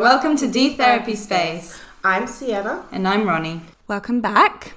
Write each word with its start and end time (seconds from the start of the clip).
welcome 0.00 0.34
to 0.34 0.48
D 0.48 0.76
Therapy 0.76 1.14
Space. 1.14 1.78
I'm 2.02 2.26
Sienna. 2.26 2.86
And 2.90 3.06
I'm 3.06 3.28
Ronnie. 3.28 3.60
Welcome 3.86 4.22
back. 4.22 4.72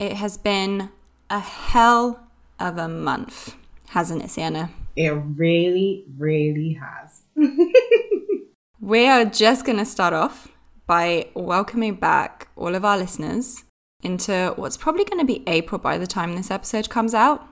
It 0.00 0.14
has 0.14 0.36
been 0.36 0.90
a 1.30 1.38
hell 1.38 2.26
of 2.58 2.76
a 2.76 2.88
month, 2.88 3.54
hasn't 3.90 4.24
it, 4.24 4.30
Sienna? 4.30 4.70
It 4.96 5.10
really, 5.10 6.04
really 6.18 6.72
has. 6.72 7.22
we 8.80 9.06
are 9.06 9.24
just 9.24 9.64
going 9.64 9.78
to 9.78 9.84
start 9.84 10.12
off 10.12 10.48
by 10.88 11.28
welcoming 11.34 11.94
back 11.94 12.48
all 12.56 12.74
of 12.74 12.84
our 12.84 12.98
listeners 12.98 13.62
into 14.02 14.54
what's 14.56 14.76
probably 14.76 15.04
going 15.04 15.20
to 15.20 15.24
be 15.24 15.44
April 15.46 15.78
by 15.78 15.98
the 15.98 16.06
time 16.08 16.34
this 16.34 16.50
episode 16.50 16.90
comes 16.90 17.14
out. 17.14 17.46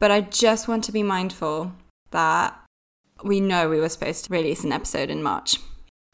But 0.00 0.10
I 0.10 0.22
just 0.22 0.66
want 0.66 0.82
to 0.84 0.92
be 0.92 1.04
mindful 1.04 1.72
that 2.10 2.60
we 3.22 3.38
know 3.38 3.70
we 3.70 3.78
were 3.78 3.88
supposed 3.88 4.24
to 4.24 4.32
release 4.32 4.64
an 4.64 4.72
episode 4.72 5.08
in 5.08 5.22
March. 5.22 5.58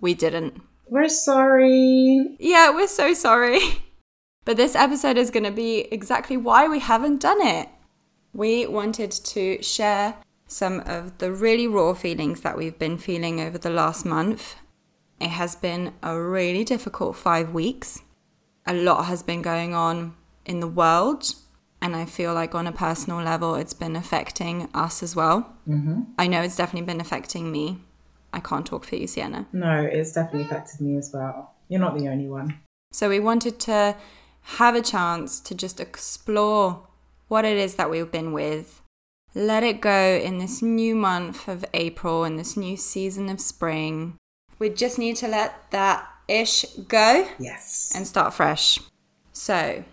We 0.01 0.15
didn't. 0.15 0.61
We're 0.89 1.09
sorry. 1.09 2.37
Yeah, 2.39 2.71
we're 2.71 2.89
so 2.89 3.15
sorry. 3.15 3.61
But 4.47 4.57
this 4.57 4.75
episode 4.75 5.19
is 5.19 5.31
going 5.31 5.45
to 5.45 5.51
be 5.51 5.81
exactly 5.93 6.37
why 6.37 6.67
we 6.67 6.81
haven't 6.81 7.21
done 7.21 7.41
it. 7.41 7.69
We 8.33 8.67
wanted 8.67 9.11
to 9.11 9.63
share 9.63 10.17
some 10.47 10.81
of 10.87 11.19
the 11.19 11.31
really 11.31 11.67
raw 11.67 11.95
feelings 11.95 12.41
that 12.41 12.57
we've 12.57 12.79
been 12.79 12.99
feeling 12.99 13.41
over 13.41 13.59
the 13.59 13.71
last 13.71 14.05
month. 14.05 14.57
It 15.21 15.29
has 15.29 15.55
been 15.55 15.93
a 16.03 16.19
really 16.19 16.65
difficult 16.65 17.17
five 17.17 17.53
weeks. 17.53 18.01
A 18.67 18.75
lot 18.75 19.05
has 19.05 19.23
been 19.23 19.43
going 19.43 19.75
on 19.75 20.17
in 20.47 20.61
the 20.61 20.67
world, 20.69 21.35
and 21.83 21.95
I 21.95 22.07
feel 22.07 22.33
like 22.35 22.55
on 22.55 22.67
a 22.67 22.73
personal 22.73 23.23
level, 23.23 23.55
it's 23.55 23.75
been 23.75 23.95
affecting 23.95 24.69
us 24.75 25.03
as 25.03 25.15
well. 25.15 25.55
Mm-hmm. 25.69 26.03
I 26.19 26.27
know 26.27 26.41
it's 26.43 26.57
definitely 26.57 26.87
been 26.87 27.01
affecting 27.01 27.53
me. 27.53 27.79
I 28.33 28.41
can't 28.41 28.67
talk 28.67 28.85
for 28.85 28.97
you, 28.97 29.07
Sienna. 29.07 29.47
No, 29.53 29.83
it's 29.83 30.13
definitely 30.13 30.43
affected 30.43 30.81
me 30.81 30.97
as 30.97 31.11
well. 31.13 31.55
You're 31.69 31.81
not 31.81 31.99
the 31.99 32.09
only 32.09 32.29
one. 32.29 32.61
So 32.93 33.09
we 33.09 33.21
wanted 33.21 33.59
to 33.61 33.97
have 34.43 34.75
a 34.75 34.83
chance 34.83 35.41
to 35.41 35.55
just 35.55 35.81
explore 35.81 36.87
what 37.29 37.45
it 37.45 37.57
is 37.57 37.77
that 37.77 37.91
we've 37.91 38.11
been 38.11 38.33
with, 38.33 38.83
let 39.35 39.63
it 39.63 39.81
go 39.81 40.21
in 40.23 40.39
this 40.39 40.61
new 40.61 40.97
month 40.97 41.47
of 41.47 41.65
April, 41.73 42.25
in 42.25 42.37
this 42.37 42.57
new 42.57 42.77
season 42.77 43.29
of 43.29 43.41
spring. 43.41 44.17
We 44.59 44.71
just 44.71 44.99
need 44.99 45.17
to 45.17 45.29
let 45.29 45.71
that 45.71 46.09
ish 46.27 46.65
go. 46.89 47.29
Yes. 47.39 47.93
And 47.95 48.07
start 48.07 48.35
fresh. 48.35 48.81
So, 49.33 49.85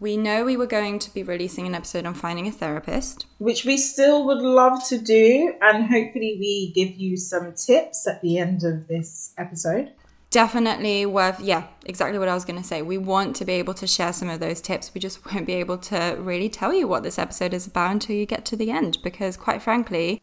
we 0.00 0.16
know 0.16 0.44
we 0.44 0.56
were 0.56 0.66
going 0.66 0.98
to 1.00 1.12
be 1.12 1.22
releasing 1.22 1.66
an 1.66 1.74
episode 1.74 2.06
on 2.06 2.14
finding 2.14 2.46
a 2.46 2.52
therapist, 2.52 3.26
which 3.38 3.64
we 3.64 3.76
still 3.76 4.24
would 4.26 4.42
love 4.42 4.86
to 4.88 4.98
do. 4.98 5.54
And 5.60 5.86
hopefully, 5.86 6.36
we 6.38 6.72
give 6.74 6.96
you 6.96 7.16
some 7.16 7.54
tips 7.54 8.06
at 8.06 8.22
the 8.22 8.38
end 8.38 8.62
of 8.64 8.86
this 8.86 9.32
episode. 9.36 9.92
Definitely 10.30 11.06
worth, 11.06 11.40
yeah, 11.40 11.68
exactly 11.86 12.18
what 12.18 12.28
I 12.28 12.34
was 12.34 12.44
going 12.44 12.60
to 12.60 12.66
say. 12.66 12.82
We 12.82 12.98
want 12.98 13.34
to 13.36 13.46
be 13.46 13.54
able 13.54 13.74
to 13.74 13.86
share 13.86 14.12
some 14.12 14.28
of 14.28 14.40
those 14.40 14.60
tips. 14.60 14.92
We 14.94 15.00
just 15.00 15.24
won't 15.32 15.46
be 15.46 15.54
able 15.54 15.78
to 15.78 16.16
really 16.18 16.48
tell 16.48 16.72
you 16.72 16.86
what 16.86 17.02
this 17.02 17.18
episode 17.18 17.54
is 17.54 17.66
about 17.66 17.92
until 17.92 18.14
you 18.14 18.26
get 18.26 18.44
to 18.46 18.56
the 18.56 18.70
end, 18.70 18.98
because 19.02 19.36
quite 19.36 19.62
frankly, 19.62 20.22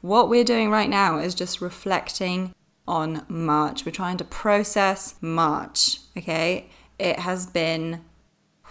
what 0.00 0.28
we're 0.28 0.44
doing 0.44 0.70
right 0.70 0.90
now 0.90 1.18
is 1.18 1.34
just 1.34 1.62
reflecting 1.62 2.54
on 2.86 3.24
March. 3.28 3.86
We're 3.86 3.92
trying 3.92 4.18
to 4.18 4.24
process 4.24 5.14
March, 5.22 6.00
okay? 6.16 6.68
It 6.98 7.20
has 7.20 7.46
been 7.46 8.02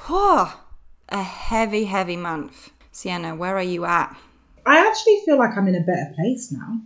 Whew, 0.07 0.47
a 1.07 1.23
heavy, 1.23 1.85
heavy 1.85 2.17
month. 2.17 2.71
Sienna, 2.91 3.35
where 3.35 3.55
are 3.55 3.63
you 3.63 3.85
at? 3.85 4.17
I 4.65 4.85
actually 4.85 5.21
feel 5.25 5.37
like 5.37 5.57
I'm 5.57 5.67
in 5.69 5.75
a 5.75 5.79
better 5.79 6.13
place 6.15 6.51
now. 6.51 6.81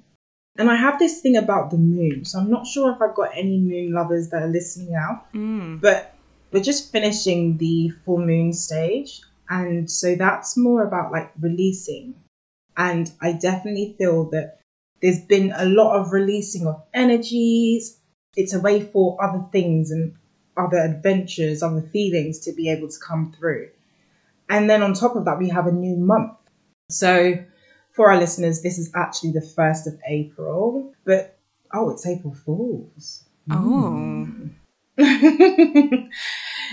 And 0.57 0.69
I 0.69 0.75
have 0.75 0.99
this 0.99 1.21
thing 1.21 1.35
about 1.35 1.71
the 1.71 1.77
moon. 1.77 2.25
So 2.25 2.39
I'm 2.39 2.49
not 2.49 2.67
sure 2.67 2.91
if 2.91 3.01
I've 3.01 3.15
got 3.15 3.31
any 3.33 3.57
moon 3.57 3.91
lovers 3.91 4.29
that 4.29 4.43
are 4.43 4.47
listening 4.47 4.93
out. 4.93 5.31
Mm. 5.33 5.81
But 5.81 6.15
we're 6.51 6.63
just 6.63 6.91
finishing 6.91 7.57
the 7.57 7.89
full 8.05 8.19
moon 8.19 8.53
stage. 8.53 9.21
And 9.49 9.89
so 9.89 10.15
that's 10.15 10.55
more 10.55 10.83
about 10.83 11.11
like 11.11 11.31
releasing. 11.39 12.15
And 12.75 13.11
I 13.21 13.33
definitely 13.33 13.95
feel 13.97 14.29
that 14.29 14.59
there's 15.01 15.21
been 15.21 15.53
a 15.55 15.65
lot 15.65 15.99
of 15.99 16.11
releasing 16.11 16.67
of 16.67 16.83
energies. 16.93 17.99
It's 18.35 18.53
a 18.53 18.59
way 18.59 18.83
for 18.83 19.17
other 19.23 19.43
things 19.51 19.89
and 19.89 20.13
other 20.57 20.77
adventures, 20.77 21.63
other 21.63 21.81
feelings 21.81 22.39
to 22.39 22.51
be 22.53 22.69
able 22.69 22.87
to 22.87 22.99
come 22.99 23.33
through. 23.37 23.69
And 24.49 24.69
then 24.69 24.81
on 24.81 24.93
top 24.93 25.15
of 25.15 25.25
that, 25.25 25.39
we 25.39 25.49
have 25.49 25.67
a 25.67 25.71
new 25.71 25.95
month. 25.95 26.33
So 26.89 27.37
for 27.91 28.11
our 28.11 28.19
listeners, 28.19 28.61
this 28.61 28.77
is 28.77 28.91
actually 28.95 29.31
the 29.31 29.41
1st 29.41 29.87
of 29.87 29.99
April, 30.07 30.93
but 31.03 31.37
oh, 31.73 31.89
it's 31.89 32.05
April 32.07 32.33
Fools. 32.33 33.23
Oh. 33.51 34.27
Mm. 34.29 34.51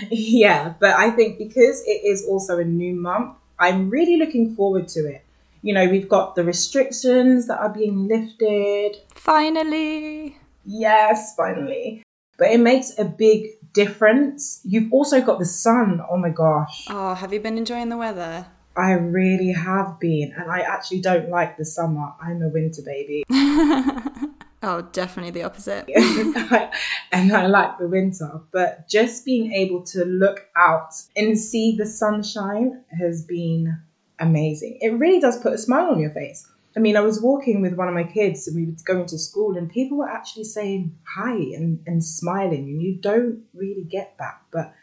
yeah, 0.09 0.73
but 0.79 0.95
I 0.95 1.11
think 1.11 1.37
because 1.37 1.83
it 1.85 2.01
is 2.05 2.25
also 2.25 2.59
a 2.59 2.63
new 2.63 2.95
month, 2.95 3.35
I'm 3.59 3.89
really 3.89 4.17
looking 4.17 4.55
forward 4.55 4.87
to 4.89 5.05
it. 5.07 5.23
You 5.61 5.73
know, 5.73 5.87
we've 5.89 6.09
got 6.09 6.35
the 6.35 6.43
restrictions 6.43 7.47
that 7.47 7.59
are 7.59 7.69
being 7.69 8.07
lifted. 8.07 8.97
Finally. 9.15 10.37
Yes, 10.63 11.35
finally. 11.35 12.03
But 12.37 12.51
it 12.51 12.59
makes 12.59 12.97
a 12.99 13.05
big 13.05 13.54
difference. 13.75 14.61
You've 14.63 14.91
also 14.91 15.21
got 15.21 15.37
the 15.37 15.45
sun. 15.45 16.01
Oh 16.09 16.17
my 16.17 16.29
gosh. 16.29 16.87
Oh, 16.89 17.13
have 17.13 17.31
you 17.31 17.39
been 17.39 17.59
enjoying 17.59 17.89
the 17.89 17.97
weather? 17.97 18.47
I 18.77 18.91
really 18.91 19.51
have 19.51 19.99
been, 19.99 20.33
and 20.35 20.51
I 20.51 20.59
actually 20.61 20.99
don't 20.99 21.29
like 21.29 21.57
the 21.57 21.63
summer. 21.63 22.13
I'm 22.21 22.41
a 22.41 22.49
winter 22.49 22.81
baby. 22.81 23.23
oh, 24.63 24.81
definitely 24.91 25.31
the 25.31 25.43
opposite. 25.43 25.87
and 27.11 27.31
I 27.31 27.47
like 27.47 27.77
the 27.77 27.87
winter, 27.87 28.41
but 28.51 28.89
just 28.89 29.23
being 29.23 29.53
able 29.53 29.83
to 29.83 30.03
look 30.03 30.47
out 30.57 30.93
and 31.15 31.39
see 31.39 31.77
the 31.77 31.85
sunshine 31.85 32.83
has 32.99 33.23
been 33.23 33.77
amazing. 34.19 34.77
It 34.81 34.99
really 34.99 35.21
does 35.21 35.39
put 35.39 35.53
a 35.53 35.57
smile 35.57 35.91
on 35.91 35.99
your 35.99 36.11
face. 36.11 36.45
I 36.77 36.81
mean, 36.81 36.97
I 36.97 37.01
was 37.01 37.21
walking 37.21 37.61
with 37.61 37.73
one 37.73 37.87
of 37.87 37.93
my 37.93 38.03
kids 38.03 38.47
and 38.47 38.55
we 38.55 38.65
were 38.65 38.77
going 38.85 39.05
to 39.07 39.17
school, 39.17 39.57
and 39.57 39.69
people 39.69 39.97
were 39.97 40.09
actually 40.09 40.43
saying 40.43 40.97
hi 41.07 41.33
and, 41.33 41.79
and 41.87 42.03
smiling. 42.03 42.67
And 42.69 42.81
you 42.81 42.95
don't 42.95 43.43
really 43.53 43.85
get 43.89 44.15
that. 44.19 44.41
But 44.51 44.73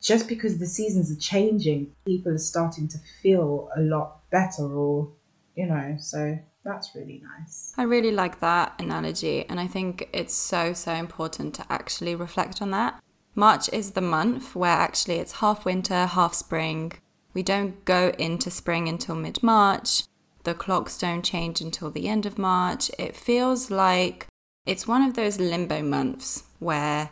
just 0.00 0.26
because 0.26 0.58
the 0.58 0.66
seasons 0.66 1.12
are 1.12 1.20
changing, 1.20 1.92
people 2.06 2.32
are 2.32 2.38
starting 2.38 2.88
to 2.88 2.98
feel 3.22 3.68
a 3.76 3.80
lot 3.80 4.28
better, 4.30 4.64
or, 4.64 5.12
you 5.54 5.66
know, 5.66 5.96
so 5.98 6.38
that's 6.64 6.94
really 6.94 7.22
nice. 7.38 7.74
I 7.76 7.82
really 7.82 8.12
like 8.12 8.40
that 8.40 8.80
analogy. 8.80 9.44
And 9.48 9.60
I 9.60 9.66
think 9.66 10.08
it's 10.14 10.34
so, 10.34 10.72
so 10.72 10.92
important 10.94 11.54
to 11.56 11.66
actually 11.68 12.14
reflect 12.14 12.62
on 12.62 12.70
that. 12.70 13.02
March 13.34 13.68
is 13.70 13.92
the 13.92 14.00
month 14.00 14.54
where 14.54 14.70
actually 14.70 15.16
it's 15.16 15.32
half 15.32 15.64
winter, 15.64 16.06
half 16.06 16.34
spring. 16.34 16.92
We 17.34 17.42
don't 17.42 17.84
go 17.84 18.12
into 18.18 18.50
spring 18.50 18.88
until 18.88 19.14
mid 19.14 19.42
March 19.42 20.04
the 20.44 20.54
clocks 20.54 20.98
don't 20.98 21.24
change 21.24 21.60
until 21.60 21.90
the 21.90 22.08
end 22.08 22.26
of 22.26 22.38
March. 22.38 22.90
It 22.98 23.16
feels 23.16 23.70
like 23.70 24.26
it's 24.66 24.86
one 24.86 25.02
of 25.02 25.14
those 25.14 25.38
limbo 25.38 25.82
months 25.82 26.44
where 26.58 27.10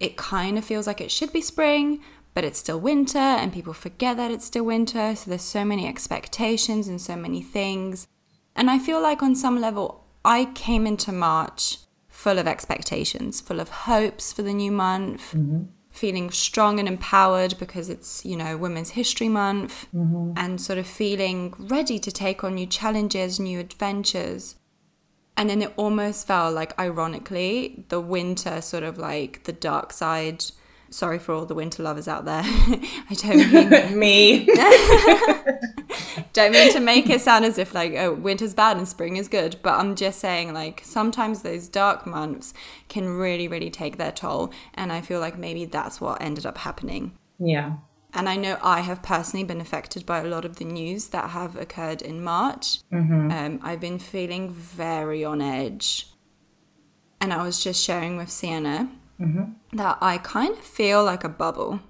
it 0.00 0.16
kind 0.16 0.58
of 0.58 0.64
feels 0.64 0.86
like 0.86 1.00
it 1.00 1.10
should 1.10 1.32
be 1.32 1.40
spring, 1.40 2.00
but 2.34 2.44
it's 2.44 2.58
still 2.58 2.80
winter, 2.80 3.18
and 3.18 3.52
people 3.52 3.72
forget 3.72 4.16
that 4.16 4.30
it's 4.30 4.46
still 4.46 4.64
winter. 4.64 5.14
So 5.14 5.30
there's 5.30 5.42
so 5.42 5.64
many 5.64 5.86
expectations 5.86 6.88
and 6.88 7.00
so 7.00 7.16
many 7.16 7.42
things. 7.42 8.06
And 8.56 8.70
I 8.70 8.78
feel 8.78 9.00
like 9.00 9.22
on 9.22 9.34
some 9.34 9.60
level, 9.60 10.04
I 10.24 10.46
came 10.54 10.86
into 10.86 11.12
March 11.12 11.78
full 12.08 12.38
of 12.38 12.46
expectations, 12.46 13.40
full 13.40 13.60
of 13.60 13.68
hopes 13.68 14.32
for 14.32 14.42
the 14.42 14.52
new 14.52 14.72
month. 14.72 15.32
Mm-hmm 15.32 15.64
feeling 15.92 16.30
strong 16.30 16.78
and 16.78 16.88
empowered 16.88 17.56
because 17.58 17.88
it's, 17.88 18.24
you 18.24 18.36
know, 18.36 18.56
Women's 18.56 18.90
History 18.90 19.28
Month 19.28 19.86
mm-hmm. 19.94 20.32
and 20.36 20.60
sort 20.60 20.78
of 20.78 20.86
feeling 20.86 21.54
ready 21.58 21.98
to 21.98 22.10
take 22.10 22.42
on 22.42 22.54
new 22.54 22.66
challenges, 22.66 23.38
new 23.38 23.60
adventures. 23.60 24.56
And 25.36 25.48
then 25.48 25.62
it 25.62 25.72
almost 25.76 26.26
felt 26.26 26.54
like, 26.54 26.78
ironically, 26.78 27.84
the 27.88 28.00
winter, 28.00 28.60
sort 28.60 28.82
of 28.82 28.98
like 28.98 29.44
the 29.44 29.52
dark 29.52 29.92
side 29.92 30.44
sorry 30.92 31.18
for 31.18 31.34
all 31.34 31.46
the 31.46 31.54
winter 31.54 31.82
lovers 31.82 32.06
out 32.06 32.24
there. 32.24 32.42
I 32.44 33.14
don't 33.14 33.52
mean 33.52 33.98
me. 33.98 34.46
don't 36.32 36.52
mean 36.52 36.72
to 36.72 36.80
make 36.80 37.08
it 37.10 37.20
sound 37.20 37.44
as 37.44 37.58
if 37.58 37.74
like 37.74 37.94
oh 37.94 38.12
winter's 38.12 38.54
bad 38.54 38.76
and 38.76 38.86
spring 38.86 39.16
is 39.16 39.28
good, 39.28 39.56
but 39.62 39.78
I'm 39.78 39.96
just 39.96 40.20
saying 40.20 40.52
like 40.52 40.82
sometimes 40.84 41.42
those 41.42 41.68
dark 41.68 42.06
months 42.06 42.54
can 42.88 43.08
really 43.08 43.48
really 43.48 43.70
take 43.70 43.96
their 43.96 44.12
toll, 44.12 44.52
and 44.74 44.92
I 44.92 45.00
feel 45.00 45.20
like 45.20 45.38
maybe 45.38 45.64
that's 45.64 46.00
what 46.00 46.22
ended 46.22 46.46
up 46.46 46.58
happening. 46.58 47.16
Yeah. 47.38 47.76
And 48.14 48.28
I 48.28 48.36
know 48.36 48.58
I 48.62 48.80
have 48.80 49.02
personally 49.02 49.44
been 49.44 49.60
affected 49.60 50.04
by 50.04 50.18
a 50.18 50.26
lot 50.26 50.44
of 50.44 50.56
the 50.56 50.66
news 50.66 51.08
that 51.08 51.30
have 51.30 51.56
occurred 51.56 52.02
in 52.02 52.22
March. 52.22 52.80
Mm-hmm. 52.92 53.30
Um, 53.30 53.60
I've 53.62 53.80
been 53.80 53.98
feeling 53.98 54.52
very 54.52 55.24
on 55.24 55.40
edge. 55.40 56.08
And 57.22 57.32
I 57.32 57.42
was 57.42 57.62
just 57.64 57.82
sharing 57.82 58.18
with 58.18 58.28
Sienna 58.28 58.90
mm-hmm. 59.18 59.52
That 59.72 59.98
I 60.00 60.18
kind 60.18 60.52
of 60.52 60.64
feel 60.64 61.02
like 61.02 61.24
a 61.24 61.28
bubble. 61.28 61.80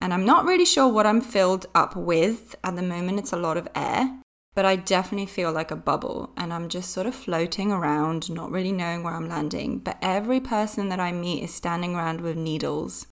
And 0.00 0.14
I'm 0.14 0.24
not 0.24 0.44
really 0.44 0.64
sure 0.64 0.88
what 0.88 1.06
I'm 1.06 1.20
filled 1.20 1.66
up 1.74 1.94
with. 1.94 2.54
At 2.64 2.76
the 2.76 2.82
moment, 2.82 3.18
it's 3.18 3.32
a 3.32 3.36
lot 3.36 3.56
of 3.56 3.68
air. 3.74 4.20
but 4.54 4.64
I 4.64 4.76
definitely 4.76 5.26
feel 5.26 5.52
like 5.52 5.70
a 5.70 5.76
bubble 5.76 6.32
and 6.36 6.52
I'm 6.52 6.68
just 6.68 6.90
sort 6.90 7.06
of 7.06 7.14
floating 7.14 7.70
around, 7.70 8.30
not 8.30 8.50
really 8.50 8.72
knowing 8.72 9.02
where 9.02 9.14
I'm 9.14 9.28
landing. 9.28 9.78
But 9.78 9.98
every 10.02 10.40
person 10.40 10.88
that 10.88 11.00
I 11.00 11.12
meet 11.12 11.44
is 11.44 11.54
standing 11.54 11.94
around 11.94 12.20
with 12.20 12.36
needles, 12.36 13.06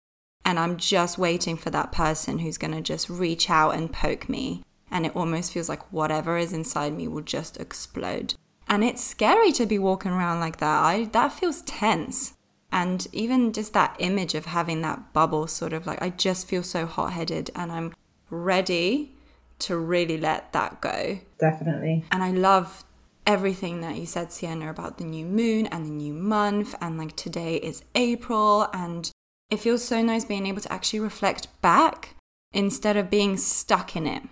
and 0.44 0.58
I'm 0.58 0.76
just 0.76 1.18
waiting 1.18 1.56
for 1.56 1.70
that 1.70 1.92
person 1.92 2.38
who's 2.38 2.58
gonna 2.58 2.80
just 2.80 3.10
reach 3.10 3.50
out 3.50 3.74
and 3.74 3.92
poke 3.92 4.28
me. 4.28 4.62
And 4.90 5.04
it 5.04 5.16
almost 5.16 5.52
feels 5.52 5.68
like 5.68 5.92
whatever 5.92 6.38
is 6.38 6.52
inside 6.52 6.94
me 6.94 7.08
will 7.08 7.22
just 7.22 7.58
explode. 7.58 8.34
And 8.68 8.82
it's 8.82 9.04
scary 9.04 9.52
to 9.52 9.66
be 9.66 9.78
walking 9.78 10.12
around 10.12 10.40
like 10.40 10.56
that. 10.58 10.82
I 10.82 11.04
that 11.12 11.32
feels 11.32 11.62
tense. 11.62 12.34
And 12.72 13.06
even 13.12 13.52
just 13.52 13.72
that 13.72 13.96
image 13.98 14.34
of 14.34 14.46
having 14.46 14.82
that 14.82 15.12
bubble 15.12 15.46
sort 15.46 15.72
of 15.72 15.86
like 15.86 16.02
I 16.02 16.10
just 16.10 16.48
feel 16.48 16.62
so 16.62 16.84
hot-headed 16.86 17.50
and 17.54 17.72
I'm 17.72 17.94
ready 18.28 19.14
to 19.60 19.76
really 19.76 20.18
let 20.18 20.52
that 20.52 20.80
go. 20.80 21.20
Definitely. 21.38 22.04
And 22.10 22.22
I 22.22 22.30
love 22.30 22.84
everything 23.26 23.80
that 23.80 23.96
you 23.96 24.06
said, 24.06 24.32
Sienna, 24.32 24.70
about 24.70 24.98
the 24.98 25.04
new 25.04 25.24
moon 25.24 25.66
and 25.66 25.86
the 25.86 25.90
new 25.90 26.12
month. 26.12 26.74
And 26.80 26.98
like 26.98 27.16
today 27.16 27.56
is 27.56 27.82
April. 27.94 28.68
And 28.74 29.10
it 29.50 29.60
feels 29.60 29.82
so 29.84 30.02
nice 30.02 30.24
being 30.24 30.46
able 30.46 30.60
to 30.60 30.72
actually 30.72 31.00
reflect 31.00 31.48
back 31.62 32.16
instead 32.52 32.96
of 32.96 33.10
being 33.10 33.36
stuck 33.36 33.96
in 33.96 34.06
it. 34.06 34.22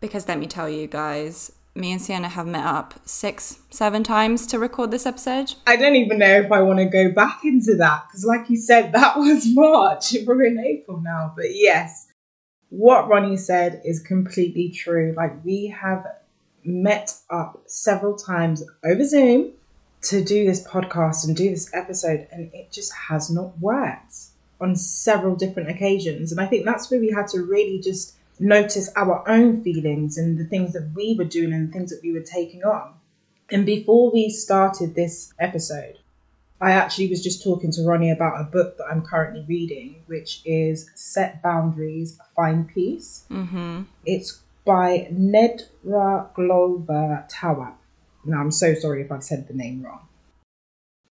Because 0.00 0.28
let 0.28 0.38
me 0.38 0.46
tell 0.46 0.68
you 0.68 0.86
guys, 0.86 1.52
me 1.74 1.90
and 1.90 2.00
Sienna 2.00 2.28
have 2.28 2.46
met 2.46 2.64
up 2.64 2.94
six, 3.04 3.58
seven 3.70 4.04
times 4.04 4.46
to 4.46 4.58
record 4.58 4.90
this 4.90 5.06
episode. 5.06 5.54
I 5.66 5.76
don't 5.76 5.96
even 5.96 6.18
know 6.18 6.40
if 6.40 6.52
I 6.52 6.62
want 6.62 6.78
to 6.78 6.84
go 6.84 7.10
back 7.10 7.40
into 7.44 7.74
that 7.76 8.04
because, 8.06 8.24
like 8.24 8.48
you 8.48 8.56
said, 8.56 8.92
that 8.94 9.18
was 9.18 9.44
March. 9.46 10.14
We're 10.26 10.44
in 10.44 10.58
April 10.58 11.00
now. 11.00 11.32
But 11.34 11.46
yes, 11.54 12.08
what 12.68 13.08
Ronnie 13.08 13.36
said 13.36 13.82
is 13.84 14.00
completely 14.00 14.70
true. 14.70 15.14
Like, 15.16 15.44
we 15.44 15.66
have 15.68 16.06
met 16.64 17.12
up 17.28 17.62
several 17.66 18.16
times 18.16 18.62
over 18.84 19.04
Zoom 19.04 19.52
to 20.02 20.22
do 20.22 20.46
this 20.46 20.66
podcast 20.66 21.26
and 21.26 21.36
do 21.36 21.50
this 21.50 21.74
episode, 21.74 22.28
and 22.30 22.52
it 22.54 22.70
just 22.70 22.92
has 22.94 23.30
not 23.30 23.58
worked 23.58 24.14
on 24.60 24.76
several 24.76 25.34
different 25.34 25.70
occasions. 25.70 26.30
And 26.30 26.40
I 26.40 26.46
think 26.46 26.64
that's 26.64 26.90
where 26.90 27.00
we 27.00 27.10
had 27.10 27.26
to 27.28 27.42
really 27.42 27.80
just 27.80 28.14
notice 28.38 28.90
our 28.96 29.28
own 29.28 29.62
feelings 29.62 30.18
and 30.18 30.38
the 30.38 30.44
things 30.44 30.72
that 30.72 30.90
we 30.94 31.14
were 31.16 31.24
doing 31.24 31.52
and 31.52 31.68
the 31.68 31.72
things 31.72 31.90
that 31.90 32.00
we 32.02 32.12
were 32.12 32.24
taking 32.24 32.62
on. 32.64 32.94
And 33.50 33.66
before 33.66 34.10
we 34.10 34.30
started 34.30 34.94
this 34.94 35.32
episode, 35.38 35.98
I 36.60 36.72
actually 36.72 37.08
was 37.08 37.22
just 37.22 37.44
talking 37.44 37.70
to 37.72 37.82
Ronnie 37.82 38.10
about 38.10 38.40
a 38.40 38.44
book 38.44 38.78
that 38.78 38.86
I'm 38.90 39.02
currently 39.02 39.44
reading, 39.46 40.02
which 40.06 40.40
is 40.44 40.90
Set 40.94 41.42
Boundaries, 41.42 42.18
Find 42.34 42.68
Peace. 42.68 43.26
Mm-hmm. 43.30 43.82
It's 44.06 44.40
by 44.64 45.08
Nedra 45.12 46.32
Glover 46.34 47.26
Tower. 47.28 47.74
Now, 48.24 48.40
I'm 48.40 48.50
so 48.50 48.74
sorry 48.74 49.02
if 49.02 49.12
I've 49.12 49.22
said 49.22 49.46
the 49.46 49.54
name 49.54 49.82
wrong. 49.82 50.08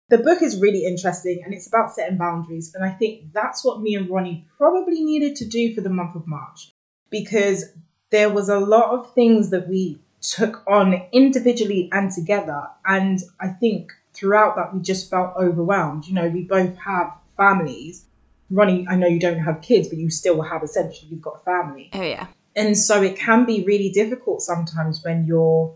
The 0.09 0.19
book 0.19 0.41
is 0.41 0.59
really 0.59 0.85
interesting 0.85 1.41
and 1.43 1.53
it's 1.53 1.67
about 1.67 1.93
setting 1.93 2.17
boundaries. 2.17 2.73
And 2.75 2.83
I 2.83 2.91
think 2.91 3.33
that's 3.33 3.63
what 3.63 3.81
me 3.81 3.95
and 3.95 4.09
Ronnie 4.09 4.45
probably 4.57 5.03
needed 5.03 5.35
to 5.37 5.47
do 5.47 5.73
for 5.73 5.81
the 5.81 5.89
month 5.89 6.15
of 6.15 6.27
March 6.27 6.71
because 7.09 7.65
there 8.09 8.29
was 8.29 8.49
a 8.49 8.59
lot 8.59 8.91
of 8.91 9.13
things 9.13 9.49
that 9.51 9.67
we 9.67 9.99
took 10.21 10.63
on 10.67 11.01
individually 11.11 11.89
and 11.91 12.11
together. 12.11 12.67
And 12.85 13.19
I 13.39 13.49
think 13.49 13.93
throughout 14.13 14.55
that, 14.55 14.73
we 14.73 14.81
just 14.81 15.09
felt 15.09 15.35
overwhelmed. 15.37 16.05
You 16.05 16.13
know, 16.15 16.27
we 16.27 16.43
both 16.43 16.75
have 16.77 17.13
families. 17.37 18.05
Ronnie, 18.49 18.85
I 18.89 18.95
know 18.95 19.07
you 19.07 19.19
don't 19.19 19.39
have 19.39 19.61
kids, 19.61 19.87
but 19.87 19.97
you 19.97 20.09
still 20.09 20.41
have 20.41 20.63
essentially, 20.63 21.09
you've 21.11 21.21
got 21.21 21.41
a 21.41 21.43
family. 21.43 21.89
Oh, 21.93 22.01
yeah. 22.01 22.27
And 22.55 22.77
so 22.77 23.01
it 23.01 23.17
can 23.17 23.45
be 23.45 23.63
really 23.63 23.89
difficult 23.89 24.41
sometimes 24.41 25.03
when 25.03 25.25
you're 25.25 25.73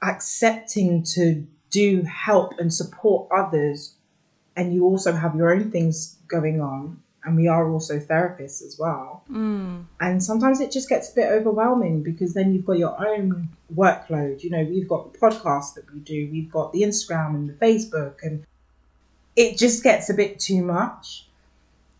accepting 0.00 1.02
to 1.02 1.46
do 1.70 2.02
help 2.02 2.58
and 2.58 2.72
support 2.72 3.28
others 3.32 3.94
and 4.56 4.72
you 4.72 4.84
also 4.84 5.12
have 5.12 5.34
your 5.34 5.52
own 5.52 5.70
things 5.70 6.16
going 6.28 6.60
on 6.60 7.02
and 7.24 7.36
we 7.36 7.48
are 7.48 7.70
also 7.70 7.98
therapists 7.98 8.62
as 8.62 8.76
well. 8.78 9.24
Mm. 9.30 9.84
And 10.00 10.22
sometimes 10.22 10.60
it 10.60 10.70
just 10.70 10.88
gets 10.88 11.10
a 11.10 11.14
bit 11.14 11.30
overwhelming 11.30 12.02
because 12.02 12.34
then 12.34 12.52
you've 12.52 12.66
got 12.66 12.78
your 12.78 12.96
own 13.06 13.48
workload. 13.74 14.42
You 14.42 14.50
know, 14.50 14.64
we've 14.64 14.88
got 14.88 15.12
the 15.12 15.18
podcast 15.18 15.74
that 15.74 15.92
we 15.92 16.00
do, 16.00 16.28
we've 16.30 16.50
got 16.50 16.72
the 16.72 16.82
Instagram 16.82 17.34
and 17.34 17.48
the 17.48 17.54
Facebook, 17.54 18.16
and 18.22 18.44
it 19.36 19.58
just 19.58 19.82
gets 19.82 20.10
a 20.10 20.14
bit 20.14 20.38
too 20.38 20.62
much. 20.62 21.26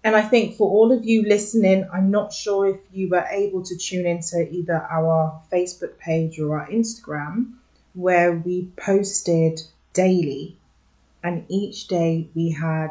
And 0.04 0.14
I 0.14 0.20
think 0.20 0.56
for 0.56 0.70
all 0.70 0.92
of 0.92 1.06
you 1.06 1.22
listening, 1.22 1.88
I'm 1.90 2.10
not 2.10 2.30
sure 2.30 2.66
if 2.66 2.80
you 2.92 3.08
were 3.08 3.26
able 3.30 3.62
to 3.62 3.76
tune 3.76 4.06
into 4.06 4.46
either 4.52 4.86
our 4.90 5.40
Facebook 5.50 5.96
page 5.98 6.38
or 6.38 6.60
our 6.60 6.68
Instagram, 6.68 7.54
where 7.94 8.32
we 8.32 8.68
posted 8.76 9.62
daily. 9.94 10.58
And 11.22 11.46
each 11.48 11.88
day 11.88 12.28
we 12.34 12.50
had 12.50 12.90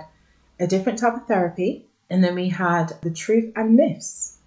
a 0.59 0.65
different 0.65 0.97
type 0.97 1.13
of 1.13 1.27
therapy 1.27 1.85
and 2.09 2.23
then 2.23 2.35
we 2.35 2.49
had 2.49 2.93
the 3.01 3.11
truth 3.11 3.51
and 3.55 3.75
myths. 3.75 4.37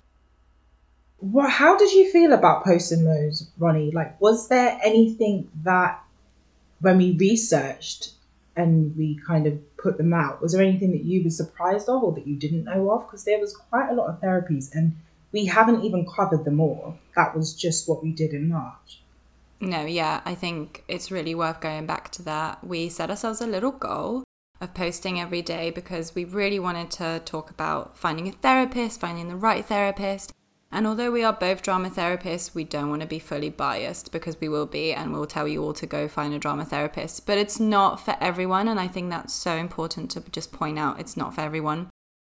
What? 1.19 1.51
How 1.51 1.77
did 1.77 1.93
you 1.93 2.11
feel 2.11 2.33
about 2.33 2.65
posting 2.65 3.05
those, 3.05 3.51
Ronnie? 3.59 3.91
Like, 3.91 4.21
was 4.21 4.49
there 4.49 4.79
anything 4.85 5.51
that 5.65 6.03
when 6.81 6.99
we 6.99 7.17
researched 7.17 8.13
and 8.57 8.97
we 8.97 9.21
kind 9.27 9.47
of 9.47 9.77
put 9.77 9.99
them 9.99 10.13
out, 10.13 10.43
was 10.43 10.53
there 10.53 10.63
anything 10.63 10.91
that 10.93 11.05
you 11.05 11.23
were 11.23 11.31
surprised 11.31 11.89
of 11.89 12.03
or 12.03 12.13
that 12.13 12.27
you 12.27 12.37
didn't 12.37 12.65
know 12.65 12.91
of? 12.91 13.07
Because 13.07 13.25
there 13.25 13.39
was 13.39 13.57
quite 13.57 13.91
a 13.91 13.95
lot 13.95 14.09
of 14.09 14.21
therapies 14.21 14.75
and 14.75 14.97
we 15.33 15.47
haven't 15.47 15.85
even 15.85 16.07
covered 16.07 16.45
them 16.45 16.61
all. 16.61 16.99
That 17.15 17.37
was 17.37 17.55
just 17.55 17.89
what 17.89 18.03
we 18.03 18.13
did 18.13 18.33
in 18.33 18.49
March. 18.49 19.03
No, 19.61 19.85
yeah, 19.85 20.21
I 20.25 20.35
think 20.35 20.85
it's 20.89 21.11
really 21.11 21.35
worth 21.35 21.61
going 21.61 21.87
back 21.87 22.11
to 22.13 22.23
that. 22.23 22.67
We 22.67 22.89
set 22.89 23.11
ourselves 23.11 23.41
a 23.41 23.47
little 23.47 23.73
goal 23.73 24.26
of 24.61 24.75
posting 24.75 25.21
every 25.21 25.43
day 25.43 25.71
because 25.71 26.15
we 26.15 26.25
really 26.25 26.59
wanted 26.59 26.91
to 26.93 27.21
talk 27.25 27.51
about 27.51 27.97
finding 27.97 28.29
a 28.29 28.33
therapist, 28.33 29.01
finding 29.01 29.29
the 29.29 29.37
right 29.37 29.65
therapist. 29.65 30.33
And 30.73 30.87
although 30.87 31.13
we 31.13 31.23
are 31.23 31.33
both 31.33 31.63
drama 31.63 31.91
therapists, 31.91 32.55
we 32.55 32.65
don't 32.65 32.91
want 32.91 33.01
to 33.01 33.07
be 33.07 33.19
fully 33.19 33.51
biased 33.51 34.11
because 34.11 34.41
we 34.41 34.49
will 34.49 34.67
be, 34.67 34.93
and 34.93 35.13
we'll 35.13 35.27
tell 35.27 35.47
you 35.47 35.63
all 35.63 35.73
to 35.75 35.87
go 35.87 36.09
find 36.09 36.35
a 36.35 36.39
drama 36.39 36.65
therapist. 36.65 37.25
But 37.25 37.39
it's 37.39 37.61
not 37.61 38.01
for 38.01 38.17
everyone, 38.21 38.67
and 38.67 38.81
I 38.81 38.89
think 38.89 39.09
that's 39.11 39.33
so 39.33 39.55
important 39.55 40.11
to 40.13 40.21
just 40.33 40.53
point 40.53 40.79
out 40.79 41.01
it's 41.01 41.17
not 41.17 41.35
for 41.35 41.41
everyone. 41.43 41.89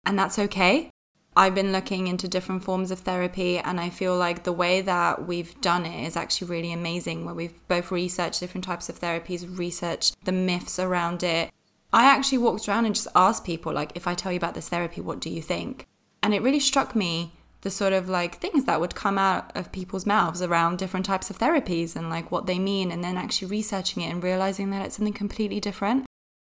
And 0.06 0.19
that's 0.19 0.38
okay. 0.38 0.90
I've 1.36 1.54
been 1.54 1.72
looking 1.72 2.08
into 2.08 2.28
different 2.28 2.64
forms 2.64 2.90
of 2.90 3.00
therapy, 3.00 3.58
and 3.58 3.78
I 3.78 3.90
feel 3.90 4.16
like 4.16 4.44
the 4.44 4.52
way 4.52 4.80
that 4.80 5.26
we've 5.26 5.58
done 5.60 5.86
it 5.86 6.06
is 6.06 6.16
actually 6.16 6.48
really 6.48 6.72
amazing, 6.72 7.24
where 7.24 7.34
we've 7.34 7.66
both 7.69 7.90
researched 7.90 8.40
different 8.40 8.64
types 8.64 8.88
of 8.88 8.98
therapies, 8.98 9.58
researched 9.58 10.16
the 10.24 10.32
myths 10.32 10.78
around 10.78 11.22
it, 11.22 11.50
I 11.93 12.05
actually 12.05 12.39
walked 12.39 12.69
around 12.69 12.87
and 12.87 12.94
just 12.94 13.09
asked 13.15 13.44
people, 13.44 13.73
like, 13.73 13.93
if 13.94 14.06
I 14.06 14.15
tell 14.15 14.33
you 14.33 14.39
about 14.39 14.55
this 14.55 14.69
therapy, 14.69 15.01
what 15.01 15.20
do 15.20 15.29
you 15.29 15.43
think? 15.43 15.87
And 16.22 16.32
it 16.32 16.43
really 16.43 16.61
struck 16.61 16.96
me 16.96 17.32
the 17.61 17.70
sort 17.70 17.93
of 17.93 18.08
like 18.08 18.37
things 18.37 18.65
that 18.65 18.81
would 18.81 18.94
come 18.94 19.19
out 19.19 19.56
of 19.56 19.70
people's 19.70 20.06
mouths 20.06 20.43
around 20.43 20.79
different 20.79 21.06
types 21.06 21.31
of 21.31 21.39
therapies 21.39 21.94
and 21.94 22.11
like 22.11 22.31
what 22.31 22.46
they 22.46 22.58
mean, 22.58 22.91
and 22.91 23.05
then 23.05 23.17
actually 23.17 23.49
researching 23.49 24.03
it 24.03 24.11
and 24.11 24.25
realizing 24.25 24.70
that 24.70 24.84
it's 24.84 24.96
something 24.96 25.13
completely 25.13 25.61
different. 25.61 26.06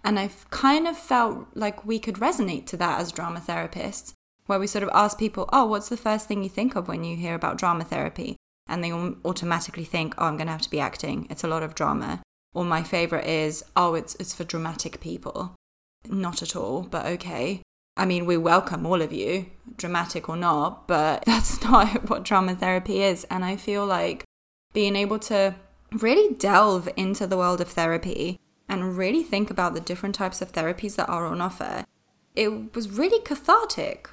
And 0.05 0.19
I've 0.19 0.49
kind 0.51 0.87
of 0.87 0.97
felt 0.97 1.49
like 1.55 1.85
we 1.85 1.99
could 1.99 2.17
resonate 2.17 2.67
to 2.67 2.77
that 2.77 3.01
as 3.01 3.13
drama 3.13 3.41
therapists, 3.41 4.13
where 4.47 4.59
we 4.59 4.67
sort 4.67 4.83
of 4.83 4.91
ask 4.93 5.19
people, 5.19 5.49
oh, 5.53 5.67
what's 5.67 5.89
the 5.89 5.97
first 5.97 6.27
thing 6.27 6.43
you 6.43 6.49
think 6.49 6.75
of 6.77 6.89
when 6.89 7.05
you 7.05 7.17
hear 7.17 7.35
about 7.35 7.59
drama 7.59 7.85
therapy? 7.85 8.37
And 8.67 8.85
they 8.85 8.93
automatically 8.93 9.85
think, 9.85 10.15
oh, 10.17 10.27
I'm 10.27 10.37
going 10.37 10.47
to 10.47 10.53
have 10.53 10.63
to 10.63 10.71
be 10.71 10.81
acting. 10.81 11.27
It's 11.29 11.45
a 11.45 11.49
lot 11.49 11.63
of 11.63 11.75
drama. 11.75 12.23
Or 12.53 12.65
my 12.65 12.83
favorite 12.83 13.27
is, 13.27 13.65
oh, 13.77 13.95
it's 13.95 14.15
it's 14.17 14.35
for 14.35 14.45
dramatic 14.45 15.01
people. 15.01 15.55
Not 16.09 16.43
at 16.43 16.57
all, 16.57 16.83
but 16.83 17.07
okay. 17.07 17.63
I 17.97 18.07
mean, 18.07 18.25
we 18.27 18.37
welcome 18.37 18.87
all 18.87 19.03
of 19.03 19.13
you, 19.13 19.47
dramatic 19.77 20.29
or 20.29 20.37
not, 20.37 20.89
but 20.89 21.25
that's 21.27 21.63
not 21.63 22.09
what 22.09 22.25
drama 22.25 22.55
therapy 22.55 23.03
is. 23.03 23.25
And 23.25 23.45
I 23.45 23.57
feel 23.57 23.87
like 23.87 24.25
being 24.73 24.97
able 24.97 25.19
to 25.21 25.55
really 25.93 26.35
delve 26.35 26.89
into 26.97 27.27
the 27.27 27.37
world 27.37 27.61
of 27.61 27.69
therapy 27.69 28.39
and 28.69 28.97
really 28.97 29.23
think 29.23 29.51
about 29.51 29.75
the 29.75 29.81
different 29.81 30.15
types 30.15 30.41
of 30.41 30.53
therapies 30.53 30.97
that 30.97 31.09
are 31.09 31.27
on 31.27 31.41
offer, 31.41 31.85
it 32.37 32.75
was 32.75 32.89
really 32.91 33.21
cathartic. 33.25 34.09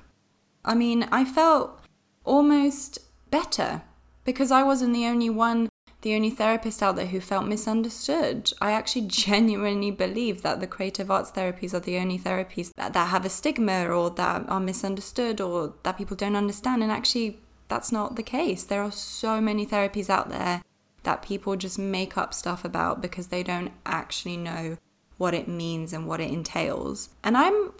I 0.65 0.73
mean, 0.73 1.03
I 1.11 1.23
felt 1.23 1.79
almost 2.25 2.99
better 3.29 3.83
because 4.25 4.51
I 4.51 4.63
wasn't 4.63 4.93
the 4.93 5.05
only 5.05 5.29
one 5.29 5.69
the 6.01 6.15
only 6.15 6.29
therapist 6.29 6.83
out 6.83 6.95
there 6.95 7.07
who 7.07 7.19
felt 7.19 7.47
misunderstood. 7.47 8.51
I 8.61 8.71
actually 8.71 9.07
genuinely 9.07 9.91
believe 9.91 10.41
that 10.41 10.59
the 10.59 10.67
creative 10.67 11.09
arts 11.09 11.31
therapies 11.31 11.73
are 11.73 11.79
the 11.79 11.97
only 11.97 12.19
therapies 12.19 12.73
that, 12.75 12.93
that 12.93 13.09
have 13.09 13.25
a 13.25 13.29
stigma 13.29 13.87
or 13.87 14.09
that 14.11 14.47
are 14.47 14.59
misunderstood 14.59 15.41
or 15.41 15.73
that 15.83 15.97
people 15.97 16.15
don't 16.15 16.35
understand. 16.35 16.83
And 16.83 16.91
actually, 16.91 17.39
that's 17.67 17.91
not 17.91 18.15
the 18.15 18.23
case. 18.23 18.63
There 18.63 18.81
are 18.81 18.91
so 18.91 19.41
many 19.41 19.65
therapies 19.65 20.09
out 20.09 20.29
there 20.29 20.61
that 21.03 21.21
people 21.21 21.55
just 21.55 21.79
make 21.79 22.17
up 22.17 22.33
stuff 22.33 22.65
about 22.65 23.01
because 23.01 23.27
they 23.27 23.43
don't 23.43 23.71
actually 23.85 24.37
know 24.37 24.77
what 25.17 25.33
it 25.33 25.47
means 25.47 25.93
and 25.93 26.07
what 26.07 26.19
it 26.19 26.29
entails. 26.31 27.09
And 27.23 27.35
I'm 27.37 27.71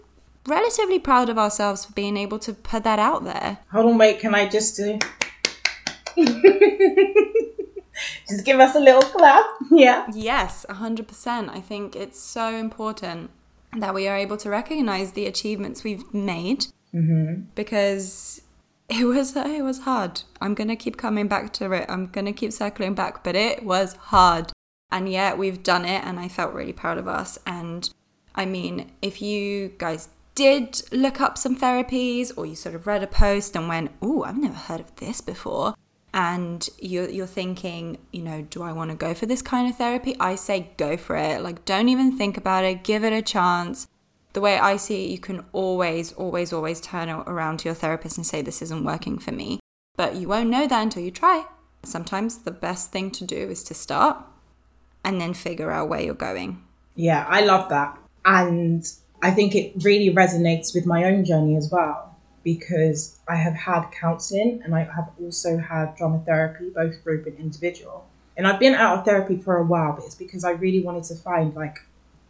relatively 0.46 0.98
proud 0.98 1.28
of 1.28 1.38
ourselves 1.38 1.84
for 1.84 1.92
being 1.92 2.16
able 2.16 2.38
to 2.40 2.52
put 2.52 2.84
that 2.84 2.98
out 2.98 3.24
there. 3.24 3.58
Hold 3.70 3.86
on, 3.86 3.98
wait, 3.98 4.18
can 4.18 4.34
I 4.34 4.48
just 4.48 4.76
do. 4.76 4.98
Just 8.28 8.44
give 8.44 8.60
us 8.60 8.74
a 8.74 8.80
little 8.80 9.02
clap. 9.02 9.44
Yeah. 9.70 10.06
Yes, 10.12 10.64
100%. 10.68 11.48
I 11.48 11.60
think 11.60 11.96
it's 11.96 12.20
so 12.20 12.54
important 12.54 13.30
that 13.76 13.94
we 13.94 14.08
are 14.08 14.16
able 14.16 14.36
to 14.38 14.50
recognize 14.50 15.12
the 15.12 15.26
achievements 15.26 15.84
we've 15.84 16.12
made 16.14 16.66
Mm-hmm. 16.94 17.42
because 17.54 18.40
it 18.88 19.04
was 19.04 19.36
it 19.36 19.62
was 19.62 19.80
hard. 19.80 20.22
I'm 20.40 20.54
going 20.54 20.68
to 20.68 20.76
keep 20.76 20.96
coming 20.96 21.28
back 21.28 21.52
to 21.54 21.70
it. 21.72 21.84
I'm 21.86 22.06
going 22.06 22.24
to 22.24 22.32
keep 22.32 22.50
circling 22.52 22.94
back, 22.94 23.22
but 23.22 23.36
it 23.36 23.62
was 23.62 23.92
hard. 23.94 24.52
And 24.90 25.06
yet 25.06 25.36
we've 25.36 25.62
done 25.62 25.84
it 25.84 26.02
and 26.06 26.18
I 26.18 26.28
felt 26.28 26.54
really 26.54 26.72
proud 26.72 26.96
of 26.96 27.06
us 27.06 27.38
and 27.46 27.90
I 28.34 28.46
mean, 28.46 28.90
if 29.02 29.20
you 29.20 29.74
guys 29.76 30.08
did 30.34 30.80
look 30.92 31.20
up 31.20 31.36
some 31.36 31.56
therapies 31.56 32.32
or 32.36 32.46
you 32.46 32.54
sort 32.54 32.74
of 32.74 32.86
read 32.86 33.02
a 33.02 33.06
post 33.08 33.56
and 33.56 33.68
went, 33.68 33.90
"Oh, 34.00 34.22
I've 34.22 34.38
never 34.38 34.54
heard 34.54 34.80
of 34.80 34.94
this 34.96 35.20
before." 35.20 35.74
And 36.14 36.68
you're, 36.78 37.08
you're 37.08 37.26
thinking, 37.26 37.98
you 38.12 38.22
know, 38.22 38.42
do 38.42 38.62
I 38.62 38.72
want 38.72 38.90
to 38.90 38.96
go 38.96 39.12
for 39.14 39.26
this 39.26 39.42
kind 39.42 39.68
of 39.68 39.76
therapy? 39.76 40.16
I 40.18 40.36
say 40.36 40.70
go 40.76 40.96
for 40.96 41.16
it. 41.16 41.42
Like, 41.42 41.64
don't 41.64 41.88
even 41.88 42.16
think 42.16 42.36
about 42.36 42.64
it. 42.64 42.82
Give 42.82 43.04
it 43.04 43.12
a 43.12 43.22
chance 43.22 43.86
the 44.32 44.42
way 44.42 44.56
I 44.56 44.76
see 44.76 45.04
it, 45.04 45.10
you 45.10 45.18
can 45.18 45.44
always, 45.52 46.12
always, 46.12 46.52
always 46.52 46.80
turn 46.80 47.08
around 47.08 47.58
to 47.58 47.68
your 47.68 47.74
therapist 47.74 48.16
and 48.16 48.26
say, 48.26 48.40
This 48.40 48.62
isn't 48.62 48.84
working 48.84 49.18
for 49.18 49.32
me. 49.32 49.58
But 49.96 50.14
you 50.14 50.28
won't 50.28 50.50
know 50.50 50.66
that 50.68 50.82
until 50.82 51.02
you 51.02 51.10
try. 51.10 51.46
Sometimes 51.82 52.38
the 52.38 52.52
best 52.52 52.92
thing 52.92 53.10
to 53.12 53.24
do 53.24 53.36
is 53.36 53.64
to 53.64 53.74
start 53.74 54.18
and 55.04 55.20
then 55.20 55.34
figure 55.34 55.70
out 55.72 55.88
where 55.88 56.00
you're 56.00 56.14
going. 56.14 56.62
Yeah, 56.94 57.24
I 57.28 57.40
love 57.40 57.68
that. 57.70 57.98
And 58.24 58.84
I 59.22 59.32
think 59.32 59.56
it 59.56 59.72
really 59.82 60.14
resonates 60.14 60.72
with 60.72 60.86
my 60.86 61.04
own 61.04 61.24
journey 61.24 61.56
as 61.56 61.70
well 61.72 62.07
because 62.48 63.20
I 63.28 63.34
have 63.34 63.52
had 63.52 63.90
counseling 63.90 64.62
and 64.64 64.74
I 64.74 64.84
have 64.84 65.10
also 65.22 65.58
had 65.58 65.94
drama 65.96 66.22
therapy, 66.24 66.70
both 66.74 67.04
group 67.04 67.26
and 67.26 67.38
individual. 67.38 68.08
And 68.38 68.46
I've 68.46 68.58
been 68.58 68.72
out 68.72 68.98
of 68.98 69.04
therapy 69.04 69.36
for 69.36 69.58
a 69.58 69.64
while, 69.66 69.92
but 69.92 70.06
it's 70.06 70.14
because 70.14 70.44
I 70.44 70.52
really 70.52 70.80
wanted 70.80 71.04
to 71.04 71.14
find 71.16 71.54
like 71.54 71.76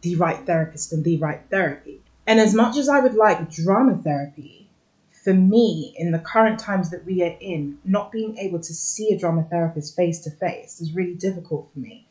the 0.01 0.17
right 0.17 0.45
therapist 0.45 0.93
and 0.93 1.05
the 1.05 1.19
right 1.19 1.41
therapy. 1.51 2.03
And 2.27 2.41
as 2.41 2.53
much 2.53 2.77
as 2.77 2.89
I 2.89 2.99
would 2.99 3.15
like 3.15 3.49
drama 3.49 3.97
therapy, 4.03 4.69
for 5.23 5.33
me, 5.35 5.95
in 5.97 6.11
the 6.11 6.19
current 6.19 6.59
times 6.59 6.91
that 6.91 7.07
we 7.07 7.23
are 7.23 7.37
in, 7.41 7.79
not 7.85 8.11
being 8.11 8.37
able 8.39 8.59
to 8.59 8.75
see 8.75 9.11
a 9.13 9.19
drama 9.19 9.45
therapist 9.45 9.95
face 9.95 10.19
to 10.25 10.31
face 10.33 10.81
is 10.81 10.97
really 10.97 11.15
difficult 11.15 11.71
for 11.73 11.79
me. 11.79 12.09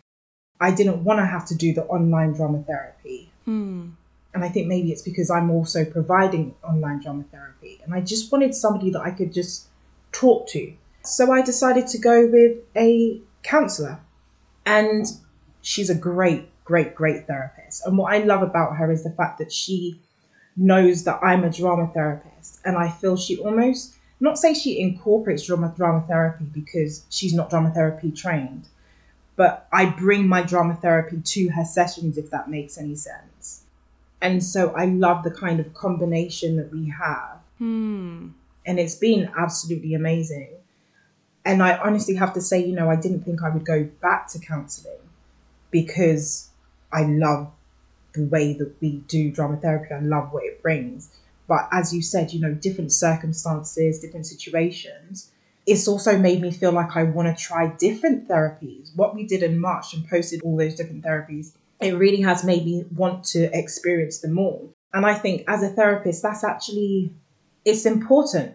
I 0.62 0.72
didn't 0.72 1.04
want 1.04 1.20
to 1.20 1.26
have 1.26 1.46
to 1.48 1.56
do 1.56 1.74
the 1.74 1.84
online 1.84 2.32
drama 2.32 2.64
therapy. 2.66 3.34
Hmm. 3.44 3.90
And 4.38 4.46
I 4.46 4.50
think 4.50 4.67
maybe 4.67 4.91
it's 4.91 5.01
because 5.01 5.32
I'm 5.32 5.50
also 5.50 5.84
providing 5.84 6.53
online 6.63 7.01
drama 7.01 7.24
therapy. 7.32 7.82
And 7.84 7.91
I 7.91 8.01
just 8.01 8.32
wanted 8.32 8.53
somebody 8.53 8.91
that 8.91 9.01
I 9.01 9.10
could 9.10 9.34
just 9.34 9.65
talk 10.12 10.48
to. 10.50 10.72
So 11.03 11.32
I 11.32 11.41
decided 11.41 11.88
to 11.88 11.98
go 11.98 12.27
with 12.27 12.60
a 12.75 13.20
counselor. 13.41 14.00
And 14.63 15.08
she's 15.63 15.89
a 15.89 15.96
great, 15.96 16.51
great, 16.65 16.94
great 16.94 17.25
therapist. 17.25 17.84
And 17.88 17.98
what 17.98 18.13
I 18.13 18.20
love 18.20 18.44
about 18.44 18.75
her 18.75 18.91
is 18.91 19.03
the 19.03 19.10
fact 19.10 19.39
that 19.39 19.51
she 19.51 20.00
knows 20.56 21.03
that 21.06 21.20
I'm 21.24 21.44
a 21.44 21.50
drama 21.50 21.89
therapist. 21.91 22.60
And 22.63 22.77
I 22.77 22.91
feel 22.91 23.17
she 23.17 23.39
almost, 23.39 23.96
not 24.20 24.38
say 24.38 24.53
she 24.53 24.79
incorporates 24.79 25.48
drama, 25.48 25.74
drama 25.75 26.06
therapy 26.08 26.46
because 26.46 27.06
she's 27.10 27.34
not 27.34 27.50
drama 27.50 27.72
therapy 27.72 28.12
trained, 28.12 28.67
but 29.36 29.67
I 29.74 29.86
bring 29.86 30.27
my 30.27 30.44
drama 30.44 30.75
therapy 30.75 31.22
to 31.24 31.48
her 31.50 31.65
sessions, 31.65 32.20
if 32.20 32.29
that 32.29 32.51
makes 32.51 32.77
any 32.77 32.94
sense. 32.94 33.37
And 34.22 34.44
so 34.44 34.72
I 34.72 34.86
love 34.86 35.24
the 35.24 35.32
kind 35.32 35.60
of 35.60 35.74
combination 35.74 36.58
that 36.58 36.72
we 36.72 36.90
have. 36.90 37.40
Hmm. 37.58 38.30
And 38.66 38.80
it's 38.80 38.96
been 38.96 39.32
absolutely 39.38 39.94
amazing. 39.94 40.50
And 41.46 41.64
I 41.64 41.78
honestly 41.78 42.16
have 42.16 42.34
to 42.34 42.42
say, 42.42 42.66
you 42.66 42.76
know, 42.76 42.90
I 42.90 42.98
didn't 42.98 43.24
think 43.24 43.42
I 43.42 43.50
would 43.50 43.66
go 43.66 43.86
back 44.02 44.28
to 44.30 44.40
counseling 44.40 45.00
because 45.72 46.50
I 46.92 47.04
love 47.04 47.52
the 48.14 48.26
way 48.26 48.54
that 48.54 48.74
we 48.82 48.98
do 49.08 49.32
drama 49.32 49.58
therapy. 49.58 49.94
I 49.94 50.00
love 50.00 50.34
what 50.34 50.44
it 50.44 50.62
brings. 50.62 51.10
But 51.48 51.70
as 51.72 51.94
you 51.94 52.02
said, 52.02 52.34
you 52.34 52.42
know, 52.42 52.54
different 52.54 52.92
circumstances, 52.92 54.00
different 54.00 54.26
situations, 54.26 55.32
it's 55.66 55.88
also 55.88 56.18
made 56.18 56.42
me 56.42 56.52
feel 56.52 56.72
like 56.72 56.96
I 56.96 57.04
want 57.04 57.36
to 57.36 57.44
try 57.44 57.68
different 57.68 58.28
therapies. 58.28 58.96
What 58.96 59.16
we 59.16 59.26
did 59.26 59.44
in 59.44 59.60
March 59.60 59.94
and 59.94 60.08
posted 60.08 60.42
all 60.42 60.58
those 60.58 60.76
different 60.76 61.04
therapies, 61.04 61.52
it 61.79 61.96
really 61.96 62.22
has 62.22 62.43
made 62.43 62.65
me 62.65 62.86
want 62.96 63.24
to 63.24 63.55
experience 63.57 64.19
them 64.19 64.39
all. 64.39 64.74
And 64.93 65.05
I 65.05 65.13
think 65.13 65.43
as 65.48 65.63
a 65.63 65.69
therapist, 65.69 66.24
that's 66.24 66.43
actually 66.43 67.13
it's 67.65 67.86
important. 67.86 68.53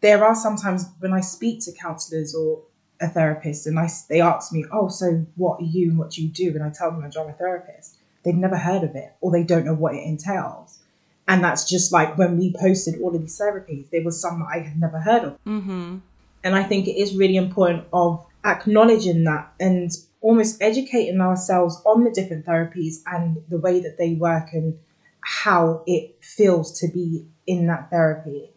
There 0.00 0.24
are 0.24 0.34
sometimes 0.34 0.86
when 0.98 1.12
I 1.12 1.20
speak 1.20 1.60
to 1.64 1.72
counselors 1.72 2.34
or 2.34 2.62
a 3.00 3.08
therapist 3.08 3.66
and 3.66 3.78
I, 3.78 3.88
they 4.08 4.20
ask 4.20 4.52
me, 4.52 4.64
oh, 4.72 4.88
so 4.88 5.24
what 5.36 5.60
are 5.60 5.64
you 5.64 5.90
and 5.90 5.98
what 5.98 6.10
do 6.10 6.22
you 6.22 6.28
do? 6.28 6.48
And 6.50 6.62
I 6.62 6.70
tell 6.70 6.90
them 6.90 7.00
I'm 7.00 7.08
a 7.08 7.10
drama 7.10 7.32
therapist. 7.32 7.96
They've 8.24 8.34
never 8.34 8.56
heard 8.56 8.82
of 8.82 8.94
it 8.94 9.12
or 9.20 9.30
they 9.30 9.42
don't 9.42 9.64
know 9.64 9.74
what 9.74 9.94
it 9.94 10.02
entails. 10.04 10.80
And 11.28 11.44
that's 11.44 11.68
just 11.68 11.92
like 11.92 12.18
when 12.18 12.38
we 12.38 12.52
posted 12.58 13.00
all 13.00 13.14
of 13.14 13.20
these 13.20 13.38
therapies, 13.38 13.88
there 13.90 14.02
was 14.02 14.20
some 14.20 14.40
that 14.40 14.48
I 14.52 14.58
had 14.58 14.80
never 14.80 14.98
heard 14.98 15.24
of. 15.24 15.44
Mm-hmm. 15.44 15.98
And 16.42 16.54
I 16.56 16.62
think 16.64 16.88
it 16.88 16.96
is 16.96 17.14
really 17.14 17.36
important 17.36 17.84
of 17.92 18.26
acknowledging 18.44 19.24
that 19.24 19.52
and 19.60 19.90
almost 20.20 20.60
educating 20.62 21.20
ourselves 21.20 21.80
on 21.84 22.04
the 22.04 22.10
different 22.10 22.46
therapies 22.46 22.96
and 23.06 23.42
the 23.48 23.58
way 23.58 23.80
that 23.80 23.96
they 23.98 24.14
work 24.14 24.52
and 24.52 24.78
how 25.22 25.82
it 25.86 26.16
feels 26.20 26.78
to 26.80 26.88
be 26.88 27.26
in 27.46 27.66
that 27.66 27.90
therapy. 27.90 28.50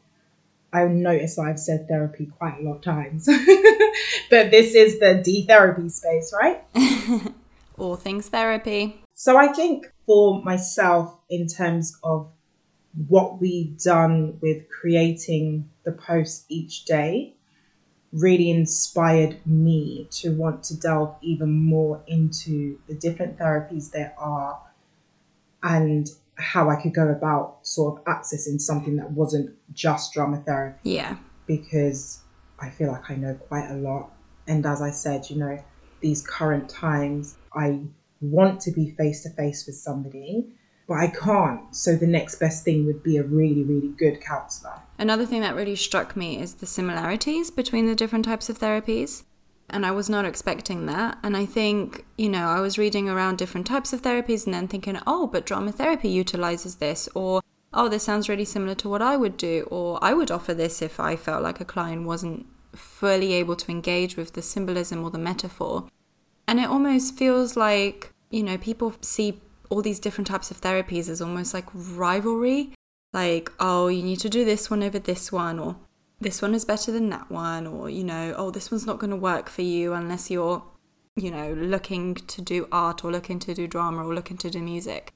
I 0.72 0.86
notice 0.86 1.38
I've 1.38 1.60
said 1.60 1.88
therapy 1.88 2.26
quite 2.38 2.60
a 2.60 2.64
lot 2.64 2.78
of 2.78 2.82
times, 2.82 3.26
but 4.30 4.50
this 4.50 4.74
is 4.74 5.00
the 5.00 5.22
D 5.24 5.46
therapy 5.46 5.90
space, 5.90 6.34
right? 6.34 6.64
All 7.78 7.96
things 7.96 8.30
therapy. 8.30 9.04
So 9.14 9.38
I 9.38 9.48
think 9.48 9.86
for 10.06 10.44
myself, 10.44 11.16
in 11.30 11.48
terms 11.48 11.98
of 12.04 12.32
what 13.08 13.40
we've 13.40 13.78
done 13.80 14.40
with 14.42 14.68
creating 14.70 15.70
the 15.84 15.92
post 15.92 16.46
each 16.50 16.86
day, 16.86 17.36
really 18.14 18.50
inspired 18.52 19.36
me 19.46 20.08
to 20.12 20.32
want 20.36 20.64
to 20.64 20.80
delve 20.80 21.16
even 21.22 21.52
more 21.52 22.02
into 22.08 22.78
the 22.88 22.94
different 22.94 23.38
therapies 23.38 23.92
there 23.92 24.14
are 24.18 24.60
and 25.64 26.10
how 26.36 26.70
I 26.70 26.76
could 26.82 26.94
go 26.94 27.08
about 27.10 27.60
sort 27.66 28.00
of 28.00 28.06
accessing 28.06 28.60
something 28.60 28.96
that 28.98 29.12
wasn't 29.12 29.56
just 29.74 30.14
drama 30.14 30.38
therapy 30.46 30.92
Yeah. 30.92 31.18
because 31.48 32.20
I 32.60 32.70
feel 32.70 32.90
like 32.92 33.10
I 33.10 33.16
know 33.16 33.34
quite 33.36 33.70
a 33.70 33.76
lot. 33.76 34.12
And 34.48 34.66
as 34.66 34.82
I 34.82 34.92
said, 34.92 35.30
you 35.30 35.38
know, 35.38 35.60
these 36.02 36.22
current 36.26 36.70
times, 36.70 37.36
I 37.54 37.82
want 38.22 38.62
to 38.62 38.72
be 38.72 38.92
face 38.92 39.24
to 39.24 39.30
face 39.32 39.66
with 39.66 39.76
somebody, 39.76 40.48
but 40.88 40.96
I 40.96 41.08
can't. 41.08 41.74
So 41.76 41.96
the 41.96 42.08
next 42.08 42.36
best 42.40 42.64
thing 42.64 42.86
would 42.86 43.04
be 43.04 43.18
a 43.18 43.24
really, 43.24 43.64
really 43.64 43.90
good 43.90 44.22
counselor. 44.22 44.80
Another 45.04 45.26
thing 45.26 45.42
that 45.42 45.54
really 45.54 45.76
struck 45.76 46.16
me 46.16 46.40
is 46.40 46.54
the 46.54 46.66
similarities 46.66 47.52
between 47.52 47.88
the 47.88 47.94
different 47.94 48.24
types 48.24 48.48
of 48.48 48.58
therapies. 48.58 49.24
And 49.70 49.86
I 49.86 49.92
was 49.92 50.10
not 50.10 50.24
expecting 50.24 50.86
that. 50.86 51.18
And 51.22 51.36
I 51.36 51.46
think, 51.46 52.06
you 52.18 52.30
know, 52.30 52.48
I 52.48 52.62
was 52.62 52.78
reading 52.78 53.10
around 53.10 53.38
different 53.38 53.68
types 53.68 53.92
of 53.92 54.02
therapies 54.02 54.46
and 54.46 54.54
then 54.54 54.70
thinking, 54.70 54.98
oh, 55.06 55.28
but 55.28 55.46
drama 55.46 55.74
therapy 55.74 56.08
utilizes 56.08 56.76
this, 56.76 57.10
or 57.14 57.42
oh, 57.74 57.90
this 57.90 58.04
sounds 58.04 58.30
really 58.30 58.46
similar 58.46 58.76
to 58.76 58.88
what 58.88 59.02
I 59.02 59.18
would 59.18 59.36
do, 59.36 59.68
or 59.70 60.02
I 60.02 60.14
would 60.14 60.32
offer 60.32 60.54
this 60.54 60.82
if 60.82 61.02
I 61.02 61.18
felt 61.18 61.44
like 61.44 61.60
a 61.60 61.66
client 61.66 62.08
wasn't 62.08 62.46
fully 62.74 63.34
able 63.34 63.58
to 63.58 63.72
engage 63.72 64.16
with 64.16 64.32
the 64.32 64.42
symbolism 64.42 65.04
or 65.04 65.12
the 65.12 65.18
metaphor. 65.18 65.90
And 66.48 66.62
it 66.62 66.70
almost 66.70 67.18
feels 67.18 67.58
like, 67.58 68.14
you 68.30 68.42
know, 68.42 68.58
people 68.58 68.94
see 69.02 69.42
all 69.70 69.82
these 69.82 70.00
different 70.00 70.28
types 70.28 70.50
of 70.50 70.62
therapies 70.62 71.10
as 71.10 71.22
almost 71.22 71.54
like 71.54 71.66
rivalry. 71.74 72.72
Like, 73.14 73.52
oh, 73.60 73.88
you 73.88 74.04
need 74.04 74.20
to 74.20 74.30
do 74.30 74.44
this 74.44 74.70
one 74.70 74.84
over 74.84 75.00
this 75.00 75.32
one, 75.32 75.60
or 75.60 75.78
this 76.20 76.42
one 76.42 76.56
is 76.56 76.66
better 76.66 76.92
than 76.92 77.10
that 77.12 77.30
one, 77.30 77.68
or, 77.68 77.90
you 77.90 78.04
know, 78.04 78.34
oh, 78.36 78.50
this 78.50 78.72
one's 78.72 78.88
not 78.88 79.00
going 79.00 79.12
to 79.12 79.16
work 79.16 79.50
for 79.50 79.62
you 79.62 79.94
unless 79.94 80.32
you're, 80.32 80.64
you 81.16 81.30
know, 81.30 81.54
looking 81.54 82.16
to 82.16 82.42
do 82.42 82.68
art 82.72 83.06
or 83.06 83.12
looking 83.12 83.40
to 83.40 83.54
do 83.54 83.68
drama 83.68 84.06
or 84.06 84.16
looking 84.16 84.38
to 84.38 84.50
do 84.50 84.62
music. 84.62 85.14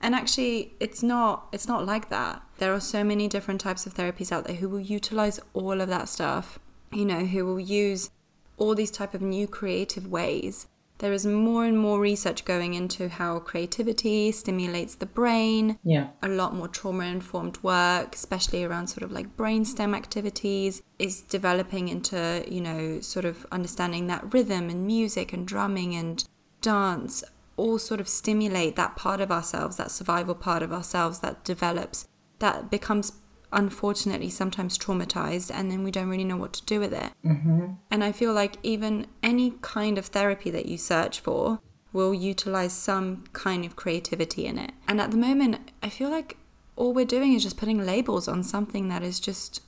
And 0.00 0.14
actually, 0.14 0.74
it's 0.78 1.02
not 1.02 1.48
it's 1.52 1.66
not 1.66 1.84
like 1.84 2.08
that. 2.08 2.42
There 2.58 2.72
are 2.72 2.80
so 2.80 3.02
many 3.02 3.26
different 3.26 3.60
types 3.60 3.84
of 3.84 3.94
therapies 3.94 4.30
out 4.30 4.44
there 4.44 4.56
who 4.56 4.68
will 4.68 4.80
utilize 4.80 5.40
all 5.54 5.80
of 5.80 5.88
that 5.88 6.08
stuff. 6.08 6.58
You 6.92 7.04
know, 7.04 7.24
who 7.24 7.44
will 7.44 7.60
use 7.60 8.10
all 8.56 8.74
these 8.74 8.90
type 8.90 9.12
of 9.12 9.22
new 9.22 9.48
creative 9.48 10.06
ways. 10.06 10.68
There 10.98 11.12
is 11.12 11.24
more 11.24 11.64
and 11.64 11.78
more 11.78 12.00
research 12.00 12.44
going 12.44 12.74
into 12.74 13.08
how 13.08 13.38
creativity 13.38 14.32
stimulates 14.32 14.96
the 14.96 15.06
brain. 15.06 15.78
Yeah. 15.84 16.08
A 16.22 16.28
lot 16.28 16.54
more 16.54 16.68
trauma 16.68 17.04
informed 17.04 17.62
work, 17.62 18.14
especially 18.14 18.64
around 18.64 18.88
sort 18.88 19.04
of 19.04 19.12
like 19.12 19.36
brainstem 19.36 19.96
activities, 19.96 20.82
is 20.98 21.20
developing 21.22 21.88
into, 21.88 22.44
you 22.48 22.60
know, 22.60 23.00
sort 23.00 23.24
of 23.24 23.46
understanding 23.52 24.08
that 24.08 24.32
rhythm 24.34 24.68
and 24.68 24.86
music 24.86 25.32
and 25.32 25.46
drumming 25.46 25.94
and 25.94 26.24
dance 26.60 27.22
all 27.56 27.78
sort 27.78 28.00
of 28.00 28.08
stimulate 28.08 28.76
that 28.76 28.96
part 28.96 29.20
of 29.20 29.30
ourselves, 29.30 29.76
that 29.76 29.90
survival 29.90 30.34
part 30.34 30.62
of 30.62 30.72
ourselves 30.72 31.20
that 31.20 31.44
develops, 31.44 32.08
that 32.38 32.70
becomes 32.70 33.12
unfortunately 33.52 34.30
sometimes 34.30 34.76
traumatized 34.76 35.50
and 35.52 35.70
then 35.70 35.82
we 35.82 35.90
don't 35.90 36.08
really 36.08 36.24
know 36.24 36.36
what 36.36 36.52
to 36.52 36.64
do 36.64 36.80
with 36.80 36.92
it. 36.92 37.12
Mm-hmm. 37.24 37.72
And 37.90 38.04
I 38.04 38.12
feel 38.12 38.32
like 38.32 38.56
even 38.62 39.06
any 39.22 39.54
kind 39.62 39.98
of 39.98 40.06
therapy 40.06 40.50
that 40.50 40.66
you 40.66 40.78
search 40.78 41.20
for 41.20 41.60
will 41.92 42.12
utilize 42.12 42.72
some 42.72 43.24
kind 43.32 43.64
of 43.64 43.76
creativity 43.76 44.46
in 44.46 44.58
it. 44.58 44.72
And 44.86 45.00
at 45.00 45.10
the 45.10 45.16
moment, 45.16 45.70
I 45.82 45.88
feel 45.88 46.10
like 46.10 46.36
all 46.76 46.92
we're 46.92 47.04
doing 47.04 47.32
is 47.32 47.42
just 47.42 47.56
putting 47.56 47.84
labels 47.84 48.28
on 48.28 48.42
something 48.42 48.88
that 48.88 49.02
is 49.02 49.18
just 49.18 49.62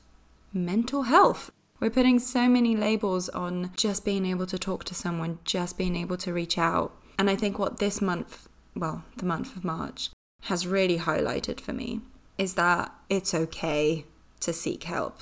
mental 0.52 1.04
health. 1.04 1.50
We're 1.80 1.90
putting 1.90 2.18
so 2.18 2.48
many 2.48 2.76
labels 2.76 3.28
on 3.30 3.70
just 3.74 4.04
being 4.04 4.26
able 4.26 4.46
to 4.46 4.58
talk 4.58 4.84
to 4.84 4.94
someone, 4.94 5.38
just 5.44 5.78
being 5.78 5.96
able 5.96 6.18
to 6.18 6.32
reach 6.32 6.58
out. 6.58 6.94
And 7.18 7.30
I 7.30 7.36
think 7.36 7.58
what 7.58 7.78
this 7.78 8.02
month, 8.02 8.48
well, 8.76 9.04
the 9.16 9.26
month 9.26 9.56
of 9.56 9.64
March, 9.64 10.10
has 10.42 10.66
really 10.66 10.98
highlighted 10.98 11.60
for 11.60 11.72
me 11.72 12.00
is 12.40 12.54
that 12.54 12.90
it's 13.10 13.34
okay 13.34 14.06
to 14.40 14.50
seek 14.50 14.84
help. 14.84 15.18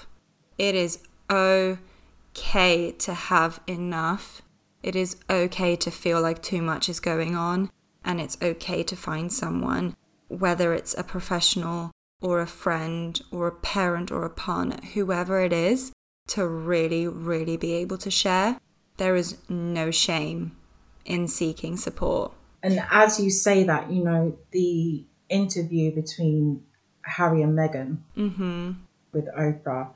It 0.56 0.76
is 0.76 1.00
okay 1.28 2.92
to 2.92 3.12
have 3.12 3.60
enough. 3.66 4.40
It 4.84 4.94
is 4.94 5.16
okay 5.28 5.75
to 5.75 5.90
feel 5.90 6.20
like 6.22 6.40
too 6.40 6.62
much 6.62 6.88
is 6.88 7.00
going 7.00 7.34
on. 7.34 7.70
And 8.04 8.20
it's 8.20 8.38
okay 8.40 8.84
to 8.84 8.94
find 8.94 9.32
someone, 9.32 9.96
whether 10.28 10.72
it's 10.72 10.96
a 10.96 11.02
professional 11.02 11.90
or 12.22 12.40
a 12.40 12.46
friend 12.46 13.20
or 13.32 13.48
a 13.48 13.52
parent 13.52 14.12
or 14.12 14.25
a 14.25 14.30
partner, 14.30 14.78
whoever 14.94 15.40
it 15.40 15.52
is, 15.52 15.90
to 16.28 16.46
really, 16.46 17.08
really 17.08 17.56
be 17.56 17.72
able 17.72 17.98
to 17.98 18.12
share. 18.12 18.60
There 18.96 19.16
is 19.16 19.38
no 19.48 19.90
shame 19.90 20.56
in 21.04 21.26
seeking 21.26 21.78
support. 21.78 22.32
And 22.62 22.80
as 22.92 23.18
you 23.18 23.30
say 23.30 23.64
that, 23.64 23.90
you 23.90 24.04
know, 24.04 24.38
the 24.52 25.04
interview 25.28 25.92
between 25.92 26.62
Harry 27.08 27.42
and 27.42 27.56
Meghan 27.56 27.98
Mm-hmm. 28.16 28.72
with 29.12 29.26
Oprah 29.36 29.90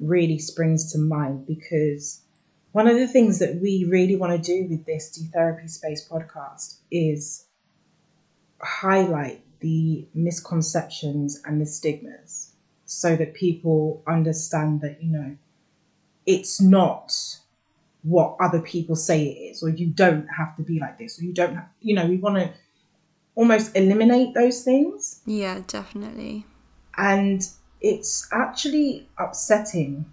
really 0.00 0.38
springs 0.38 0.92
to 0.92 0.98
mind 0.98 1.46
because 1.46 2.20
one 2.72 2.86
of 2.86 2.96
the 2.96 3.08
things 3.08 3.38
that 3.38 3.56
we 3.56 3.86
really 3.88 4.16
want 4.16 4.32
to 4.32 4.38
do 4.38 4.68
with 4.68 4.84
this 4.86 5.10
De 5.10 5.24
Therapy 5.30 5.68
Space 5.68 6.06
podcast 6.08 6.78
is 6.90 7.46
highlight 8.60 9.42
the 9.60 10.06
misconceptions 10.14 11.40
and 11.44 11.60
the 11.60 11.66
stigmas 11.66 12.52
so 12.84 13.16
that 13.16 13.34
people 13.34 14.02
understand 14.06 14.80
that, 14.80 15.02
you 15.02 15.10
know, 15.10 15.36
it's 16.26 16.60
not 16.60 17.12
what 18.02 18.36
other 18.40 18.60
people 18.60 18.94
say 18.96 19.26
it 19.26 19.50
is, 19.50 19.62
or 19.62 19.68
you 19.68 19.86
don't 19.86 20.26
have 20.26 20.56
to 20.56 20.62
be 20.62 20.78
like 20.78 20.98
this, 20.98 21.20
or 21.20 21.24
you 21.24 21.32
don't 21.32 21.54
have, 21.54 21.68
you 21.80 21.94
know, 21.94 22.06
we 22.06 22.16
want 22.16 22.36
to 22.36 22.52
almost 23.38 23.76
eliminate 23.76 24.34
those 24.34 24.64
things. 24.64 25.20
Yeah, 25.24 25.60
definitely. 25.68 26.44
And 26.96 27.40
it's 27.80 28.26
actually 28.32 29.08
upsetting 29.16 30.06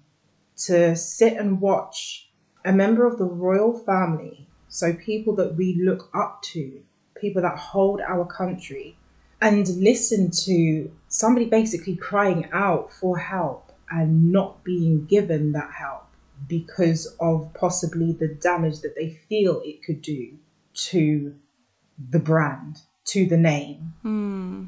to 0.67 0.95
sit 0.95 1.33
and 1.33 1.59
watch 1.59 2.29
a 2.63 2.71
member 2.71 3.07
of 3.07 3.17
the 3.17 3.25
royal 3.25 3.79
family, 3.79 4.47
so 4.69 4.93
people 4.93 5.35
that 5.37 5.55
we 5.55 5.81
look 5.83 6.07
up 6.13 6.43
to, 6.53 6.83
people 7.19 7.41
that 7.41 7.57
hold 7.57 7.99
our 8.01 8.25
country, 8.25 8.95
and 9.41 9.67
listen 9.69 10.29
to 10.45 10.91
somebody 11.07 11.45
basically 11.45 11.95
crying 11.95 12.47
out 12.53 12.93
for 12.93 13.17
help 13.17 13.71
and 13.89 14.31
not 14.31 14.63
being 14.63 15.03
given 15.05 15.51
that 15.53 15.71
help 15.71 16.05
because 16.47 17.15
of 17.19 17.51
possibly 17.55 18.11
the 18.11 18.27
damage 18.27 18.81
that 18.81 18.95
they 18.95 19.09
feel 19.27 19.63
it 19.65 19.81
could 19.81 20.03
do 20.03 20.37
to 20.73 21.33
the 22.11 22.19
brand, 22.19 22.81
to 23.05 23.25
the 23.25 23.37
name 23.37 23.93
Hmm. 24.01 24.65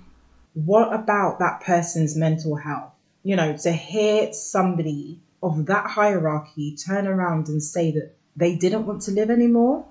what 0.54 0.94
about 0.94 1.40
that 1.40 1.62
person's 1.62 2.16
mental 2.16 2.56
health? 2.56 2.94
You 3.24 3.36
know, 3.36 3.56
to 3.58 3.72
hear 3.72 4.32
somebody 4.34 5.20
of 5.44 5.66
that 5.68 5.88
hierarchy 5.92 6.76
turn 6.76 7.08
around 7.08 7.48
and 7.48 7.62
say 7.62 7.92
that 7.92 8.16
they 8.36 8.56
didn't 8.56 8.86
want 8.86 9.02
to 9.04 9.12
live 9.12 9.30
anymore, 9.30 9.86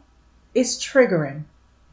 it's 0.54 0.76
triggering. 0.82 1.44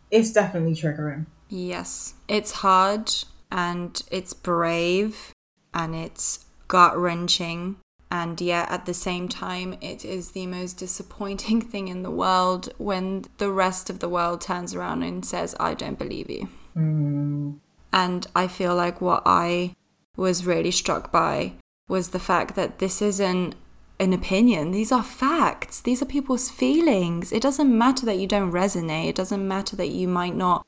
It's 0.10 0.32
definitely 0.32 0.76
triggering. 0.76 1.26
Yes. 1.50 2.14
It's 2.28 2.52
hard 2.52 3.12
and 3.52 4.02
it's 4.12 4.34
brave 4.34 5.34
and 5.74 5.96
it's 5.96 6.46
gut 6.68 6.98
wrenching. 6.98 7.76
And 8.14 8.40
yet, 8.40 8.70
at 8.70 8.86
the 8.86 8.94
same 8.94 9.28
time, 9.28 9.76
it 9.82 10.06
is 10.06 10.32
the 10.32 10.46
most 10.46 10.74
disappointing 10.74 11.62
thing 11.72 11.88
in 11.88 12.04
the 12.04 12.12
world 12.12 12.70
when 12.78 13.26
the 13.40 13.50
rest 13.50 13.90
of 13.90 14.00
the 14.00 14.08
world 14.08 14.40
turns 14.40 14.76
around 14.76 15.02
and 15.02 15.26
says, 15.26 15.56
I 15.60 15.74
don't 15.74 15.98
believe 15.98 16.30
you. 16.30 16.48
Mm. 16.78 17.58
And 17.92 18.28
I 18.36 18.48
feel 18.48 18.76
like 18.76 19.02
what 19.02 19.24
I 19.26 19.76
was 20.16 20.46
really 20.46 20.70
struck 20.70 21.12
by 21.12 21.54
was 21.90 22.10
the 22.10 22.20
fact 22.20 22.56
that 22.56 22.78
this 22.78 23.02
isn't 23.02 23.56
an 24.00 24.14
opinion. 24.14 24.70
These 24.70 24.92
are 24.92 25.04
facts. 25.04 25.82
These 25.82 26.04
are 26.04 26.06
people's 26.06 26.52
feelings. 26.52 27.32
It 27.32 27.42
doesn't 27.42 27.76
matter 27.76 28.06
that 28.06 28.20
you 28.20 28.28
don't 28.28 28.52
resonate. 28.52 29.10
It 29.10 29.16
doesn't 29.16 29.48
matter 29.48 29.76
that 29.78 29.90
you 29.90 30.08
might 30.08 30.36
not 30.36 30.68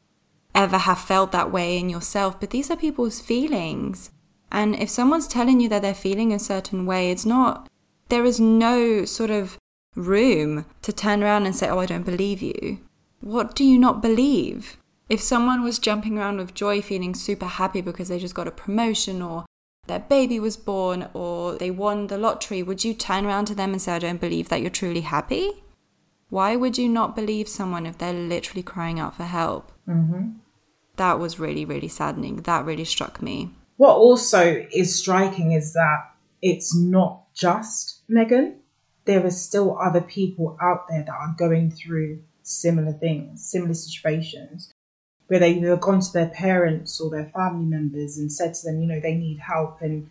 ever 0.55 0.79
have 0.79 0.99
felt 0.99 1.31
that 1.31 1.51
way 1.51 1.77
in 1.77 1.89
yourself, 1.89 2.39
but 2.39 2.49
these 2.49 2.71
are 2.71 2.77
people's 2.77 3.19
feelings. 3.19 4.09
And 4.51 4.75
if 4.75 4.89
someone's 4.89 5.27
telling 5.27 5.59
you 5.59 5.69
that 5.69 5.81
they're 5.81 5.93
feeling 5.93 6.31
a 6.31 6.39
certain 6.39 6.85
way, 6.85 7.11
it's 7.11 7.25
not, 7.25 7.67
there 8.09 8.25
is 8.25 8.39
no 8.39 9.05
sort 9.05 9.31
of 9.31 9.57
room 9.95 10.65
to 10.81 10.93
turn 10.93 11.23
around 11.23 11.45
and 11.45 11.55
say, 11.55 11.69
Oh, 11.69 11.79
I 11.79 11.85
don't 11.85 12.05
believe 12.05 12.41
you. 12.41 12.79
What 13.21 13.55
do 13.55 13.63
you 13.63 13.79
not 13.79 14.01
believe? 14.01 14.77
If 15.09 15.21
someone 15.21 15.63
was 15.63 15.79
jumping 15.79 16.17
around 16.17 16.37
with 16.37 16.53
joy, 16.53 16.81
feeling 16.81 17.13
super 17.13 17.45
happy 17.45 17.81
because 17.81 18.09
they 18.09 18.19
just 18.19 18.35
got 18.35 18.47
a 18.47 18.51
promotion 18.51 19.21
or 19.21 19.45
their 19.87 19.99
baby 19.99 20.39
was 20.39 20.57
born 20.57 21.09
or 21.13 21.55
they 21.55 21.69
won 21.69 22.07
the 22.07 22.17
lottery, 22.17 22.63
would 22.63 22.83
you 22.83 22.93
turn 22.93 23.25
around 23.25 23.45
to 23.45 23.55
them 23.55 23.71
and 23.71 23.81
say, 23.81 23.93
I 23.93 23.99
don't 23.99 24.21
believe 24.21 24.49
that 24.49 24.61
you're 24.61 24.69
truly 24.69 25.01
happy? 25.01 25.63
Why 26.29 26.55
would 26.55 26.77
you 26.77 26.89
not 26.89 27.15
believe 27.15 27.47
someone 27.47 27.85
if 27.85 27.97
they're 27.97 28.13
literally 28.13 28.63
crying 28.63 28.99
out 28.99 29.15
for 29.15 29.23
help? 29.23 29.71
Mm-hmm. 29.87 30.37
That 30.95 31.19
was 31.19 31.39
really, 31.39 31.65
really 31.65 31.87
saddening. 31.87 32.37
That 32.37 32.65
really 32.65 32.85
struck 32.85 33.21
me. 33.21 33.51
What 33.77 33.95
also 33.95 34.65
is 34.71 34.97
striking 34.97 35.51
is 35.51 35.73
that 35.73 36.11
it's 36.41 36.75
not 36.75 37.23
just 37.33 38.01
Meghan. 38.09 38.55
There 39.05 39.25
are 39.25 39.31
still 39.31 39.77
other 39.77 40.01
people 40.01 40.57
out 40.61 40.87
there 40.87 41.03
that 41.03 41.13
are 41.13 41.35
going 41.37 41.71
through 41.71 42.21
similar 42.43 42.93
things, 42.93 43.43
similar 43.43 43.73
situations, 43.73 44.71
where 45.27 45.39
they've 45.39 45.57
either 45.57 45.77
gone 45.77 45.99
to 45.99 46.13
their 46.13 46.27
parents 46.27 46.99
or 46.99 47.09
their 47.09 47.25
family 47.25 47.65
members 47.65 48.17
and 48.17 48.31
said 48.31 48.53
to 48.53 48.65
them, 48.65 48.81
you 48.81 48.87
know, 48.87 48.99
they 48.99 49.15
need 49.15 49.39
help. 49.39 49.81
And, 49.81 50.09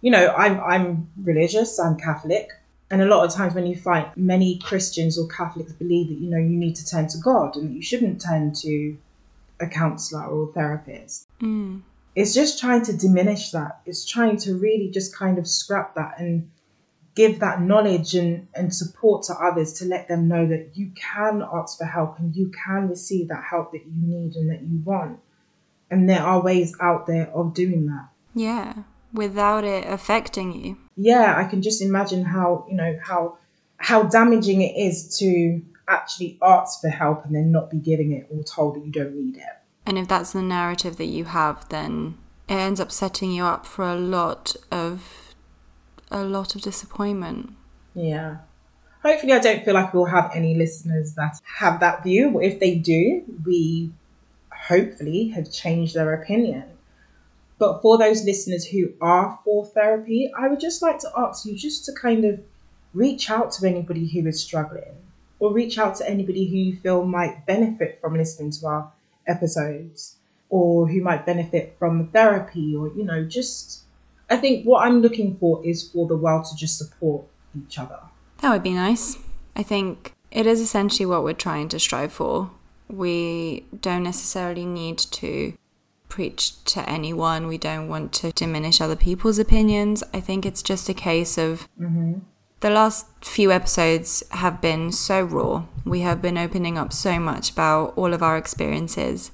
you 0.00 0.10
know, 0.10 0.28
I'm, 0.34 0.60
I'm 0.60 1.10
religious, 1.22 1.78
I'm 1.78 1.96
Catholic. 1.96 2.50
And 2.90 3.02
a 3.02 3.06
lot 3.06 3.24
of 3.24 3.34
times 3.34 3.54
when 3.54 3.66
you 3.66 3.76
find 3.76 4.08
many 4.16 4.58
Christians 4.58 5.18
or 5.18 5.28
Catholics 5.28 5.72
believe 5.72 6.08
that, 6.08 6.18
you 6.18 6.30
know, 6.30 6.38
you 6.38 6.56
need 6.56 6.74
to 6.76 6.86
turn 6.86 7.06
to 7.08 7.18
God 7.18 7.56
and 7.56 7.68
that 7.68 7.74
you 7.74 7.82
shouldn't 7.82 8.22
turn 8.22 8.52
to 8.62 8.96
a 9.60 9.66
counselor 9.66 10.24
or 10.24 10.48
a 10.48 10.52
therapist 10.52 11.28
Mm. 11.40 11.82
It's 12.18 12.34
just 12.34 12.58
trying 12.58 12.84
to 12.84 12.96
diminish 12.96 13.52
that. 13.52 13.80
It's 13.86 14.04
trying 14.04 14.38
to 14.38 14.56
really 14.56 14.90
just 14.90 15.14
kind 15.14 15.38
of 15.38 15.46
scrap 15.46 15.94
that 15.94 16.18
and 16.18 16.50
give 17.14 17.38
that 17.38 17.62
knowledge 17.62 18.16
and, 18.16 18.48
and 18.56 18.74
support 18.74 19.22
to 19.24 19.34
others 19.34 19.72
to 19.74 19.84
let 19.84 20.08
them 20.08 20.26
know 20.26 20.44
that 20.48 20.70
you 20.74 20.90
can 20.96 21.44
ask 21.52 21.78
for 21.78 21.84
help 21.84 22.18
and 22.18 22.34
you 22.34 22.50
can 22.64 22.88
receive 22.88 23.28
that 23.28 23.44
help 23.48 23.70
that 23.70 23.86
you 23.86 23.92
need 24.02 24.34
and 24.34 24.50
that 24.50 24.62
you 24.62 24.80
want. 24.84 25.20
And 25.92 26.10
there 26.10 26.20
are 26.20 26.42
ways 26.42 26.74
out 26.80 27.06
there 27.06 27.28
of 27.28 27.54
doing 27.54 27.86
that. 27.86 28.08
Yeah, 28.34 28.74
without 29.12 29.62
it 29.62 29.86
affecting 29.86 30.52
you. 30.52 30.76
Yeah, 30.96 31.36
I 31.36 31.44
can 31.44 31.62
just 31.62 31.80
imagine 31.80 32.24
how, 32.24 32.66
you 32.68 32.74
know, 32.74 32.98
how 33.00 33.38
how 33.76 34.02
damaging 34.02 34.62
it 34.62 34.76
is 34.76 35.16
to 35.18 35.62
actually 35.86 36.36
ask 36.42 36.80
for 36.80 36.88
help 36.88 37.24
and 37.24 37.34
then 37.34 37.52
not 37.52 37.70
be 37.70 37.78
giving 37.78 38.10
it 38.10 38.26
or 38.28 38.42
told 38.42 38.74
that 38.74 38.84
you 38.84 38.90
don't 38.90 39.14
need 39.14 39.36
it. 39.36 39.44
And 39.88 39.98
if 39.98 40.06
that's 40.06 40.32
the 40.34 40.42
narrative 40.42 40.98
that 40.98 41.06
you 41.06 41.24
have, 41.24 41.66
then 41.70 42.18
it 42.46 42.52
ends 42.52 42.78
up 42.78 42.92
setting 42.92 43.32
you 43.32 43.44
up 43.44 43.64
for 43.64 43.88
a 43.88 43.94
lot 43.94 44.54
of 44.70 45.34
a 46.10 46.22
lot 46.22 46.54
of 46.54 46.60
disappointment. 46.60 47.54
Yeah. 47.94 48.36
Hopefully, 49.02 49.32
I 49.32 49.38
don't 49.38 49.64
feel 49.64 49.72
like 49.72 49.94
we'll 49.94 50.04
have 50.04 50.30
any 50.34 50.54
listeners 50.54 51.14
that 51.14 51.40
have 51.42 51.80
that 51.80 52.02
view. 52.02 52.32
But 52.32 52.44
if 52.44 52.60
they 52.60 52.74
do, 52.74 53.22
we 53.46 53.90
hopefully 54.52 55.28
have 55.28 55.50
changed 55.50 55.94
their 55.94 56.12
opinion. 56.12 56.64
But 57.56 57.80
for 57.80 57.96
those 57.96 58.26
listeners 58.26 58.66
who 58.66 58.92
are 59.00 59.38
for 59.42 59.64
therapy, 59.64 60.30
I 60.38 60.48
would 60.48 60.60
just 60.60 60.82
like 60.82 60.98
to 60.98 61.10
ask 61.16 61.46
you 61.46 61.56
just 61.56 61.86
to 61.86 61.92
kind 61.94 62.26
of 62.26 62.40
reach 62.92 63.30
out 63.30 63.52
to 63.52 63.66
anybody 63.66 64.06
who 64.06 64.26
is 64.28 64.38
struggling 64.38 64.96
or 65.38 65.50
reach 65.50 65.78
out 65.78 65.96
to 65.96 66.08
anybody 66.10 66.46
who 66.46 66.56
you 66.56 66.76
feel 66.76 67.06
might 67.06 67.46
benefit 67.46 67.98
from 68.02 68.18
listening 68.18 68.50
to 68.50 68.66
our 68.66 68.92
episodes 69.28 70.16
or 70.48 70.88
who 70.88 71.00
might 71.02 71.26
benefit 71.26 71.76
from 71.78 72.08
therapy 72.08 72.74
or, 72.74 72.88
you 72.88 73.04
know, 73.04 73.24
just. 73.24 73.82
I 74.30 74.36
think 74.36 74.64
what 74.64 74.86
I'm 74.86 75.00
looking 75.00 75.36
for 75.38 75.64
is 75.64 75.88
for 75.88 76.06
the 76.06 76.16
world 76.16 76.44
to 76.46 76.56
just 76.56 76.76
support 76.76 77.24
each 77.56 77.78
other. 77.78 77.98
That 78.38 78.52
would 78.52 78.62
be 78.62 78.74
nice. 78.74 79.16
I 79.56 79.62
think 79.62 80.14
it 80.30 80.46
is 80.46 80.60
essentially 80.60 81.06
what 81.06 81.24
we're 81.24 81.32
trying 81.32 81.68
to 81.70 81.78
strive 81.78 82.12
for. 82.12 82.50
We 82.88 83.64
don't 83.80 84.02
necessarily 84.02 84.66
need 84.66 84.98
to 84.98 85.54
preach 86.08 86.62
to 86.64 86.88
anyone. 86.88 87.46
We 87.46 87.58
don't 87.58 87.88
want 87.88 88.12
to 88.14 88.32
diminish 88.32 88.80
other 88.80 88.96
people's 88.96 89.38
opinions. 89.38 90.02
I 90.12 90.20
think 90.20 90.44
it's 90.44 90.62
just 90.62 90.88
a 90.88 90.94
case 90.94 91.38
of 91.38 91.68
mm-hmm. 91.80 92.18
The 92.60 92.70
last 92.70 93.06
few 93.24 93.52
episodes 93.52 94.22
have 94.30 94.60
been 94.60 94.90
so 94.90 95.22
raw. 95.22 95.64
We 95.84 96.00
have 96.00 96.20
been 96.20 96.36
opening 96.36 96.76
up 96.76 96.92
so 96.92 97.18
much 97.20 97.50
about 97.50 97.96
all 97.96 98.12
of 98.12 98.22
our 98.22 98.36
experiences. 98.36 99.30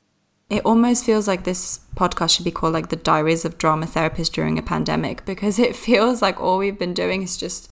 It 0.51 0.65
almost 0.65 1.05
feels 1.05 1.27
like 1.27 1.45
this 1.45 1.81
podcast 1.97 2.37
should 2.37 2.45
be 2.45 2.51
called 2.51 2.75
like 2.75 2.91
the 2.91 2.97
Diaries 2.97 3.45
of 3.45 3.57
Drama 3.57 3.87
Therapist 3.87 4.35
during 4.35 4.59
a 4.59 4.63
pandemic 4.63 5.25
because 5.27 5.59
it 5.59 5.75
feels 5.75 6.21
like 6.21 6.41
all 6.41 6.59
we've 6.59 6.79
been 6.79 6.95
doing 6.95 7.23
is 7.23 7.37
just 7.37 7.71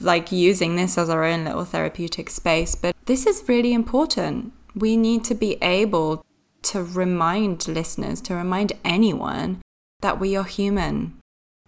like 0.00 0.32
using 0.32 0.76
this 0.76 0.96
as 0.96 1.10
our 1.10 1.24
own 1.24 1.44
little 1.44 1.66
therapeutic 1.66 2.30
space. 2.30 2.74
But 2.74 2.96
this 3.04 3.26
is 3.26 3.48
really 3.48 3.74
important. 3.74 4.52
We 4.74 4.96
need 4.96 5.24
to 5.24 5.34
be 5.34 5.58
able 5.60 6.24
to 6.62 6.82
remind 6.82 7.68
listeners, 7.68 8.20
to 8.22 8.34
remind 8.34 8.72
anyone 8.82 9.60
that 10.00 10.18
we 10.18 10.36
are 10.36 10.44
human 10.44 11.19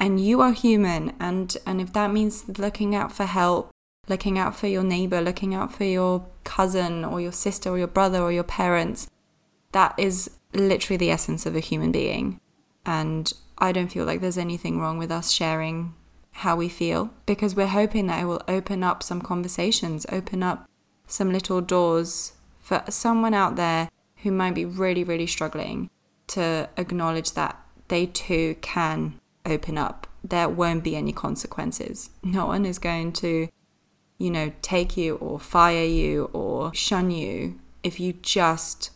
and 0.02 0.20
you 0.20 0.40
are 0.40 0.52
human 0.52 1.14
and 1.20 1.56
and 1.64 1.80
if 1.80 1.92
that 1.92 2.12
means 2.12 2.58
looking 2.58 2.92
out 2.92 3.12
for 3.12 3.24
help 3.24 3.70
looking 4.08 4.36
out 4.36 4.54
for 4.54 4.66
your 4.66 4.82
neighbor 4.82 5.20
looking 5.20 5.54
out 5.54 5.72
for 5.72 5.84
your 5.84 6.26
cousin 6.42 7.04
or 7.04 7.20
your 7.20 7.30
sister 7.30 7.70
or 7.70 7.78
your 7.78 7.86
brother 7.86 8.20
or 8.20 8.32
your 8.32 8.42
parents 8.42 9.08
that 9.70 9.94
is 9.96 10.28
literally 10.52 10.98
the 10.98 11.10
essence 11.10 11.46
of 11.46 11.56
a 11.56 11.60
human 11.60 11.92
being. 11.92 12.40
And 12.84 13.32
i 13.58 13.70
don't 13.70 13.92
feel 13.92 14.04
like 14.04 14.20
there's 14.20 14.36
anything 14.36 14.80
wrong 14.80 14.98
with 14.98 15.12
us 15.12 15.30
sharing 15.30 15.94
how 16.32 16.56
we 16.56 16.68
feel 16.68 17.10
because 17.24 17.54
we're 17.54 17.68
hoping 17.68 18.08
that 18.08 18.22
it 18.22 18.26
will 18.26 18.42
open 18.48 18.82
up 18.82 19.04
some 19.04 19.22
conversations 19.22 20.04
open 20.10 20.42
up 20.42 20.68
some 21.06 21.30
little 21.32 21.60
doors 21.60 22.32
for 22.58 22.82
someone 22.88 23.34
out 23.34 23.54
there 23.54 23.88
who 24.22 24.32
might 24.32 24.54
be 24.54 24.64
really 24.64 25.04
really 25.04 25.28
struggling 25.28 25.88
to 26.26 26.68
acknowledge 26.76 27.32
that 27.32 27.54
they 27.88 28.06
too 28.06 28.56
can 28.62 29.20
open 29.46 29.78
up, 29.78 30.06
there 30.22 30.48
won't 30.48 30.84
be 30.84 30.96
any 30.96 31.12
consequences. 31.12 32.10
No 32.22 32.46
one 32.46 32.64
is 32.64 32.78
going 32.78 33.12
to, 33.14 33.48
you 34.18 34.30
know, 34.30 34.52
take 34.62 34.96
you 34.96 35.16
or 35.16 35.38
fire 35.38 35.84
you 35.84 36.30
or 36.32 36.72
shun 36.74 37.10
you 37.10 37.58
if 37.82 37.98
you 37.98 38.12
just 38.12 38.90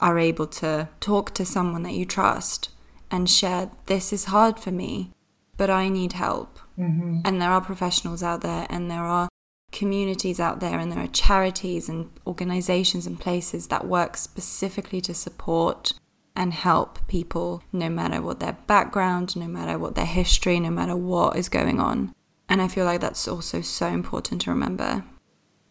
are 0.00 0.18
able 0.18 0.46
to 0.46 0.88
talk 1.00 1.32
to 1.34 1.44
someone 1.44 1.82
that 1.82 1.94
you 1.94 2.04
trust 2.04 2.70
and 3.10 3.30
share, 3.30 3.70
this 3.86 4.12
is 4.12 4.26
hard 4.26 4.58
for 4.58 4.70
me, 4.70 5.12
but 5.56 5.70
I 5.70 5.88
need 5.88 6.12
help. 6.12 6.58
Mm-hmm. 6.78 7.20
And 7.24 7.40
there 7.40 7.50
are 7.50 7.60
professionals 7.60 8.22
out 8.22 8.42
there 8.42 8.66
and 8.68 8.90
there 8.90 9.04
are 9.04 9.28
communities 9.72 10.38
out 10.38 10.60
there 10.60 10.78
and 10.78 10.92
there 10.92 11.00
are 11.00 11.08
charities 11.08 11.88
and 11.88 12.10
organizations 12.26 13.06
and 13.06 13.18
places 13.18 13.68
that 13.68 13.86
work 13.86 14.16
specifically 14.16 15.00
to 15.00 15.14
support 15.14 15.94
and 16.36 16.52
help 16.52 16.98
people 17.08 17.62
no 17.72 17.88
matter 17.88 18.20
what 18.20 18.40
their 18.40 18.58
background, 18.66 19.34
no 19.36 19.48
matter 19.48 19.78
what 19.78 19.94
their 19.94 20.06
history, 20.06 20.60
no 20.60 20.70
matter 20.70 20.96
what 20.96 21.36
is 21.36 21.48
going 21.48 21.80
on. 21.80 22.14
And 22.48 22.62
I 22.62 22.68
feel 22.68 22.84
like 22.84 23.00
that's 23.00 23.26
also 23.26 23.60
so 23.62 23.88
important 23.88 24.42
to 24.42 24.50
remember. 24.50 25.04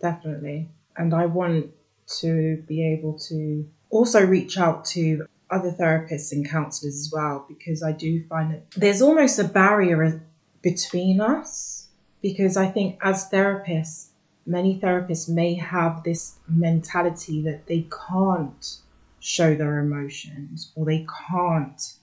Definitely. 0.01 0.69
And 0.97 1.13
I 1.13 1.27
want 1.27 1.71
to 2.19 2.63
be 2.67 2.85
able 2.93 3.17
to 3.19 3.67
also 3.89 4.25
reach 4.25 4.57
out 4.57 4.85
to 4.85 5.27
other 5.49 5.71
therapists 5.71 6.31
and 6.31 6.49
counselors 6.49 6.95
as 6.95 7.11
well 7.13 7.45
because 7.47 7.83
I 7.83 7.91
do 7.91 8.23
find 8.27 8.51
that 8.51 8.71
there's 8.71 9.01
almost 9.01 9.39
a 9.39 9.43
barrier 9.43 10.21
between 10.61 11.21
us 11.21 11.87
because 12.21 12.57
I 12.57 12.67
think 12.67 12.97
as 13.01 13.29
therapists, 13.29 14.07
many 14.45 14.79
therapists 14.79 15.29
may 15.29 15.53
have 15.53 16.03
this 16.03 16.39
mentality 16.47 17.41
that 17.43 17.67
they 17.67 17.87
can't 18.07 18.77
show 19.25 19.55
their 19.55 19.79
emotions 19.79 20.71
or 20.75 20.85
they 20.85 21.03
can't 21.27 21.93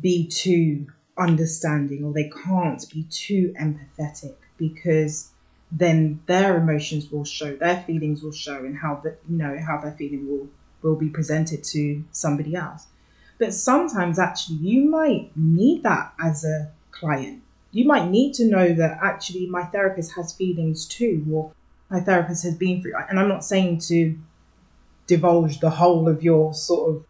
be 0.00 0.26
too 0.26 0.84
understanding 1.16 2.04
or 2.04 2.12
they 2.12 2.28
can't 2.44 2.84
be 2.90 3.04
too 3.04 3.54
empathetic 3.60 4.34
because 4.56 5.30
then 5.70 6.20
their 6.26 6.56
emotions 6.56 7.08
will 7.12 7.24
show 7.24 7.54
their 7.54 7.80
feelings 7.82 8.20
will 8.20 8.32
show 8.32 8.64
and 8.64 8.76
how 8.76 8.96
the, 8.96 9.16
you 9.28 9.36
know 9.36 9.56
how 9.64 9.80
their 9.80 9.92
feeling 9.92 10.28
will 10.28 10.48
will 10.82 10.96
be 10.96 11.08
presented 11.08 11.62
to 11.62 12.02
somebody 12.10 12.56
else. 12.56 12.88
But 13.38 13.54
sometimes 13.54 14.18
actually 14.18 14.56
you 14.56 14.90
might 14.90 15.30
need 15.36 15.84
that 15.84 16.12
as 16.20 16.44
a 16.44 16.72
client. 16.90 17.42
You 17.70 17.84
might 17.84 18.10
need 18.10 18.34
to 18.34 18.46
know 18.46 18.74
that 18.74 18.98
actually 19.00 19.46
my 19.46 19.66
therapist 19.66 20.16
has 20.16 20.32
feelings 20.32 20.84
too 20.84 21.24
or 21.30 21.52
my 21.90 22.00
therapist 22.00 22.42
has 22.42 22.56
been 22.56 22.82
through 22.82 22.94
and 23.08 23.20
i'm 23.20 23.28
not 23.28 23.44
saying 23.44 23.78
to 23.78 24.18
divulge 25.06 25.60
the 25.60 25.70
whole 25.70 26.08
of 26.08 26.22
your 26.22 26.54
sort 26.54 26.96
of 26.96 27.06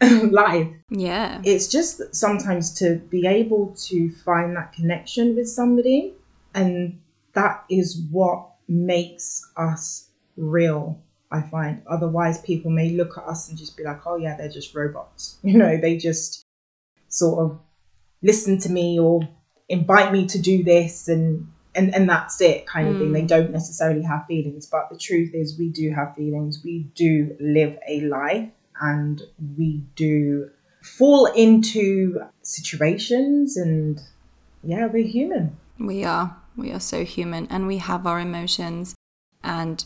life. 0.32 0.68
Yeah. 0.90 1.40
It's 1.44 1.68
just 1.68 2.14
sometimes 2.14 2.72
to 2.78 2.96
be 2.96 3.26
able 3.26 3.74
to 3.88 4.10
find 4.10 4.56
that 4.56 4.72
connection 4.72 5.36
with 5.36 5.48
somebody, 5.48 6.14
and 6.54 7.00
that 7.34 7.64
is 7.70 8.02
what 8.10 8.48
makes 8.68 9.48
us 9.56 10.08
real. 10.36 11.00
I 11.30 11.42
find 11.42 11.82
otherwise 11.86 12.40
people 12.40 12.70
may 12.70 12.90
look 12.90 13.18
at 13.18 13.24
us 13.24 13.48
and 13.48 13.58
just 13.58 13.76
be 13.76 13.82
like, 13.82 14.06
oh, 14.06 14.16
yeah, 14.16 14.36
they're 14.36 14.48
just 14.48 14.74
robots. 14.74 15.38
You 15.42 15.58
know, 15.58 15.76
they 15.76 15.96
just 15.96 16.44
sort 17.08 17.38
of 17.38 17.60
listen 18.22 18.58
to 18.60 18.70
me 18.70 18.98
or 18.98 19.28
invite 19.68 20.12
me 20.12 20.26
to 20.26 20.38
do 20.38 20.62
this 20.62 21.08
and 21.08 21.48
and 21.76 21.94
and 21.94 22.08
that's 22.08 22.40
it 22.40 22.66
kind 22.66 22.88
of 22.88 22.94
mm. 22.94 22.98
thing. 22.98 23.12
They 23.12 23.20
hmm. 23.20 23.26
don't 23.26 23.50
necessarily 23.52 24.02
have 24.02 24.26
feelings 24.26 24.66
but 24.66 24.88
the 24.90 24.98
truth 24.98 25.34
is 25.34 25.58
we 25.58 25.68
do 25.68 25.90
have 25.92 26.14
feelings. 26.14 26.62
We 26.64 26.90
do 26.94 27.36
live 27.38 27.78
a 27.88 28.00
life 28.02 28.48
and 28.80 29.22
we 29.56 29.84
do 29.94 30.50
fall 30.82 31.26
into 31.26 32.20
situations 32.42 33.56
and 33.56 34.00
yeah 34.62 34.86
we're 34.86 35.06
human. 35.06 35.56
We 35.78 36.04
are. 36.04 36.36
We 36.56 36.72
are 36.72 36.80
so 36.80 37.04
human 37.04 37.46
and 37.50 37.66
we 37.66 37.78
have 37.78 38.06
our 38.06 38.18
emotions. 38.18 38.94
And 39.44 39.84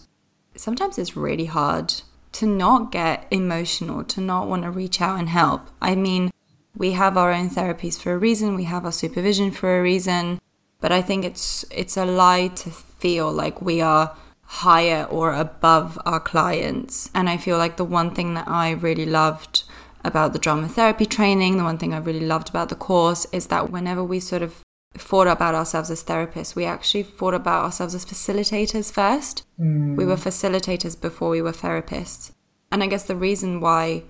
sometimes 0.54 0.98
it's 0.98 1.16
really 1.16 1.46
hard 1.46 1.94
to 2.32 2.46
not 2.46 2.92
get 2.92 3.26
emotional 3.32 4.04
to 4.04 4.20
not 4.20 4.46
want 4.46 4.62
to 4.62 4.70
reach 4.70 5.00
out 5.00 5.18
and 5.18 5.28
help. 5.28 5.68
I 5.82 5.94
mean 5.94 6.30
we 6.76 6.92
have 6.92 7.16
our 7.16 7.32
own 7.32 7.50
therapies 7.50 7.98
for 8.00 8.12
a 8.12 8.18
reason. 8.18 8.54
We 8.54 8.64
have 8.64 8.84
our 8.84 8.92
supervision 8.92 9.50
for 9.50 9.76
a 9.76 9.82
reason 9.82 10.40
but 10.80 10.92
I 10.92 11.02
think 11.02 11.24
it's 11.24 11.64
it's 11.70 11.96
a 11.96 12.04
lie 12.04 12.48
to 12.48 12.70
feel 12.70 13.30
like 13.30 13.62
we 13.62 13.80
are 13.80 14.16
higher 14.42 15.04
or 15.04 15.32
above 15.32 15.98
our 16.04 16.18
clients. 16.18 17.08
And 17.14 17.28
I 17.28 17.36
feel 17.36 17.56
like 17.56 17.76
the 17.76 17.84
one 17.84 18.12
thing 18.14 18.34
that 18.34 18.48
I 18.48 18.72
really 18.72 19.06
loved 19.06 19.62
about 20.04 20.32
the 20.32 20.40
drama 20.40 20.68
therapy 20.68 21.06
training, 21.06 21.56
the 21.56 21.64
one 21.64 21.78
thing 21.78 21.94
I 21.94 21.98
really 21.98 22.26
loved 22.26 22.48
about 22.48 22.68
the 22.68 22.74
course 22.74 23.26
is 23.32 23.46
that 23.46 23.70
whenever 23.70 24.02
we 24.02 24.18
sort 24.18 24.42
of 24.42 24.62
thought 24.94 25.28
about 25.28 25.54
ourselves 25.54 25.88
as 25.88 26.02
therapists, 26.02 26.56
we 26.56 26.64
actually 26.64 27.04
thought 27.04 27.34
about 27.34 27.64
ourselves 27.64 27.94
as 27.94 28.04
facilitators 28.04 28.92
first. 28.92 29.44
Mm. 29.58 29.96
We 29.96 30.04
were 30.04 30.16
facilitators 30.16 31.00
before 31.00 31.30
we 31.30 31.42
were 31.42 31.52
therapists. 31.52 32.32
And 32.72 32.82
I 32.82 32.88
guess 32.88 33.04
the 33.04 33.14
reason 33.14 33.60
why 33.60 34.02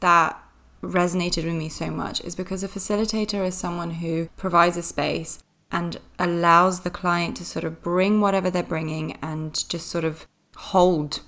that 0.00 0.42
resonated 0.82 1.44
with 1.44 1.54
me 1.54 1.68
so 1.68 1.88
much 1.88 2.20
is 2.22 2.34
because 2.34 2.64
a 2.64 2.68
facilitator 2.68 3.46
is 3.46 3.54
someone 3.56 3.92
who 3.92 4.28
provides 4.36 4.76
a 4.76 4.82
space 4.82 5.38
and 5.72 5.98
allows 6.18 6.80
the 6.80 6.90
client 6.90 7.36
to 7.38 7.44
sort 7.44 7.64
of 7.64 7.82
bring 7.82 8.20
whatever 8.20 8.50
they're 8.50 8.62
bringing 8.62 9.18
and 9.22 9.68
just 9.68 9.88
sort 9.88 10.04
of 10.04 10.26
hold 10.56 11.20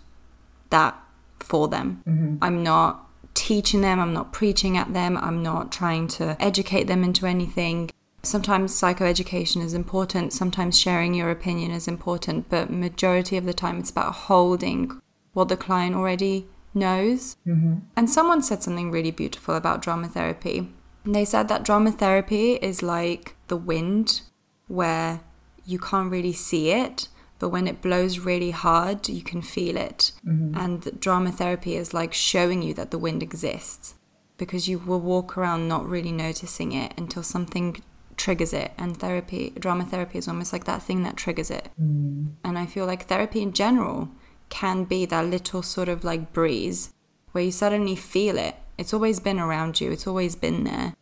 that 0.71 0.97
for 1.41 1.67
them. 1.67 2.03
Mm-hmm. 2.07 2.37
I'm 2.43 2.63
not 2.63 3.09
teaching 3.35 3.81
them, 3.81 3.99
I'm 3.99 4.13
not 4.13 4.33
preaching 4.33 4.77
at 4.77 4.93
them, 4.93 5.17
I'm 5.17 5.43
not 5.43 5.73
trying 5.73 6.09
to 6.09 6.37
educate 6.41 6.85
them 6.85 7.03
into 7.03 7.27
anything. 7.27 7.91
Sometimes 8.23 8.73
psychoeducation 8.73 9.63
is 9.63 9.75
important, 9.75 10.33
sometimes 10.33 10.79
sharing 10.79 11.15
your 11.15 11.31
opinion 11.31 11.71
is 11.71 11.89
important, 11.89 12.49
but 12.49 12.71
majority 12.71 13.37
of 13.37 13.45
the 13.45 13.53
time 13.53 13.79
it's 13.79 13.91
about 13.91 14.15
holding 14.15 15.01
what 15.33 15.49
the 15.49 15.57
client 15.57 15.97
already 15.97 16.47
knows. 16.73 17.37
Mm-hmm. 17.47 17.77
And 17.97 18.09
someone 18.09 18.43
said 18.43 18.63
something 18.63 18.91
really 18.91 19.11
beautiful 19.11 19.55
about 19.55 19.83
drama 19.83 20.09
therapy. 20.09 20.73
They 21.05 21.25
said 21.25 21.49
that 21.49 21.65
drama 21.65 21.93
therapy 21.93 22.53
is 22.55 22.83
like 22.83 23.37
the 23.49 23.57
wind 23.57 24.23
where 24.69 25.21
you 25.65 25.79
can't 25.79 26.11
really 26.11 26.33
see 26.33 26.71
it, 26.71 27.09
but 27.39 27.49
when 27.49 27.67
it 27.67 27.83
blows 27.83 28.19
really 28.19 28.53
hard, 28.53 29.09
you 29.09 29.23
can 29.23 29.43
feel 29.43 29.77
it. 29.77 30.13
Mm-hmm. 30.27 30.57
And 30.57 31.01
drama 31.01 31.33
therapy 31.33 31.77
is 31.77 31.93
like 31.93 32.15
showing 32.15 32.63
you 32.63 32.75
that 32.75 32.91
the 32.91 32.99
wind 32.99 33.23
exists 33.23 33.95
because 34.37 34.69
you 34.69 34.79
will 34.79 35.01
walk 35.01 35.37
around 35.37 35.69
not 35.69 35.87
really 35.87 36.13
noticing 36.13 36.73
it 36.73 36.93
until 36.97 37.23
something 37.23 37.83
triggers 38.17 38.53
it. 38.53 38.73
And 38.79 38.97
therapy, 38.97 39.51
drama 39.59 39.85
therapy 39.85 40.19
is 40.19 40.29
almost 40.29 40.53
like 40.53 40.65
that 40.65 40.83
thing 40.83 41.03
that 41.03 41.17
triggers 41.17 41.51
it. 41.51 41.69
Mm. 41.81 42.35
And 42.45 42.59
I 42.59 42.67
feel 42.67 42.87
like 42.87 43.07
therapy 43.07 43.43
in 43.43 43.53
general 43.53 44.09
can 44.49 44.85
be 44.85 45.05
that 45.07 45.27
little 45.27 45.63
sort 45.63 45.89
of 45.89 46.05
like 46.05 46.33
breeze 46.33 46.93
where 47.33 47.45
you 47.45 47.53
suddenly 47.53 47.97
feel 47.97 48.39
it. 48.39 48.57
It's 48.79 48.95
always 48.95 49.21
been 49.21 49.39
around 49.39 49.81
you, 49.81 49.91
it's 49.91 50.07
always 50.07 50.37
been 50.37 50.65
there. 50.65 50.95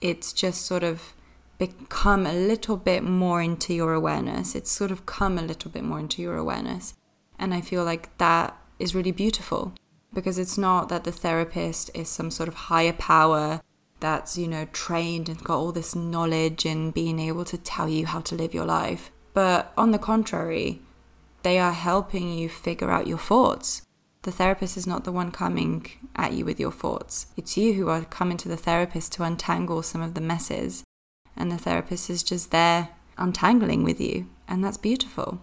It's 0.00 0.32
just 0.32 0.62
sort 0.62 0.82
of 0.84 1.14
become 1.58 2.26
a 2.26 2.32
little 2.32 2.76
bit 2.76 3.02
more 3.02 3.42
into 3.42 3.74
your 3.74 3.94
awareness. 3.94 4.54
It's 4.54 4.70
sort 4.70 4.90
of 4.90 5.06
come 5.06 5.38
a 5.38 5.42
little 5.42 5.70
bit 5.70 5.84
more 5.84 5.98
into 5.98 6.22
your 6.22 6.36
awareness. 6.36 6.94
And 7.38 7.54
I 7.54 7.60
feel 7.60 7.84
like 7.84 8.16
that 8.18 8.56
is 8.78 8.94
really 8.94 9.12
beautiful 9.12 9.72
because 10.12 10.38
it's 10.38 10.58
not 10.58 10.88
that 10.88 11.04
the 11.04 11.12
therapist 11.12 11.90
is 11.94 12.08
some 12.08 12.30
sort 12.30 12.48
of 12.48 12.54
higher 12.54 12.92
power 12.92 13.60
that's, 14.00 14.36
you 14.36 14.48
know, 14.48 14.66
trained 14.72 15.28
and 15.28 15.42
got 15.42 15.58
all 15.58 15.72
this 15.72 15.94
knowledge 15.94 16.64
and 16.64 16.92
being 16.92 17.18
able 17.18 17.44
to 17.46 17.58
tell 17.58 17.88
you 17.88 18.06
how 18.06 18.20
to 18.20 18.34
live 18.34 18.54
your 18.54 18.66
life. 18.66 19.10
But 19.32 19.72
on 19.76 19.90
the 19.90 19.98
contrary, 19.98 20.80
they 21.42 21.58
are 21.58 21.72
helping 21.72 22.32
you 22.32 22.48
figure 22.48 22.90
out 22.90 23.06
your 23.06 23.18
thoughts. 23.18 23.82
The 24.22 24.32
therapist 24.32 24.76
is 24.76 24.86
not 24.86 25.04
the 25.04 25.12
one 25.12 25.30
coming 25.30 25.86
at 26.16 26.32
you 26.32 26.44
with 26.44 26.58
your 26.58 26.72
thoughts. 26.72 27.26
It's 27.36 27.56
you 27.56 27.74
who 27.74 27.88
are 27.88 28.04
coming 28.04 28.36
to 28.38 28.48
the 28.48 28.56
therapist 28.56 29.12
to 29.12 29.22
untangle 29.22 29.82
some 29.82 30.02
of 30.02 30.14
the 30.14 30.20
messes. 30.20 30.82
And 31.36 31.50
the 31.50 31.58
therapist 31.58 32.08
is 32.10 32.22
just 32.22 32.50
there 32.50 32.88
untangling 33.18 33.84
with 33.84 34.00
you. 34.00 34.26
And 34.48 34.64
that's 34.64 34.76
beautiful. 34.76 35.40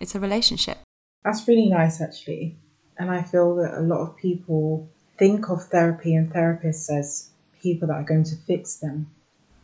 It's 0.00 0.14
a 0.14 0.20
relationship. 0.20 0.78
That's 1.24 1.46
really 1.48 1.68
nice, 1.68 2.00
actually. 2.00 2.56
And 2.98 3.10
I 3.10 3.22
feel 3.22 3.56
that 3.56 3.78
a 3.78 3.80
lot 3.80 4.00
of 4.00 4.16
people 4.16 4.88
think 5.18 5.48
of 5.48 5.64
therapy 5.64 6.14
and 6.14 6.32
therapists 6.32 6.90
as 6.90 7.30
people 7.62 7.88
that 7.88 7.94
are 7.94 8.04
going 8.04 8.24
to 8.24 8.36
fix 8.46 8.76
them 8.76 9.10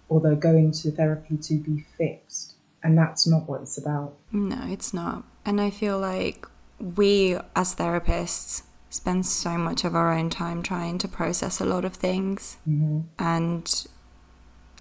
or 0.08 0.20
they're 0.20 0.34
going 0.34 0.72
to 0.72 0.90
therapy 0.90 1.36
to 1.36 1.54
be 1.54 1.84
fixed. 1.96 2.54
And 2.82 2.96
that's 2.96 3.26
not 3.26 3.48
what 3.48 3.62
it's 3.62 3.78
about. 3.78 4.16
No, 4.32 4.58
it's 4.66 4.94
not. 4.94 5.24
And 5.44 5.60
I 5.60 5.70
feel 5.70 5.98
like 5.98 6.46
we 6.78 7.36
as 7.54 7.76
therapists 7.76 8.62
spend 8.88 9.26
so 9.26 9.56
much 9.56 9.84
of 9.84 9.94
our 9.94 10.12
own 10.12 10.30
time 10.30 10.62
trying 10.62 10.98
to 10.98 11.08
process 11.08 11.60
a 11.60 11.64
lot 11.64 11.84
of 11.84 11.94
things. 11.94 12.56
Mm-hmm. 12.68 13.00
And 13.18 13.86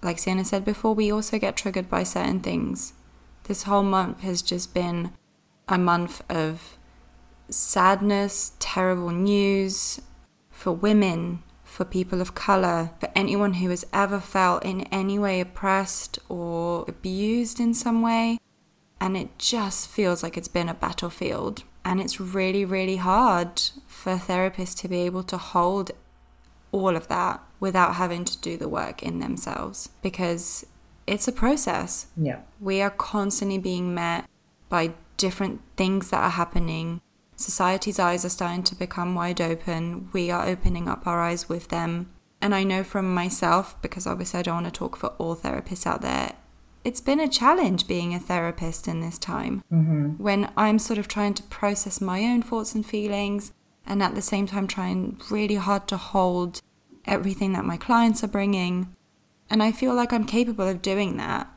like 0.02 0.18
Sienna 0.18 0.44
said 0.44 0.64
before, 0.64 0.94
we 0.94 1.12
also 1.12 1.38
get 1.38 1.56
triggered 1.56 1.88
by 1.88 2.02
certain 2.02 2.40
things. 2.40 2.94
This 3.44 3.64
whole 3.64 3.82
month 3.82 4.20
has 4.20 4.42
just 4.42 4.72
been 4.72 5.12
a 5.68 5.78
month 5.78 6.22
of 6.30 6.78
sadness, 7.48 8.52
terrible 8.58 9.10
news 9.10 10.00
for 10.50 10.72
women, 10.72 11.42
for 11.64 11.84
people 11.84 12.20
of 12.20 12.34
color, 12.34 12.90
for 12.98 13.10
anyone 13.14 13.54
who 13.54 13.70
has 13.70 13.86
ever 13.92 14.20
felt 14.20 14.64
in 14.64 14.82
any 14.92 15.18
way 15.18 15.40
oppressed 15.40 16.18
or 16.28 16.84
abused 16.88 17.60
in 17.60 17.74
some 17.74 18.02
way. 18.02 18.38
And 19.00 19.16
it 19.16 19.38
just 19.38 19.88
feels 19.88 20.22
like 20.22 20.36
it's 20.36 20.48
been 20.48 20.68
a 20.68 20.74
battlefield. 20.74 21.64
And 21.84 22.00
it's 22.00 22.20
really, 22.20 22.64
really 22.64 22.96
hard 22.96 23.60
for 23.86 24.16
therapists 24.16 24.78
to 24.80 24.88
be 24.88 25.00
able 25.00 25.22
to 25.24 25.38
hold 25.38 25.92
all 26.72 26.96
of 26.96 27.08
that 27.08 27.40
without 27.60 27.94
having 27.96 28.24
to 28.24 28.38
do 28.38 28.56
the 28.56 28.68
work 28.68 29.02
in 29.02 29.20
themselves 29.20 29.90
because 30.02 30.66
it's 31.06 31.28
a 31.28 31.32
process. 31.32 32.06
Yeah. 32.16 32.40
We 32.60 32.80
are 32.80 32.90
constantly 32.90 33.58
being 33.58 33.94
met 33.94 34.28
by 34.68 34.94
different 35.16 35.60
things 35.76 36.10
that 36.10 36.22
are 36.22 36.30
happening. 36.30 37.00
Society's 37.36 37.98
eyes 37.98 38.24
are 38.24 38.28
starting 38.30 38.62
to 38.64 38.74
become 38.74 39.14
wide 39.14 39.40
open. 39.40 40.08
We 40.12 40.30
are 40.30 40.46
opening 40.46 40.88
up 40.88 41.06
our 41.06 41.20
eyes 41.20 41.48
with 41.48 41.68
them. 41.68 42.10
And 42.40 42.54
I 42.54 42.64
know 42.64 42.82
from 42.84 43.12
myself, 43.14 43.80
because 43.82 44.06
obviously 44.06 44.40
I 44.40 44.42
don't 44.42 44.62
want 44.62 44.66
to 44.66 44.78
talk 44.78 44.96
for 44.96 45.08
all 45.18 45.36
therapists 45.36 45.86
out 45.86 46.00
there, 46.00 46.32
it's 46.84 47.00
been 47.02 47.20
a 47.20 47.28
challenge 47.28 47.86
being 47.86 48.14
a 48.14 48.18
therapist 48.18 48.88
in 48.88 49.00
this 49.02 49.18
time 49.18 49.62
Mm-hmm. 49.70 50.22
when 50.22 50.50
I'm 50.56 50.78
sort 50.78 50.98
of 50.98 51.08
trying 51.08 51.34
to 51.34 51.42
process 51.44 52.00
my 52.00 52.20
own 52.24 52.40
thoughts 52.42 52.74
and 52.74 52.86
feelings 52.86 53.52
and 53.84 54.02
at 54.02 54.14
the 54.14 54.22
same 54.22 54.46
time 54.46 54.66
trying 54.66 55.20
really 55.30 55.56
hard 55.56 55.86
to 55.88 55.98
hold 55.98 56.60
everything 57.06 57.52
that 57.52 57.64
my 57.64 57.76
clients 57.76 58.22
are 58.22 58.28
bringing. 58.28 58.94
And 59.48 59.62
I 59.62 59.72
feel 59.72 59.94
like 59.94 60.12
I'm 60.12 60.24
capable 60.24 60.68
of 60.68 60.82
doing 60.82 61.16
that, 61.16 61.48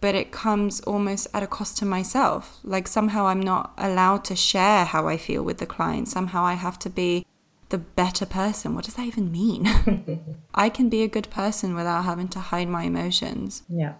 but 0.00 0.14
it 0.14 0.32
comes 0.32 0.80
almost 0.80 1.26
at 1.34 1.42
a 1.42 1.46
cost 1.46 1.76
to 1.78 1.84
myself. 1.84 2.58
Like 2.62 2.88
somehow 2.88 3.26
I'm 3.26 3.40
not 3.40 3.74
allowed 3.76 4.24
to 4.26 4.36
share 4.36 4.84
how 4.84 5.08
I 5.08 5.16
feel 5.16 5.42
with 5.42 5.58
the 5.58 5.66
client. 5.66 6.08
Somehow 6.08 6.44
I 6.44 6.54
have 6.54 6.78
to 6.80 6.90
be 6.90 7.26
the 7.68 7.78
better 7.78 8.26
person. 8.26 8.74
What 8.74 8.84
does 8.84 8.94
that 8.94 9.06
even 9.06 9.32
mean? 9.32 9.66
I 10.54 10.68
can 10.68 10.88
be 10.88 11.02
a 11.02 11.08
good 11.08 11.28
person 11.30 11.74
without 11.74 12.04
having 12.04 12.28
to 12.28 12.38
hide 12.38 12.68
my 12.68 12.84
emotions. 12.84 13.62
Yeah. 13.68 13.94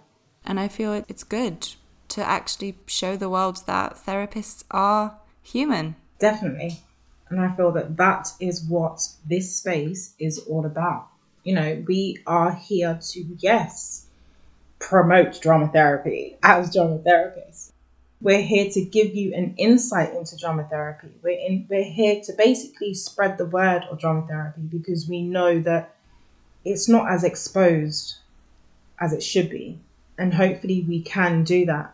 And 0.45 0.59
I 0.59 0.67
feel 0.67 1.03
it's 1.07 1.23
good 1.23 1.67
to 2.09 2.23
actually 2.23 2.77
show 2.85 3.17
the 3.17 3.29
world 3.29 3.63
that 3.67 3.97
therapists 3.97 4.63
are 4.71 5.17
human. 5.41 5.95
Definitely. 6.19 6.79
And 7.29 7.41
I 7.41 7.55
feel 7.55 7.71
that 7.73 7.97
that 7.97 8.31
is 8.39 8.63
what 8.63 9.07
this 9.27 9.55
space 9.55 10.13
is 10.19 10.39
all 10.39 10.65
about. 10.65 11.07
You 11.43 11.55
know, 11.55 11.83
we 11.87 12.19
are 12.25 12.53
here 12.53 12.99
to, 13.01 13.25
yes, 13.39 14.07
promote 14.79 15.41
drama 15.41 15.69
therapy 15.69 16.37
as 16.43 16.73
drama 16.73 16.99
therapists. 16.99 17.71
We're 18.19 18.41
here 18.41 18.69
to 18.71 18.81
give 18.81 19.15
you 19.15 19.33
an 19.33 19.53
insight 19.57 20.13
into 20.13 20.37
drama 20.37 20.67
therapy. 20.69 21.09
We're, 21.21 21.39
in, 21.39 21.67
we're 21.69 21.83
here 21.83 22.21
to 22.25 22.33
basically 22.33 22.93
spread 22.93 23.37
the 23.37 23.45
word 23.45 23.83
of 23.91 23.99
drama 23.99 24.25
therapy 24.27 24.61
because 24.61 25.07
we 25.07 25.21
know 25.21 25.59
that 25.59 25.95
it's 26.65 26.89
not 26.89 27.11
as 27.11 27.23
exposed 27.23 28.15
as 28.99 29.13
it 29.13 29.21
should 29.21 29.49
be. 29.49 29.79
And 30.17 30.33
hopefully 30.33 30.83
we 30.87 31.01
can 31.01 31.43
do 31.43 31.65
that 31.67 31.93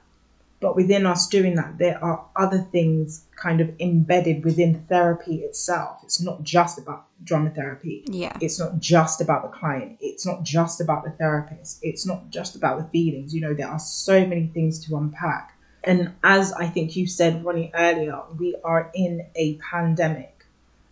but 0.64 0.78
within 0.78 1.06
us 1.06 1.28
doing 1.28 1.56
that, 1.56 1.78
there 1.78 2.02
are 2.02 2.26
other 2.38 2.60
things 2.72 3.26
kind 3.36 3.60
of 3.60 3.70
embedded 3.82 4.46
within 4.46 4.86
therapy 4.88 5.42
itself. 5.42 6.00
It's 6.04 6.22
not 6.22 6.42
just 6.44 6.80
about 6.80 7.08
drama 7.22 7.50
therapy. 7.50 8.06
Yeah. 8.08 8.36
It's 8.40 8.60
not 8.60 8.80
just 8.80 9.20
about 9.20 9.44
the 9.44 9.50
client. 9.50 9.98
It's 10.00 10.26
not 10.26 10.44
just 10.44 10.80
about 10.80 11.04
the 11.04 11.12
therapist. 11.12 11.80
It's 11.84 12.06
not 12.06 12.30
just 12.30 12.56
about 12.56 12.78
the 12.78 12.86
feelings. 12.86 13.36
You 13.36 13.42
know, 13.42 13.54
there 13.54 13.68
are 13.68 13.78
so 13.78 14.26
many 14.26 14.48
things 14.48 14.84
to 14.86 14.96
unpack. 14.96 15.54
And 15.84 16.14
as 16.24 16.54
I 16.54 16.68
think 16.68 16.96
you 16.96 17.08
said, 17.08 17.44
Ronnie, 17.44 17.72
earlier, 17.76 18.22
we 18.40 18.56
are 18.64 18.90
in 18.96 19.28
a 19.36 19.58
pandemic. 19.58 20.46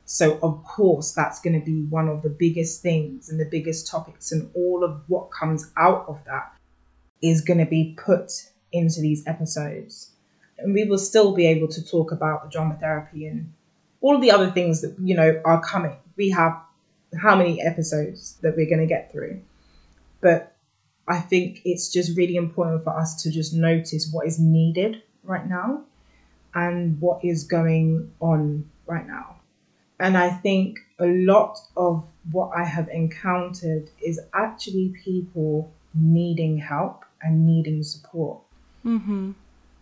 So, 0.03 0.37
of 0.43 0.65
course, 0.65 1.13
that's 1.13 1.39
going 1.39 1.57
to 1.57 1.65
be 1.65 1.83
one 1.83 2.09
of 2.09 2.23
the 2.23 2.29
biggest 2.29 2.81
things 2.81 3.29
and 3.29 3.39
the 3.39 3.45
biggest 3.45 3.87
topics, 3.87 4.33
and 4.33 4.51
all 4.53 4.83
of 4.83 5.01
what 5.07 5.31
comes 5.31 5.71
out 5.77 6.03
of 6.09 6.19
that 6.25 6.51
is 7.21 7.39
going 7.39 7.59
to 7.59 7.65
be 7.65 7.97
put 7.97 8.50
into 8.71 9.01
these 9.01 9.25
episodes. 9.27 10.11
And 10.57 10.73
we 10.73 10.83
will 10.83 10.97
still 10.97 11.33
be 11.33 11.47
able 11.47 11.67
to 11.69 11.83
talk 11.83 12.11
about 12.11 12.43
the 12.43 12.49
drama 12.49 12.77
therapy 12.79 13.25
and 13.25 13.51
all 14.01 14.19
the 14.19 14.31
other 14.31 14.49
things 14.51 14.81
that, 14.81 14.95
you 15.01 15.15
know, 15.15 15.41
are 15.45 15.61
coming. 15.61 15.97
We 16.17 16.29
have 16.31 16.59
how 17.19 17.35
many 17.35 17.61
episodes 17.61 18.37
that 18.41 18.55
we're 18.55 18.69
going 18.69 18.79
to 18.79 18.85
get 18.87 19.11
through. 19.11 19.41
But 20.21 20.55
I 21.07 21.19
think 21.19 21.61
it's 21.65 21.91
just 21.91 22.15
really 22.15 22.35
important 22.35 22.83
for 22.83 22.97
us 22.97 23.21
to 23.23 23.31
just 23.31 23.53
notice 23.53 24.09
what 24.11 24.27
is 24.27 24.39
needed 24.39 25.01
right 25.23 25.47
now 25.47 25.83
and 26.53 26.99
what 27.01 27.23
is 27.23 27.43
going 27.43 28.11
on 28.19 28.69
right 28.85 29.05
now. 29.07 29.35
And 29.99 30.17
I 30.17 30.29
think 30.29 30.79
a 30.99 31.05
lot 31.05 31.59
of 31.77 32.03
what 32.31 32.51
I 32.55 32.63
have 32.63 32.89
encountered 32.89 33.89
is 34.03 34.19
actually 34.33 34.93
people 35.03 35.71
needing 35.93 36.57
help 36.57 37.05
and 37.21 37.45
needing 37.45 37.83
support. 37.83 38.41
Mm-hmm. 38.85 39.31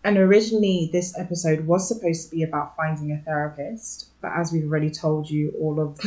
And 0.02 0.16
originally, 0.16 0.88
this 0.92 1.18
episode 1.18 1.66
was 1.66 1.86
supposed 1.86 2.28
to 2.28 2.34
be 2.34 2.42
about 2.42 2.74
finding 2.76 3.12
a 3.12 3.18
therapist, 3.18 4.08
but 4.22 4.32
as 4.32 4.50
we've 4.50 4.64
already 4.64 4.90
told 4.90 5.28
you, 5.28 5.52
all 5.60 5.78
of 5.78 6.00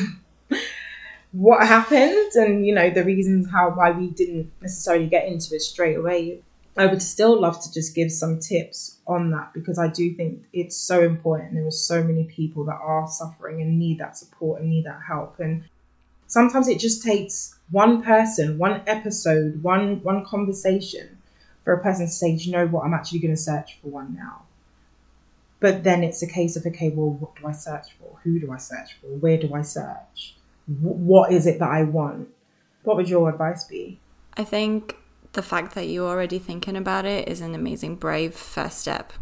what 1.31 1.67
happened 1.67 2.31
and 2.35 2.65
you 2.65 2.73
know 2.73 2.89
the 2.89 3.03
reasons 3.03 3.49
how 3.51 3.71
why 3.71 3.91
we 3.91 4.07
didn't 4.07 4.51
necessarily 4.61 5.07
get 5.07 5.27
into 5.27 5.55
it 5.55 5.61
straight 5.61 5.95
away. 5.95 6.39
I 6.75 6.87
would 6.87 7.03
still 7.03 7.39
love 7.39 7.61
to 7.61 7.71
just 7.71 7.93
give 7.93 8.11
some 8.11 8.39
tips 8.39 8.97
on 9.05 9.29
that 9.29 9.53
because 9.53 9.77
I 9.77 9.89
do 9.89 10.11
think 10.15 10.43
it's 10.53 10.75
so 10.75 11.03
important. 11.03 11.53
There 11.53 11.67
are 11.67 11.71
so 11.71 12.03
many 12.03 12.23
people 12.23 12.65
that 12.65 12.79
are 12.81 13.07
suffering 13.07 13.61
and 13.61 13.77
need 13.77 13.99
that 13.99 14.17
support 14.17 14.59
and 14.59 14.71
need 14.71 14.85
that 14.85 15.01
help, 15.07 15.39
and 15.39 15.63
sometimes 16.25 16.67
it 16.67 16.79
just 16.79 17.03
takes 17.03 17.59
one 17.69 18.01
person, 18.01 18.57
one 18.57 18.81
episode, 18.87 19.61
one 19.61 20.01
one 20.01 20.25
conversation 20.25 21.12
for 21.63 21.73
a 21.73 21.81
person 21.81 22.05
to 22.05 22.11
say, 22.11 22.35
Do 22.35 22.43
you 22.43 22.51
know 22.51 22.67
what, 22.67 22.83
I'm 22.85 22.93
actually 22.93 23.19
going 23.19 23.35
to 23.35 23.41
search 23.41 23.77
for 23.81 23.87
one 23.89 24.15
now. 24.15 24.43
But 25.59 25.83
then 25.83 26.03
it's 26.03 26.21
a 26.21 26.27
case 26.27 26.55
of, 26.57 26.65
okay, 26.65 26.89
well, 26.89 27.11
what 27.11 27.35
do 27.35 27.47
I 27.47 27.53
search 27.53 27.93
for? 27.97 28.19
Who 28.23 28.39
do 28.39 28.51
I 28.51 28.57
search 28.57 28.95
for? 28.99 29.07
Where 29.07 29.37
do 29.37 29.53
I 29.53 29.61
search? 29.61 30.35
Wh- 30.67 30.99
What 30.99 31.31
is 31.31 31.47
it 31.47 31.59
that 31.59 31.69
I 31.69 31.83
want? 31.83 32.27
What 32.83 32.97
would 32.97 33.07
your 33.07 33.29
advice 33.29 33.63
be? 33.63 33.99
I 34.35 34.43
think 34.43 34.97
the 35.33 35.41
fact 35.41 35.73
that 35.75 35.85
you're 35.87 36.09
already 36.09 36.37
thinking 36.37 36.75
about 36.75 37.05
it 37.05 37.29
is 37.29 37.39
an 37.39 37.55
amazing, 37.55 37.95
brave 37.95 38.35
first 38.35 38.79
step. 38.79 39.13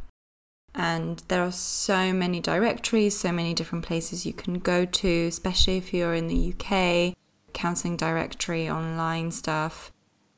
And 0.73 1.21
there 1.27 1.43
are 1.43 1.51
so 1.51 2.11
many 2.13 2.39
directories, 2.39 3.19
so 3.19 3.31
many 3.31 3.53
different 3.53 3.85
places 3.85 4.25
you 4.25 4.33
can 4.33 4.55
go 4.59 4.85
to, 4.85 5.27
especially 5.27 5.77
if 5.77 5.93
you're 5.93 6.13
in 6.15 6.27
the 6.27 6.55
UK, 6.57 7.13
counselling 7.53 7.97
directory, 7.97 8.69
online 8.69 9.31
stuff, 9.31 9.91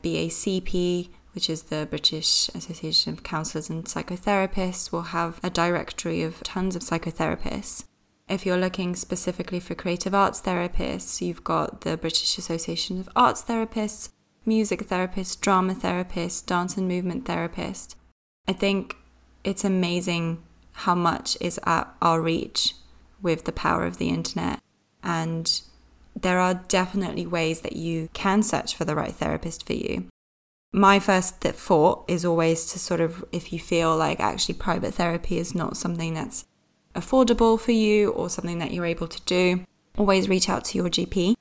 BACP, 0.03 1.09
which 1.33 1.49
is 1.49 1.63
the 1.63 1.87
British 1.89 2.49
Association 2.49 3.13
of 3.13 3.23
Counsellors 3.23 3.69
and 3.69 3.85
Psychotherapists, 3.85 4.91
will 4.91 5.03
have 5.03 5.39
a 5.43 5.49
directory 5.49 6.21
of 6.21 6.41
tons 6.43 6.75
of 6.75 6.81
psychotherapists. 6.81 7.85
If 8.29 8.45
you're 8.45 8.57
looking 8.57 8.95
specifically 8.95 9.59
for 9.59 9.75
creative 9.75 10.15
arts 10.15 10.41
therapists, 10.41 11.21
you've 11.21 11.43
got 11.43 11.81
the 11.81 11.97
British 11.97 12.37
Association 12.37 12.99
of 12.99 13.09
Arts 13.15 13.43
Therapists, 13.43 14.09
music 14.45 14.87
therapists, 14.87 15.39
drama 15.39 15.75
therapists, 15.75 16.45
dance 16.45 16.77
and 16.77 16.87
movement 16.87 17.25
therapists. 17.25 17.95
I 18.47 18.53
think 18.53 18.95
it's 19.43 19.63
amazing 19.63 20.43
how 20.71 20.95
much 20.95 21.37
is 21.41 21.59
at 21.65 21.93
our 22.01 22.21
reach 22.21 22.75
with 23.21 23.45
the 23.45 23.51
power 23.51 23.85
of 23.85 23.97
the 23.97 24.09
internet. 24.09 24.59
And 25.03 25.61
there 26.15 26.39
are 26.39 26.53
definitely 26.53 27.25
ways 27.25 27.61
that 27.61 27.75
you 27.75 28.09
can 28.13 28.43
search 28.43 28.75
for 28.75 28.85
the 28.85 28.95
right 28.95 29.13
therapist 29.13 29.65
for 29.65 29.73
you. 29.73 30.07
My 30.75 30.97
first 30.97 31.39
thought 31.41 32.03
is 32.07 32.25
always 32.25 32.65
to 32.71 32.79
sort 32.79 32.99
of, 32.99 33.23
if 33.31 33.53
you 33.53 33.59
feel 33.59 33.95
like 33.95 34.19
actually 34.19 34.55
private 34.55 34.95
therapy 34.95 35.37
is 35.37 35.53
not 35.53 35.77
something 35.77 36.15
that's 36.15 36.45
affordable 36.95 37.59
for 37.59 37.71
you 37.71 38.09
or 38.09 38.27
something 38.27 38.57
that 38.57 38.71
you're 38.71 38.85
able 38.85 39.07
to 39.07 39.21
do, 39.21 39.65
always 39.99 40.27
reach 40.27 40.49
out 40.49 40.65
to 40.65 40.77
your 40.79 40.89
GP. 40.89 41.35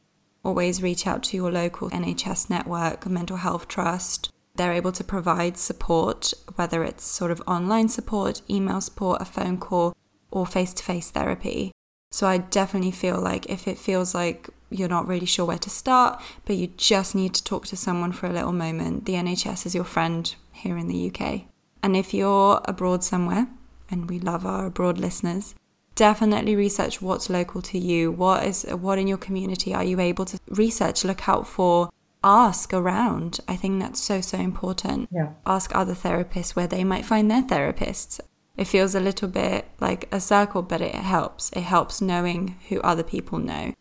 Always 0.45 0.83
reach 0.83 1.07
out 1.07 1.23
to 1.25 1.37
your 1.39 1.51
local 1.51 1.89
NHS 1.89 2.51
network, 2.51 3.07
mental 3.07 3.39
health 3.39 3.69
trust. 3.69 4.31
They're 4.57 4.75
able 4.75 4.93
to 4.93 5.05
provide 5.05 5.57
support, 5.57 6.35
whether 6.57 6.85
it's 6.85 7.05
sort 7.05 7.31
of 7.31 7.43
online 7.47 7.89
support, 7.89 8.43
email 8.51 8.83
support, 8.83 9.23
a 9.23 9.25
phone 9.25 9.57
call, 9.57 9.95
or 10.31 10.45
face 10.45 10.75
to 10.75 10.85
face 10.85 11.11
therapy. 11.11 11.73
So 12.11 12.27
I 12.27 12.37
definitely 12.37 12.91
feel 12.91 13.19
like 13.19 13.47
if 13.47 13.67
it 13.67 13.79
feels 13.79 14.15
like 14.15 14.51
you're 14.75 14.89
not 14.89 15.07
really 15.07 15.27
sure 15.27 15.47
where 15.47 15.59
to 15.59 15.71
start, 15.71 16.21
but 16.45 16.57
you 16.57 16.69
just 16.77 17.15
need 17.15 17.35
to 17.35 17.45
talk 17.45 17.67
to 17.67 17.77
someone 17.77 18.13
for 18.13 18.27
a 18.27 18.33
little 18.33 18.53
moment, 18.53 19.07
the 19.07 19.15
NHS 19.15 19.67
is 19.67 19.75
your 19.75 19.85
friend 19.85 20.35
here 20.53 20.77
in 20.77 20.89
the 20.89 21.11
UK. 21.11 21.43
And 21.83 21.97
if 21.97 22.15
you're 22.15 22.61
abroad 22.65 23.03
somewhere, 23.03 23.49
and 23.91 24.09
we 24.09 24.19
love 24.19 24.47
our 24.47 24.67
abroad 24.67 24.99
listeners, 24.99 25.55
definitely 25.95 26.57
research 26.57 27.03
what's 27.03 27.29
local 27.29 27.61
to 27.63 27.79
you. 27.79 28.11
What 28.11 28.45
is 28.47 28.65
what 28.65 28.99
in 28.99 29.07
your 29.07 29.19
community 29.19 29.75
are 29.75 29.85
you 29.85 30.01
able 30.01 30.25
to 30.27 30.39
research, 30.49 31.05
look 31.05 31.29
out 31.29 31.47
for, 31.47 31.91
ask 32.25 32.73
around. 32.73 33.41
I 33.47 33.57
think 33.57 33.81
that's 33.81 34.01
so 34.01 34.21
so 34.21 34.39
important. 34.39 35.09
Yeah. 35.13 35.31
Ask 35.47 35.75
other 35.75 35.95
therapists 35.95 36.57
where 36.57 36.67
they 36.67 36.85
might 36.85 37.05
find 37.05 37.31
their 37.31 37.43
therapists. 37.43 38.21
It 38.57 38.67
feels 38.67 38.95
a 38.95 39.01
little 39.01 39.29
bit 39.29 39.67
like 39.81 40.09
a 40.13 40.21
circle, 40.21 40.63
but 40.63 40.81
it 40.81 40.95
helps. 40.95 41.51
It 41.53 41.63
helps 41.63 42.01
knowing 42.01 42.57
who 42.69 42.81
other 42.81 43.03
people 43.03 43.39
know 43.39 43.75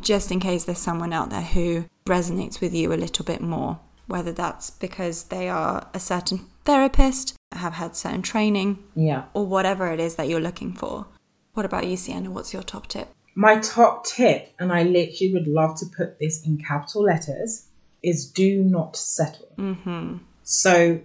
just 0.00 0.30
in 0.30 0.40
case 0.40 0.64
there's 0.64 0.78
someone 0.78 1.12
out 1.12 1.30
there 1.30 1.42
who 1.42 1.84
resonates 2.06 2.60
with 2.60 2.74
you 2.74 2.92
a 2.92 2.94
little 2.94 3.24
bit 3.24 3.40
more, 3.40 3.80
whether 4.06 4.32
that's 4.32 4.70
because 4.70 5.24
they 5.24 5.48
are 5.48 5.88
a 5.94 6.00
certain 6.00 6.46
therapist, 6.64 7.34
have 7.52 7.74
had 7.74 7.96
certain 7.96 8.22
training, 8.22 8.78
Yeah. 8.94 9.24
or 9.34 9.46
whatever 9.46 9.90
it 9.92 10.00
is 10.00 10.16
that 10.16 10.28
you're 10.28 10.40
looking 10.40 10.72
for. 10.72 11.06
What 11.54 11.66
about 11.66 11.86
you, 11.86 11.96
Sienna? 11.96 12.30
What's 12.30 12.52
your 12.52 12.62
top 12.62 12.86
tip? 12.86 13.08
My 13.34 13.58
top 13.58 14.04
tip, 14.06 14.52
and 14.58 14.72
I 14.72 14.82
literally 14.82 15.32
would 15.32 15.46
love 15.46 15.78
to 15.80 15.86
put 15.86 16.18
this 16.18 16.44
in 16.46 16.58
capital 16.58 17.02
letters, 17.02 17.66
is 18.02 18.26
do 18.30 18.62
not 18.62 18.96
settle. 18.96 19.48
Mm-hmm. 19.58 20.18
So, 20.42 21.00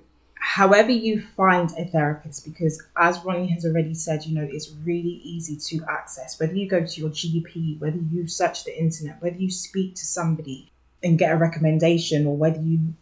however 0.45 0.91
you 0.91 1.21
find 1.21 1.71
a 1.71 1.85
therapist, 1.85 2.45
because 2.45 2.81
as 2.97 3.19
Ronnie 3.25 3.47
has 3.47 3.65
already 3.65 3.95
said, 3.95 4.25
you 4.25 4.35
know, 4.35 4.47
it's 4.49 4.71
really 4.83 5.19
easy 5.23 5.57
to 5.69 5.83
access. 5.89 6.39
Whether 6.39 6.53
you 6.53 6.69
go 6.69 6.85
to 6.85 7.01
your 7.01 7.09
GP, 7.09 7.79
whether 7.79 7.97
you 8.11 8.27
search 8.27 8.63
the 8.63 8.77
internet, 8.79 9.19
whether 9.23 9.37
you 9.37 9.49
speak 9.49 9.95
to 9.95 10.05
somebody 10.05 10.71
and 11.03 11.17
get 11.17 11.31
a 11.31 11.35
recommendation, 11.35 12.27
or 12.27 12.37
whether 12.37 12.61
you 12.61 12.93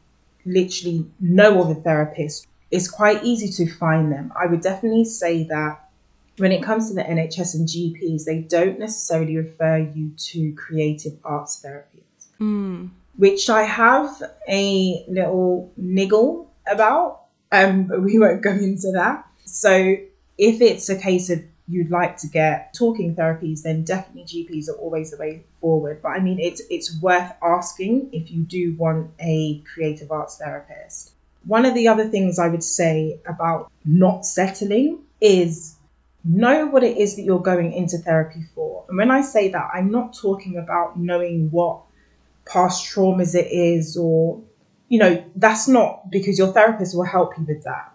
literally 0.45 1.05
know 1.19 1.61
of 1.61 1.69
a 1.69 1.75
therapist, 1.75 2.47
it's 2.71 2.89
quite 2.89 3.23
easy 3.25 3.49
to 3.65 3.71
find 3.73 4.09
them. 4.09 4.31
I 4.41 4.45
would 4.45 4.61
definitely 4.61 5.05
say 5.05 5.43
that 5.43 5.89
when 6.37 6.53
it 6.53 6.63
comes 6.63 6.87
to 6.87 6.95
the 6.95 7.03
NHS 7.03 7.55
and 7.55 7.67
GPs, 7.67 8.23
they 8.23 8.39
don't 8.39 8.79
necessarily 8.79 9.35
refer 9.35 9.79
you 9.79 10.11
to 10.17 10.53
creative 10.53 11.13
arts 11.25 11.61
therapies 11.63 12.29
Mm. 12.39 12.89
which 13.17 13.49
I 13.49 13.63
have 13.63 14.09
a 14.49 15.05
little 15.07 15.71
niggle 15.77 16.51
about, 16.65 17.22
um, 17.53 17.83
but 17.83 18.01
we 18.01 18.19
won't 18.19 18.41
go 18.41 18.51
into 18.51 18.91
that. 18.91 19.25
So, 19.45 19.95
if 20.37 20.61
it's 20.61 20.89
a 20.89 20.97
case 20.97 21.29
of 21.29 21.43
you'd 21.67 21.91
like 21.91 22.17
to 22.17 22.27
get 22.27 22.73
talking 22.73 23.15
therapies, 23.15 23.61
then 23.61 23.83
definitely 23.83 24.23
GPs 24.23 24.67
are 24.67 24.75
always 24.77 25.11
the 25.11 25.17
way 25.17 25.43
forward. 25.61 26.01
But 26.01 26.09
I 26.09 26.19
mean, 26.19 26.39
it's 26.39 26.61
it's 26.69 26.99
worth 26.99 27.31
asking 27.41 28.09
if 28.11 28.31
you 28.31 28.41
do 28.41 28.75
want 28.75 29.11
a 29.19 29.61
creative 29.73 30.11
arts 30.11 30.37
therapist. 30.37 31.11
One 31.45 31.65
of 31.65 31.75
the 31.75 31.87
other 31.87 32.07
things 32.09 32.39
I 32.39 32.47
would 32.47 32.63
say 32.63 33.19
about 33.25 33.71
not 33.85 34.25
settling 34.25 34.99
is 35.21 35.75
know 36.23 36.65
what 36.65 36.83
it 36.83 36.97
is 36.97 37.15
that 37.17 37.23
you're 37.23 37.39
going 37.39 37.73
into 37.73 37.97
therapy 37.97 38.45
for. 38.55 38.85
And 38.87 38.97
when 38.97 39.11
I 39.11 39.21
say 39.21 39.49
that, 39.49 39.69
I'm 39.73 39.91
not 39.91 40.15
talking 40.15 40.57
about 40.57 40.97
knowing 40.97 41.51
what 41.51 41.81
past 42.45 42.85
traumas 42.85 43.35
it 43.35 43.51
is 43.51 43.97
or 43.97 44.41
you 44.93 44.99
know 44.99 45.25
that's 45.35 45.67
not 45.67 46.11
because 46.11 46.37
your 46.37 46.53
therapist 46.53 46.95
will 46.95 47.11
help 47.17 47.35
you 47.35 47.43
with 47.45 47.63
that. 47.63 47.91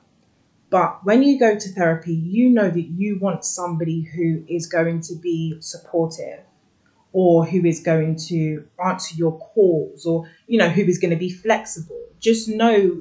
But 0.68 1.04
when 1.04 1.22
you 1.22 1.38
go 1.38 1.56
to 1.56 1.68
therapy 1.68 2.12
you 2.12 2.50
know 2.50 2.68
that 2.68 2.88
you 3.00 3.20
want 3.20 3.44
somebody 3.44 4.00
who 4.02 4.44
is 4.48 4.66
going 4.66 5.02
to 5.02 5.14
be 5.14 5.56
supportive 5.60 6.40
or 7.12 7.46
who 7.46 7.64
is 7.64 7.78
going 7.78 8.16
to 8.30 8.66
answer 8.84 9.14
your 9.14 9.38
calls 9.38 10.06
or 10.06 10.28
you 10.48 10.58
know 10.58 10.68
who 10.68 10.82
is 10.82 10.98
going 10.98 11.12
to 11.12 11.24
be 11.28 11.30
flexible. 11.30 12.02
Just 12.18 12.48
know 12.48 13.00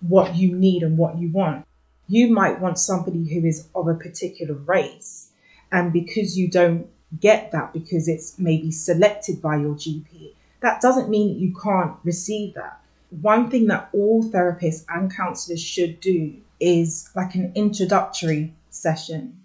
what 0.00 0.34
you 0.34 0.56
need 0.56 0.82
and 0.82 0.98
what 0.98 1.16
you 1.16 1.30
want. 1.30 1.64
You 2.08 2.32
might 2.32 2.60
want 2.60 2.76
somebody 2.76 3.22
who 3.32 3.46
is 3.46 3.68
of 3.72 3.86
a 3.86 3.94
particular 3.94 4.54
race 4.54 5.30
and 5.70 5.92
because 5.92 6.36
you 6.36 6.50
don't 6.50 6.88
get 7.20 7.52
that 7.52 7.72
because 7.72 8.08
it's 8.08 8.36
maybe 8.36 8.72
selected 8.72 9.40
by 9.40 9.58
your 9.58 9.76
GP 9.76 10.32
that 10.60 10.80
doesn't 10.80 11.08
mean 11.08 11.28
that 11.28 11.38
you 11.38 11.54
can't 11.54 11.94
receive 12.02 12.54
that. 12.54 12.80
One 13.10 13.50
thing 13.50 13.66
that 13.68 13.88
all 13.92 14.22
therapists 14.22 14.84
and 14.88 15.14
counselors 15.14 15.62
should 15.62 16.00
do 16.00 16.34
is 16.60 17.08
like 17.14 17.34
an 17.34 17.52
introductory 17.54 18.52
session 18.70 19.40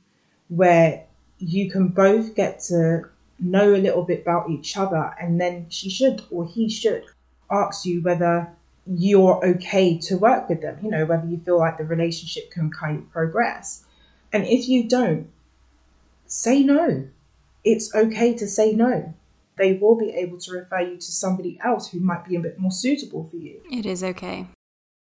where 0.49 1.05
you 1.39 1.71
can 1.71 1.87
both 1.89 2.35
get 2.35 2.59
to 2.59 3.09
know 3.39 3.73
a 3.73 3.77
little 3.77 4.03
bit 4.03 4.21
about 4.21 4.49
each 4.49 4.77
other, 4.77 5.15
and 5.19 5.39
then 5.39 5.67
she 5.69 5.89
should 5.89 6.21
or 6.29 6.45
he 6.45 6.69
should 6.69 7.03
ask 7.49 7.85
you 7.85 8.01
whether 8.01 8.49
you're 8.85 9.43
okay 9.45 9.97
to 9.97 10.17
work 10.17 10.49
with 10.49 10.61
them, 10.61 10.77
you 10.83 10.89
know, 10.89 11.05
whether 11.05 11.25
you 11.25 11.37
feel 11.37 11.57
like 11.57 11.77
the 11.77 11.85
relationship 11.85 12.51
can 12.51 12.69
kind 12.69 12.99
of 12.99 13.11
progress. 13.11 13.85
And 14.31 14.45
if 14.45 14.67
you 14.67 14.89
don't, 14.89 15.29
say 16.25 16.63
no. 16.63 17.07
It's 17.63 17.95
okay 17.95 18.33
to 18.35 18.47
say 18.47 18.73
no 18.73 19.13
they 19.57 19.73
will 19.73 19.95
be 19.95 20.11
able 20.11 20.37
to 20.39 20.51
refer 20.51 20.81
you 20.81 20.95
to 20.95 21.11
somebody 21.11 21.59
else 21.63 21.89
who 21.89 21.99
might 21.99 22.25
be 22.25 22.35
a 22.35 22.39
bit 22.39 22.59
more 22.59 22.71
suitable 22.71 23.27
for 23.29 23.37
you. 23.37 23.61
It 23.71 23.85
is 23.85 24.03
okay. 24.03 24.47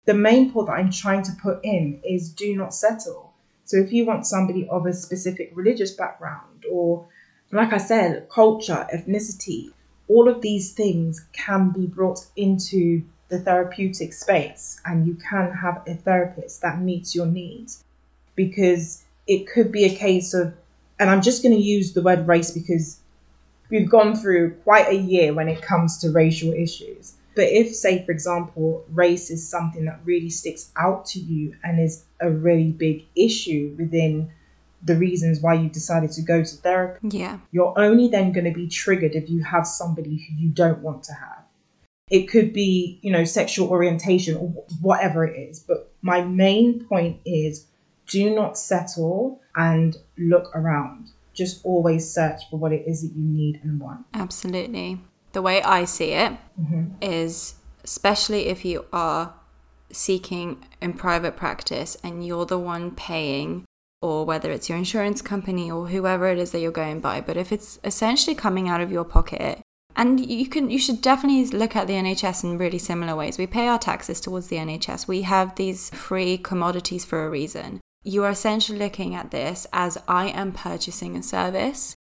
The 0.06 0.14
main 0.14 0.50
point 0.50 0.68
that 0.68 0.74
I'm 0.74 0.90
trying 0.90 1.22
to 1.24 1.32
put 1.42 1.60
in 1.62 2.00
is 2.02 2.32
do 2.32 2.56
not 2.56 2.74
settle. 2.74 3.34
So 3.64 3.76
if 3.76 3.92
you 3.92 4.06
want 4.06 4.26
somebody 4.26 4.66
of 4.68 4.86
a 4.86 4.92
specific 4.92 5.52
religious 5.54 5.90
background 5.90 6.64
or 6.70 7.06
like 7.50 7.72
I 7.72 7.78
said, 7.78 8.28
culture, 8.28 8.86
ethnicity, 8.92 9.72
all 10.08 10.28
of 10.28 10.40
these 10.40 10.72
things 10.72 11.26
can 11.32 11.70
be 11.70 11.86
brought 11.86 12.26
into 12.36 13.02
the 13.28 13.38
therapeutic 13.38 14.12
space 14.12 14.80
and 14.86 15.06
you 15.06 15.14
can 15.14 15.52
have 15.52 15.82
a 15.86 15.94
therapist 15.94 16.62
that 16.62 16.80
meets 16.80 17.14
your 17.14 17.26
needs 17.26 17.84
because 18.34 19.04
it 19.26 19.46
could 19.46 19.70
be 19.70 19.84
a 19.84 19.94
case 19.94 20.32
of 20.32 20.54
and 20.98 21.10
I'm 21.10 21.22
just 21.22 21.42
going 21.42 21.54
to 21.54 21.60
use 21.60 21.92
the 21.92 22.02
word 22.02 22.26
race 22.26 22.50
because 22.50 22.98
we've 23.70 23.88
gone 23.90 24.16
through 24.16 24.54
quite 24.64 24.88
a 24.88 24.96
year 24.96 25.34
when 25.34 25.48
it 25.48 25.62
comes 25.62 25.98
to 25.98 26.10
racial 26.10 26.52
issues. 26.52 27.14
But 27.34 27.46
if, 27.50 27.74
say, 27.74 28.04
for 28.04 28.10
example, 28.10 28.84
race 28.90 29.30
is 29.30 29.48
something 29.48 29.84
that 29.84 30.00
really 30.04 30.30
sticks 30.30 30.72
out 30.76 31.06
to 31.06 31.20
you 31.20 31.54
and 31.62 31.80
is 31.80 32.04
a 32.20 32.30
really 32.30 32.72
big 32.72 33.04
issue 33.14 33.76
within 33.78 34.30
the 34.82 34.96
reasons 34.96 35.40
why 35.40 35.54
you 35.54 35.68
decided 35.68 36.10
to 36.12 36.22
go 36.22 36.42
to 36.42 36.56
therapy, 36.56 37.08
Yeah. 37.16 37.38
you're 37.52 37.78
only 37.78 38.08
then 38.08 38.32
going 38.32 38.44
to 38.44 38.52
be 38.52 38.68
triggered 38.68 39.14
if 39.14 39.28
you 39.28 39.42
have 39.42 39.66
somebody 39.66 40.16
who 40.16 40.34
you 40.36 40.50
don't 40.50 40.80
want 40.80 41.02
to 41.04 41.12
have. 41.12 41.44
It 42.10 42.26
could 42.26 42.52
be, 42.52 42.98
you 43.02 43.12
know, 43.12 43.24
sexual 43.24 43.68
orientation 43.68 44.36
or 44.36 44.48
whatever 44.80 45.24
it 45.24 45.38
is. 45.38 45.60
But 45.60 45.92
my 46.02 46.22
main 46.22 46.84
point 46.84 47.20
is 47.24 47.66
do 48.06 48.34
not 48.34 48.56
settle 48.56 49.40
and 49.54 49.96
look 50.16 50.50
around 50.56 51.10
just 51.38 51.64
always 51.64 52.12
search 52.12 52.40
for 52.50 52.58
what 52.58 52.72
it 52.72 52.84
is 52.86 53.02
that 53.02 53.14
you 53.16 53.24
need 53.24 53.60
and 53.62 53.80
want. 53.80 54.04
Absolutely. 54.12 55.00
The 55.32 55.42
way 55.42 55.62
I 55.62 55.84
see 55.84 56.10
it 56.12 56.32
is, 57.00 57.54
Mm-hmm. 57.54 57.84
especially 57.84 58.46
if 58.46 58.64
you 58.64 58.84
are 58.92 59.34
seeking 59.90 60.64
in 60.82 60.92
private 60.92 61.36
practice 61.36 61.96
and 62.04 62.26
you're 62.26 62.44
the 62.46 62.58
one 62.58 62.90
paying, 62.90 63.64
or 64.02 64.24
whether 64.24 64.50
it's 64.50 64.68
your 64.68 64.78
insurance 64.78 65.22
company 65.22 65.70
or 65.70 65.88
whoever 65.88 66.28
it 66.28 66.38
is 66.38 66.50
that 66.52 66.60
you're 66.60 66.70
going 66.70 67.00
by, 67.00 67.20
but 67.20 67.36
if 67.36 67.50
it's 67.52 67.78
essentially 67.84 68.34
coming 68.34 68.68
out 68.68 68.80
of 68.80 68.92
your 68.92 69.04
pocket, 69.04 69.60
and 69.96 70.20
you 70.24 70.46
can 70.48 70.70
you 70.70 70.78
should 70.78 71.00
definitely 71.02 71.44
look 71.46 71.74
at 71.74 71.88
the 71.88 71.94
NHS 71.94 72.44
in 72.44 72.56
really 72.58 72.78
similar 72.78 73.16
ways. 73.16 73.36
We 73.38 73.48
pay 73.48 73.66
our 73.66 73.78
taxes 73.80 74.20
towards 74.20 74.46
the 74.48 74.56
NHS. 74.56 75.08
We 75.08 75.22
have 75.22 75.56
these 75.56 75.90
free 75.90 76.38
commodities 76.38 77.04
for 77.04 77.24
a 77.26 77.30
reason. 77.30 77.80
You 78.08 78.24
are 78.24 78.30
essentially 78.30 78.78
looking 78.78 79.14
at 79.14 79.30
this 79.32 79.66
as 79.70 79.98
I 80.08 80.28
am 80.28 80.52
purchasing 80.52 81.14
a 81.14 81.22
service 81.22 81.94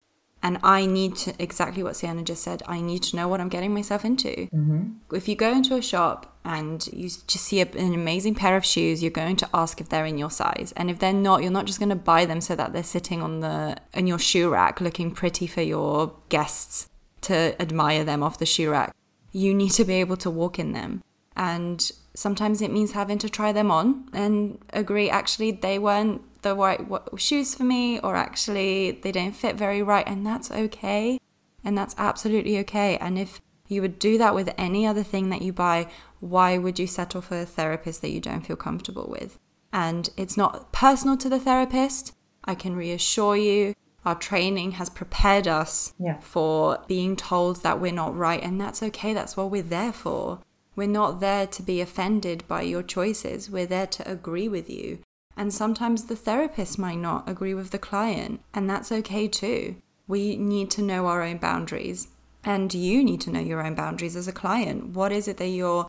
and 0.43 0.59
I 0.61 0.85
need 0.85 1.15
to 1.15 1.33
exactly 1.39 1.81
what 1.81 1.95
Sienna 1.95 2.21
just 2.21 2.43
said. 2.43 2.61
I 2.67 2.79
need 2.79 3.01
to 3.03 3.15
know 3.15 3.27
what 3.27 3.41
I'm 3.41 3.49
getting 3.49 3.73
myself 3.73 4.05
into. 4.05 4.29
Mm-hmm. 4.53 5.15
If 5.15 5.27
you 5.27 5.35
go 5.35 5.51
into 5.51 5.75
a 5.75 5.81
shop 5.81 6.37
and 6.45 6.85
you 6.93 7.09
just 7.09 7.45
see 7.45 7.59
a, 7.59 7.65
an 7.65 7.95
amazing 7.95 8.35
pair 8.35 8.55
of 8.55 8.63
shoes, 8.63 9.01
you're 9.01 9.09
going 9.09 9.35
to 9.37 9.49
ask 9.51 9.81
if 9.81 9.89
they're 9.89 10.05
in 10.05 10.19
your 10.19 10.29
size, 10.29 10.71
and 10.77 10.91
if 10.91 10.99
they're 10.99 11.11
not, 11.11 11.41
you're 11.41 11.51
not 11.51 11.65
just 11.65 11.79
going 11.79 11.89
to 11.89 11.95
buy 11.95 12.25
them 12.25 12.39
so 12.39 12.55
that 12.55 12.71
they're 12.71 12.83
sitting 12.83 13.23
on 13.23 13.39
the 13.39 13.75
in 13.95 14.05
your 14.05 14.19
shoe 14.19 14.51
rack 14.51 14.79
looking 14.79 15.09
pretty 15.09 15.47
for 15.47 15.63
your 15.63 16.13
guests. 16.29 16.87
to 17.21 17.59
admire 17.59 18.03
them 18.03 18.21
off 18.21 18.37
the 18.37 18.45
shoe 18.45 18.69
rack. 18.69 18.95
You 19.31 19.55
need 19.55 19.71
to 19.71 19.83
be 19.83 19.95
able 19.95 20.17
to 20.17 20.29
walk 20.29 20.59
in 20.59 20.73
them. 20.73 21.03
And 21.35 21.91
sometimes 22.15 22.61
it 22.61 22.71
means 22.71 22.93
having 22.93 23.17
to 23.19 23.29
try 23.29 23.51
them 23.51 23.69
on 23.69 24.09
and 24.13 24.57
agree 24.73 25.09
actually 25.09 25.51
they 25.51 25.77
weren't 25.77 26.21
the 26.41 26.55
right 26.55 26.79
shoes 27.17 27.55
for 27.55 27.63
me 27.63 27.99
or 27.99 28.15
actually 28.15 28.91
they 29.03 29.11
don't 29.11 29.35
fit 29.35 29.55
very 29.55 29.81
right 29.81 30.07
and 30.07 30.25
that's 30.25 30.51
okay. 30.51 31.19
And 31.63 31.77
that's 31.77 31.95
absolutely 31.97 32.59
okay. 32.59 32.97
And 32.97 33.17
if 33.17 33.41
you 33.67 33.81
would 33.81 33.97
do 33.97 34.19
that 34.19 34.35
with 34.35 34.53
any 34.57 34.85
other 34.85 35.01
thing 35.03 35.29
that 35.29 35.41
you 35.41 35.51
buy 35.51 35.87
why 36.19 36.57
would 36.57 36.79
you 36.79 36.87
settle 36.87 37.21
for 37.21 37.39
a 37.39 37.45
therapist 37.45 38.01
that 38.01 38.11
you 38.11 38.19
don't 38.19 38.45
feel 38.45 38.55
comfortable 38.55 39.07
with? 39.09 39.37
And 39.73 40.09
it's 40.15 40.37
not 40.37 40.71
personal 40.71 41.17
to 41.17 41.29
the 41.29 41.39
therapist. 41.39 42.13
I 42.45 42.55
can 42.55 42.75
reassure 42.75 43.35
you 43.35 43.73
our 44.05 44.15
training 44.15 44.73
has 44.73 44.89
prepared 44.89 45.47
us 45.47 45.93
Yeah. 45.97 46.19
for 46.19 46.77
being 46.87 47.15
told 47.15 47.63
that 47.63 47.81
we're 47.81 47.91
not 47.91 48.15
right 48.15 48.41
and 48.41 48.61
that's 48.61 48.83
okay. 48.83 49.13
That's 49.15 49.35
what 49.35 49.49
we're 49.49 49.63
there 49.63 49.91
for 49.91 50.39
we're 50.75 50.87
not 50.87 51.19
there 51.19 51.47
to 51.47 51.61
be 51.63 51.81
offended 51.81 52.43
by 52.47 52.61
your 52.63 52.83
choices. 52.83 53.49
We're 53.49 53.65
there 53.65 53.87
to 53.87 54.11
agree 54.11 54.47
with 54.47 54.69
you. 54.69 54.99
And 55.37 55.53
sometimes 55.53 56.05
the 56.05 56.15
therapist 56.15 56.79
might 56.79 56.99
not 56.99 57.27
agree 57.27 57.53
with 57.53 57.71
the 57.71 57.79
client, 57.79 58.39
and 58.53 58.69
that's 58.69 58.91
okay 58.91 59.27
too. 59.27 59.75
We 60.07 60.37
need 60.37 60.69
to 60.71 60.81
know 60.81 61.07
our 61.07 61.21
own 61.23 61.37
boundaries, 61.37 62.07
and 62.43 62.73
you 62.73 63.03
need 63.03 63.21
to 63.21 63.31
know 63.31 63.39
your 63.41 63.65
own 63.65 63.75
boundaries 63.75 64.15
as 64.15 64.27
a 64.27 64.31
client. 64.31 64.89
What 64.89 65.11
is 65.11 65.27
it 65.27 65.37
that 65.37 65.47
you're 65.47 65.87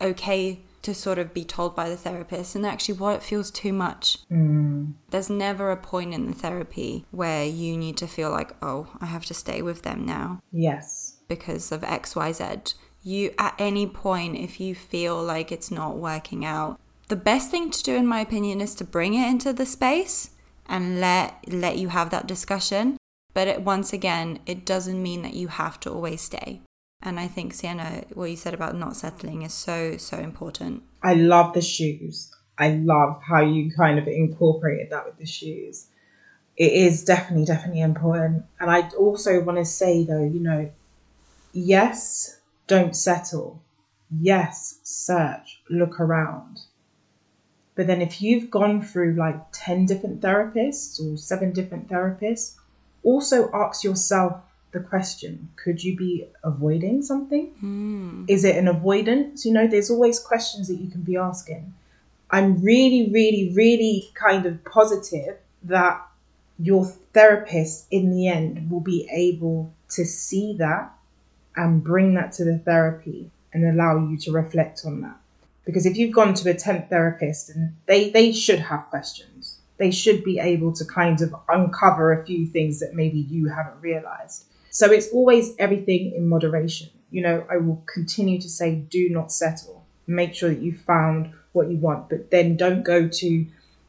okay 0.00 0.60
to 0.82 0.94
sort 0.94 1.18
of 1.18 1.34
be 1.34 1.44
told 1.44 1.76
by 1.76 1.88
the 1.88 1.96
therapist, 1.96 2.56
and 2.56 2.64
actually 2.66 2.98
what 2.98 3.22
feels 3.22 3.50
too 3.50 3.72
much? 3.72 4.18
Mm. 4.30 4.94
There's 5.10 5.30
never 5.30 5.70
a 5.70 5.76
point 5.76 6.14
in 6.14 6.26
the 6.26 6.32
therapy 6.34 7.04
where 7.10 7.44
you 7.44 7.76
need 7.76 7.96
to 7.98 8.06
feel 8.06 8.30
like, 8.30 8.52
oh, 8.62 8.88
I 9.00 9.06
have 9.06 9.26
to 9.26 9.34
stay 9.34 9.60
with 9.62 9.82
them 9.82 10.06
now 10.06 10.40
Yes. 10.50 11.16
because 11.28 11.70
of 11.72 11.82
XYZ. 11.82 12.74
You, 13.08 13.32
at 13.38 13.54
any 13.58 13.86
point, 13.86 14.36
if 14.36 14.60
you 14.60 14.74
feel 14.74 15.22
like 15.22 15.50
it's 15.50 15.70
not 15.70 15.96
working 15.96 16.44
out, 16.44 16.78
the 17.08 17.16
best 17.16 17.50
thing 17.50 17.70
to 17.70 17.82
do, 17.82 17.96
in 17.96 18.06
my 18.06 18.20
opinion, 18.20 18.60
is 18.60 18.74
to 18.74 18.84
bring 18.84 19.14
it 19.14 19.26
into 19.26 19.54
the 19.54 19.64
space 19.64 20.32
and 20.66 21.00
let 21.00 21.42
let 21.48 21.78
you 21.78 21.88
have 21.88 22.10
that 22.10 22.26
discussion. 22.26 22.98
But 23.32 23.48
it, 23.48 23.62
once 23.62 23.94
again, 23.94 24.40
it 24.44 24.66
doesn't 24.66 25.02
mean 25.02 25.22
that 25.22 25.32
you 25.32 25.48
have 25.48 25.80
to 25.80 25.90
always 25.90 26.20
stay. 26.20 26.60
And 27.00 27.18
I 27.18 27.28
think 27.28 27.54
Sienna, 27.54 28.04
what 28.12 28.28
you 28.28 28.36
said 28.36 28.52
about 28.52 28.76
not 28.76 28.94
settling 28.94 29.40
is 29.40 29.54
so 29.54 29.96
so 29.96 30.18
important. 30.18 30.82
I 31.02 31.14
love 31.14 31.54
the 31.54 31.62
shoes. 31.62 32.30
I 32.58 32.72
love 32.72 33.22
how 33.26 33.40
you 33.40 33.72
kind 33.74 33.98
of 33.98 34.06
incorporated 34.06 34.90
that 34.90 35.06
with 35.06 35.16
the 35.16 35.24
shoes. 35.24 35.86
It 36.58 36.72
is 36.72 37.04
definitely, 37.04 37.46
definitely 37.46 37.80
important. 37.80 38.44
And 38.60 38.70
I 38.70 38.90
also 38.98 39.40
want 39.40 39.56
to 39.56 39.64
say, 39.64 40.04
though, 40.04 40.24
you 40.24 40.40
know, 40.40 40.70
yes, 41.54 42.37
don't 42.68 42.94
settle. 42.94 43.60
Yes, 44.20 44.78
search, 44.84 45.60
look 45.68 45.98
around. 45.98 46.60
But 47.74 47.88
then 47.88 48.00
if 48.00 48.22
you've 48.22 48.50
gone 48.50 48.82
through 48.82 49.14
like 49.14 49.40
10 49.52 49.86
different 49.86 50.20
therapists 50.20 51.00
or 51.00 51.16
seven 51.16 51.52
different 51.52 51.88
therapists, 51.88 52.56
also 53.02 53.50
ask 53.52 53.82
yourself 53.82 54.42
the 54.72 54.80
question 54.80 55.48
could 55.56 55.82
you 55.82 55.96
be 55.96 56.26
avoiding 56.44 57.02
something? 57.02 57.46
Hmm. 57.60 58.24
Is 58.28 58.44
it 58.44 58.56
an 58.56 58.68
avoidance? 58.68 59.46
You 59.46 59.52
know, 59.52 59.66
there's 59.66 59.90
always 59.90 60.18
questions 60.20 60.68
that 60.68 60.76
you 60.76 60.90
can 60.90 61.02
be 61.02 61.16
asking. 61.16 61.74
I'm 62.30 62.60
really, 62.62 63.10
really, 63.10 63.52
really 63.54 64.10
kind 64.14 64.44
of 64.44 64.62
positive 64.64 65.38
that 65.62 66.04
your 66.58 66.84
therapist 67.14 67.86
in 67.90 68.10
the 68.10 68.28
end 68.28 68.70
will 68.70 68.80
be 68.80 69.08
able 69.10 69.72
to 69.90 70.04
see 70.04 70.54
that 70.58 70.92
and 71.56 71.82
bring 71.82 72.14
that 72.14 72.32
to 72.32 72.44
the 72.44 72.58
therapy 72.58 73.30
and 73.52 73.64
allow 73.64 74.08
you 74.08 74.16
to 74.18 74.32
reflect 74.32 74.82
on 74.84 75.00
that. 75.00 75.16
Because 75.64 75.86
if 75.86 75.96
you've 75.96 76.14
gone 76.14 76.34
to 76.34 76.50
a 76.50 76.54
10th 76.54 76.88
therapist 76.88 77.50
and 77.50 77.74
they, 77.86 78.10
they 78.10 78.32
should 78.32 78.58
have 78.58 78.86
questions, 78.88 79.58
they 79.76 79.90
should 79.90 80.24
be 80.24 80.38
able 80.38 80.72
to 80.72 80.84
kind 80.84 81.20
of 81.20 81.34
uncover 81.48 82.12
a 82.12 82.24
few 82.24 82.46
things 82.46 82.80
that 82.80 82.94
maybe 82.94 83.18
you 83.18 83.48
haven't 83.48 83.80
realized. 83.80 84.44
So 84.70 84.90
it's 84.90 85.08
always 85.08 85.54
everything 85.58 86.12
in 86.14 86.28
moderation. 86.28 86.90
You 87.10 87.22
know, 87.22 87.46
I 87.50 87.56
will 87.56 87.82
continue 87.92 88.40
to 88.40 88.48
say 88.48 88.76
do 88.76 89.08
not 89.08 89.32
settle. 89.32 89.84
Make 90.06 90.34
sure 90.34 90.50
that 90.50 90.62
you 90.62 90.76
found 90.76 91.32
what 91.52 91.70
you 91.70 91.76
want, 91.76 92.08
but 92.08 92.30
then 92.30 92.56
don't 92.56 92.82
go 92.82 93.08
to 93.08 93.46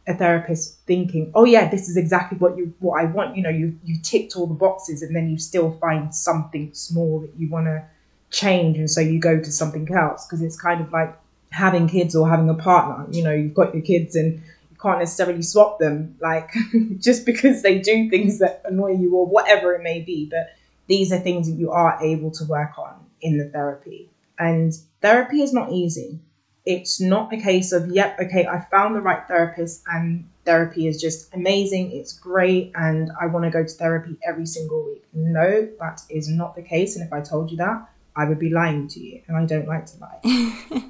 a 0.07 0.13
therapist 0.15 0.79
thinking, 0.85 1.31
"Oh 1.35 1.45
yeah, 1.45 1.69
this 1.69 1.87
is 1.89 1.97
exactly 1.97 2.37
what 2.37 2.57
you 2.57 2.73
what 2.79 3.01
I 3.01 3.05
want." 3.05 3.35
You 3.35 3.43
know, 3.43 3.49
you 3.49 3.77
you 3.83 3.97
ticked 4.01 4.35
all 4.35 4.47
the 4.47 4.53
boxes, 4.53 5.01
and 5.01 5.15
then 5.15 5.29
you 5.29 5.37
still 5.37 5.77
find 5.79 6.13
something 6.13 6.71
small 6.73 7.19
that 7.21 7.31
you 7.37 7.49
want 7.49 7.67
to 7.67 7.83
change, 8.31 8.77
and 8.77 8.89
so 8.89 9.01
you 9.01 9.19
go 9.19 9.39
to 9.39 9.51
something 9.51 9.87
else 9.93 10.25
because 10.25 10.41
it's 10.41 10.59
kind 10.59 10.81
of 10.81 10.91
like 10.91 11.15
having 11.51 11.87
kids 11.87 12.15
or 12.15 12.29
having 12.29 12.49
a 12.49 12.55
partner. 12.55 13.05
You 13.11 13.23
know, 13.23 13.33
you've 13.33 13.53
got 13.53 13.73
your 13.73 13.83
kids 13.83 14.15
and 14.15 14.35
you 14.35 14.77
can't 14.81 14.99
necessarily 14.99 15.41
swap 15.41 15.79
them, 15.79 16.17
like 16.21 16.51
just 16.99 17.25
because 17.25 17.61
they 17.61 17.79
do 17.79 18.09
things 18.09 18.39
that 18.39 18.61
annoy 18.65 18.93
you 18.93 19.15
or 19.15 19.25
whatever 19.25 19.73
it 19.73 19.83
may 19.83 20.01
be. 20.01 20.27
But 20.29 20.55
these 20.87 21.11
are 21.11 21.19
things 21.19 21.47
that 21.47 21.55
you 21.55 21.71
are 21.71 21.99
able 22.01 22.31
to 22.31 22.45
work 22.45 22.77
on 22.77 23.05
in 23.21 23.37
the 23.37 23.49
therapy, 23.49 24.09
and 24.37 24.73
therapy 25.01 25.41
is 25.41 25.53
not 25.53 25.71
easy 25.71 26.19
it's 26.65 26.99
not 26.99 27.31
a 27.33 27.37
case 27.37 27.71
of 27.71 27.89
yep 27.89 28.19
okay 28.19 28.45
i 28.45 28.59
found 28.71 28.95
the 28.95 29.01
right 29.01 29.27
therapist 29.27 29.83
and 29.87 30.27
therapy 30.45 30.87
is 30.87 31.01
just 31.01 31.33
amazing 31.33 31.91
it's 31.91 32.13
great 32.13 32.71
and 32.75 33.11
i 33.19 33.25
want 33.25 33.45
to 33.45 33.49
go 33.49 33.63
to 33.63 33.69
therapy 33.69 34.17
every 34.27 34.45
single 34.45 34.83
week. 34.85 35.03
No 35.13 35.67
that 35.79 36.01
is 36.09 36.29
not 36.29 36.55
the 36.55 36.61
case 36.61 36.95
and 36.95 37.05
if 37.05 37.13
i 37.13 37.21
told 37.21 37.51
you 37.51 37.57
that 37.57 37.89
i 38.15 38.25
would 38.25 38.39
be 38.39 38.49
lying 38.49 38.87
to 38.87 38.99
you 38.99 39.21
and 39.27 39.37
i 39.37 39.45
don't 39.45 39.67
like 39.67 39.85
to 39.85 39.97
lie. 39.99 40.89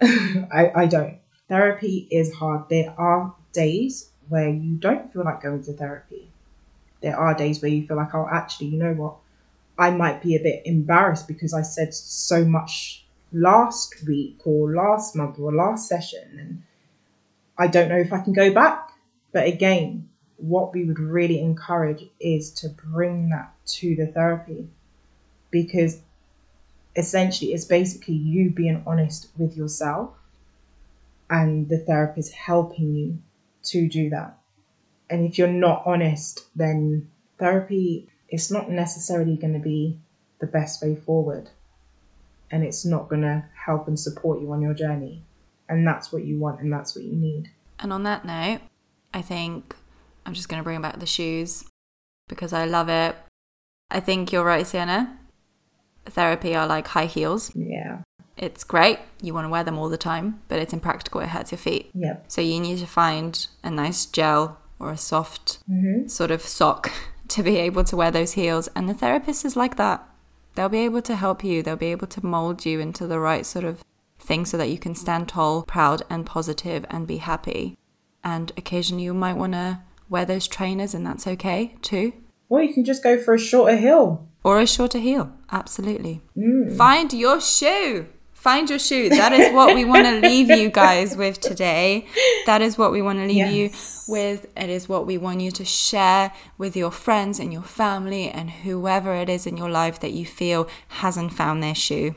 I, 0.52 0.82
I 0.82 0.86
don't. 0.86 1.16
Therapy 1.48 2.06
is 2.10 2.34
hard. 2.34 2.68
There 2.68 2.94
are 2.98 3.34
days 3.52 4.10
where 4.28 4.50
you 4.50 4.76
don't 4.76 5.10
feel 5.10 5.24
like 5.24 5.42
going 5.42 5.62
to 5.64 5.72
therapy. 5.72 6.28
There 7.00 7.16
are 7.16 7.34
days 7.34 7.62
where 7.62 7.70
you 7.70 7.86
feel 7.86 7.96
like 7.96 8.14
oh 8.14 8.28
actually 8.30 8.68
you 8.68 8.78
know 8.78 8.92
what? 8.92 9.16
I 9.78 9.90
might 9.90 10.22
be 10.22 10.36
a 10.36 10.42
bit 10.42 10.62
embarrassed 10.64 11.28
because 11.28 11.54
i 11.54 11.62
said 11.62 11.94
so 11.94 12.44
much 12.44 13.05
last 13.32 13.94
week 14.06 14.38
or 14.44 14.72
last 14.72 15.16
month 15.16 15.38
or 15.38 15.52
last 15.52 15.88
session 15.88 16.38
and 16.38 16.62
I 17.58 17.66
don't 17.66 17.88
know 17.88 17.96
if 17.96 18.12
I 18.12 18.20
can 18.20 18.32
go 18.32 18.52
back. 18.52 18.90
But 19.32 19.46
again, 19.46 20.08
what 20.36 20.74
we 20.74 20.84
would 20.84 20.98
really 20.98 21.40
encourage 21.40 22.04
is 22.20 22.50
to 22.52 22.68
bring 22.68 23.30
that 23.30 23.52
to 23.66 23.96
the 23.96 24.06
therapy 24.06 24.68
because 25.50 26.00
essentially 26.94 27.52
it's 27.52 27.64
basically 27.64 28.14
you 28.14 28.50
being 28.50 28.82
honest 28.86 29.28
with 29.36 29.56
yourself 29.56 30.14
and 31.30 31.68
the 31.68 31.78
therapist 31.78 32.32
helping 32.32 32.94
you 32.94 33.18
to 33.64 33.88
do 33.88 34.10
that. 34.10 34.38
And 35.08 35.24
if 35.24 35.38
you're 35.38 35.48
not 35.48 35.82
honest, 35.86 36.46
then 36.54 37.08
therapy 37.38 38.08
is 38.28 38.50
not 38.50 38.70
necessarily 38.70 39.36
going 39.36 39.54
to 39.54 39.58
be 39.60 39.98
the 40.40 40.46
best 40.46 40.82
way 40.82 40.94
forward 40.94 41.50
and 42.50 42.62
it's 42.62 42.84
not 42.84 43.08
going 43.08 43.22
to 43.22 43.44
help 43.54 43.88
and 43.88 43.98
support 43.98 44.40
you 44.40 44.52
on 44.52 44.60
your 44.60 44.74
journey. 44.74 45.22
And 45.68 45.86
that's 45.86 46.12
what 46.12 46.24
you 46.24 46.38
want 46.38 46.60
and 46.60 46.72
that's 46.72 46.94
what 46.94 47.04
you 47.04 47.12
need. 47.12 47.50
And 47.78 47.92
on 47.92 48.04
that 48.04 48.24
note, 48.24 48.60
I 49.12 49.22
think 49.22 49.74
I'm 50.24 50.34
just 50.34 50.48
going 50.48 50.60
to 50.60 50.64
bring 50.64 50.80
back 50.80 50.98
the 51.00 51.06
shoes 51.06 51.64
because 52.28 52.52
I 52.52 52.64
love 52.64 52.88
it. 52.88 53.16
I 53.90 54.00
think 54.00 54.32
you're 54.32 54.44
right, 54.44 54.66
Sienna. 54.66 55.18
Therapy 56.06 56.54
are 56.54 56.66
like 56.66 56.88
high 56.88 57.06
heels. 57.06 57.52
Yeah. 57.54 58.02
It's 58.36 58.64
great. 58.64 58.98
You 59.22 59.32
want 59.32 59.46
to 59.46 59.48
wear 59.48 59.64
them 59.64 59.78
all 59.78 59.88
the 59.88 59.96
time, 59.96 60.42
but 60.48 60.58
it's 60.58 60.72
impractical. 60.72 61.20
It 61.20 61.28
hurts 61.28 61.52
your 61.52 61.58
feet. 61.58 61.90
Yep. 61.94 62.24
So 62.28 62.40
you 62.40 62.60
need 62.60 62.78
to 62.78 62.86
find 62.86 63.46
a 63.62 63.70
nice 63.70 64.04
gel 64.06 64.58
or 64.78 64.92
a 64.92 64.96
soft 64.96 65.58
mm-hmm. 65.70 66.06
sort 66.06 66.30
of 66.30 66.42
sock 66.42 66.92
to 67.28 67.42
be 67.42 67.56
able 67.56 67.84
to 67.84 67.96
wear 67.96 68.10
those 68.10 68.32
heels. 68.32 68.68
And 68.76 68.88
the 68.88 68.94
therapist 68.94 69.44
is 69.44 69.56
like 69.56 69.76
that. 69.76 70.06
They'll 70.56 70.68
be 70.70 70.84
able 70.84 71.02
to 71.02 71.14
help 71.14 71.44
you. 71.44 71.62
They'll 71.62 71.76
be 71.76 71.92
able 71.92 72.06
to 72.08 72.24
mold 72.24 72.64
you 72.64 72.80
into 72.80 73.06
the 73.06 73.20
right 73.20 73.44
sort 73.46 73.64
of 73.64 73.84
thing 74.18 74.46
so 74.46 74.56
that 74.56 74.70
you 74.70 74.78
can 74.78 74.94
stand 74.94 75.28
tall, 75.28 75.62
proud, 75.62 76.02
and 76.08 76.24
positive 76.24 76.84
and 76.90 77.06
be 77.06 77.18
happy. 77.18 77.76
And 78.24 78.50
occasionally 78.56 79.04
you 79.04 79.14
might 79.14 79.36
want 79.36 79.52
to 79.52 79.82
wear 80.08 80.24
those 80.24 80.48
trainers, 80.48 80.94
and 80.94 81.06
that's 81.06 81.26
okay 81.26 81.76
too. 81.82 82.12
Or 82.48 82.62
you 82.62 82.72
can 82.72 82.84
just 82.84 83.02
go 83.02 83.18
for 83.18 83.34
a 83.34 83.38
shorter 83.38 83.76
heel. 83.76 84.26
Or 84.42 84.58
a 84.58 84.66
shorter 84.66 84.98
heel. 84.98 85.32
Absolutely. 85.52 86.22
Mm. 86.36 86.76
Find 86.76 87.12
your 87.12 87.40
shoe. 87.40 88.06
Find 88.46 88.70
your 88.70 88.78
shoe. 88.78 89.08
That 89.08 89.32
is 89.32 89.52
what 89.52 89.74
we 89.74 89.84
want 89.84 90.06
to 90.06 90.20
leave 90.28 90.48
you 90.50 90.70
guys 90.70 91.16
with 91.16 91.40
today. 91.40 92.06
That 92.46 92.62
is 92.62 92.78
what 92.78 92.92
we 92.92 93.02
want 93.02 93.18
to 93.18 93.24
leave 93.26 93.38
Yes. 93.38 93.52
you 94.06 94.12
with. 94.12 94.46
It 94.56 94.70
is 94.70 94.88
what 94.88 95.04
we 95.04 95.18
want 95.18 95.40
you 95.40 95.50
to 95.50 95.64
share 95.64 96.32
with 96.56 96.76
your 96.76 96.92
friends 96.92 97.40
and 97.40 97.52
your 97.52 97.64
family 97.64 98.30
and 98.30 98.48
whoever 98.48 99.12
it 99.16 99.28
is 99.28 99.48
in 99.48 99.56
your 99.56 99.68
life 99.68 99.98
that 99.98 100.12
you 100.12 100.24
feel 100.24 100.68
hasn't 101.02 101.32
found 101.32 101.60
their 101.60 101.74
shoe. 101.74 102.14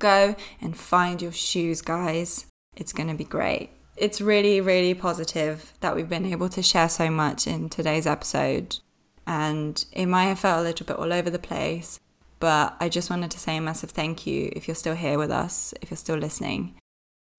Go 0.00 0.34
and 0.60 0.76
find 0.76 1.22
your 1.22 1.30
shoes, 1.30 1.82
guys. 1.82 2.46
It's 2.76 2.92
going 2.92 3.08
to 3.08 3.14
be 3.14 3.22
great. 3.22 3.70
It's 3.96 4.20
really, 4.20 4.60
really 4.60 4.92
positive 4.92 5.72
that 5.78 5.94
we've 5.94 6.08
been 6.08 6.26
able 6.26 6.48
to 6.48 6.64
share 6.64 6.88
so 6.88 7.10
much 7.10 7.46
in 7.46 7.68
today's 7.68 8.08
episode. 8.08 8.78
And 9.24 9.84
it 9.92 10.06
might 10.06 10.24
have 10.24 10.40
felt 10.40 10.58
a 10.58 10.64
little 10.64 10.84
bit 10.84 10.96
all 10.96 11.12
over 11.12 11.30
the 11.30 11.38
place, 11.38 12.00
But 12.40 12.76
I 12.80 12.88
just 12.88 13.10
wanted 13.10 13.30
to 13.32 13.38
say 13.38 13.56
a 13.56 13.60
massive 13.60 13.90
thank 13.90 14.26
you 14.26 14.52
if 14.54 14.68
you're 14.68 14.74
still 14.74 14.94
here 14.94 15.18
with 15.18 15.30
us, 15.30 15.74
if 15.82 15.90
you're 15.90 15.96
still 15.98 16.16
listening. 16.16 16.74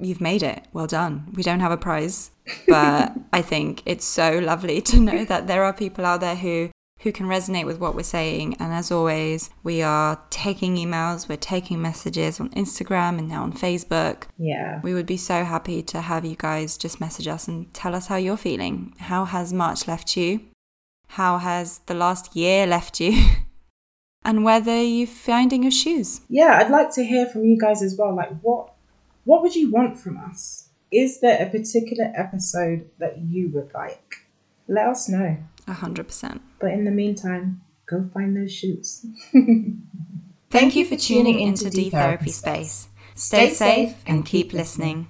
You've 0.02 0.22
made 0.22 0.44
it. 0.44 0.66
Well 0.72 0.88
done. 0.88 1.28
We 1.34 1.44
don't 1.44 1.60
have 1.60 1.72
a 1.72 1.78
prize, 1.78 2.32
but 2.68 3.14
I 3.34 3.42
think 3.42 3.84
it's 3.86 4.06
so 4.06 4.40
lovely 4.40 4.82
to 4.82 5.00
know 5.00 5.26
that 5.26 5.48
there 5.48 5.64
are 5.64 5.74
people 5.74 6.06
out 6.06 6.22
there 6.22 6.36
who 6.36 6.70
who 7.02 7.12
can 7.14 7.28
resonate 7.28 7.66
with 7.66 7.80
what 7.80 7.96
we're 7.96 8.04
saying. 8.04 8.56
And 8.60 8.74
as 8.74 8.92
always, 8.92 9.50
we 9.64 9.82
are 9.82 10.22
taking 10.30 10.76
emails, 10.76 11.30
we're 11.30 11.38
taking 11.38 11.82
messages 11.82 12.40
on 12.40 12.50
Instagram 12.50 13.20
and 13.20 13.30
now 13.30 13.44
on 13.44 13.54
Facebook. 13.54 14.24
Yeah. 14.38 14.82
We 14.84 14.94
would 14.94 15.06
be 15.06 15.18
so 15.18 15.46
happy 15.46 15.82
to 15.84 16.02
have 16.02 16.26
you 16.26 16.36
guys 16.36 16.78
just 16.78 17.00
message 17.00 17.28
us 17.28 17.48
and 17.48 17.74
tell 17.74 17.96
us 17.96 18.08
how 18.08 18.18
you're 18.18 18.38
feeling. 18.38 18.94
How 19.00 19.26
has 19.26 19.54
March 19.54 19.88
left 19.88 20.18
you? 20.18 20.42
How 21.08 21.38
has 21.38 21.80
the 21.86 21.94
last 21.94 22.36
year 22.36 22.68
left 22.68 23.00
you? 23.00 23.18
and 24.24 24.44
whether 24.44 24.82
you're 24.82 25.08
finding 25.08 25.64
your 25.64 25.72
shoes. 25.72 26.22
Yeah, 26.30 26.58
I'd 26.60 26.72
like 26.72 26.94
to 26.96 27.04
hear 27.04 27.26
from 27.26 27.46
you 27.46 27.58
guys 27.58 27.82
as 27.82 27.96
well. 27.98 28.16
Like, 28.16 28.40
what 28.42 28.74
what 29.26 29.42
would 29.42 29.56
you 29.56 29.72
want 29.72 30.00
from 30.00 30.18
us? 30.18 30.70
Is 30.92 31.20
there 31.20 31.46
a 31.46 31.50
particular 31.50 32.12
episode 32.16 32.90
that 32.98 33.20
you 33.20 33.50
would 33.50 33.74
like? 33.74 34.28
Let 34.68 34.88
us 34.88 35.10
know. 35.10 35.38
A 35.68 35.74
hundred 35.74 36.08
percent. 36.08 36.42
But 36.60 36.72
in 36.72 36.86
the 36.86 36.92
meantime, 36.92 37.62
go 37.86 38.10
find 38.14 38.36
those 38.36 38.54
shoes. 38.54 39.06
Thank, 40.50 40.76
you 40.76 40.84
for 40.86 40.96
tuning 40.96 41.40
into 41.40 41.70
D 41.70 41.92
Therapy 41.92 42.32
Space. 42.32 42.88
Stay 43.14 43.50
safe 43.50 43.96
and 44.08 44.26
keep 44.26 44.54
listening. 44.54 45.10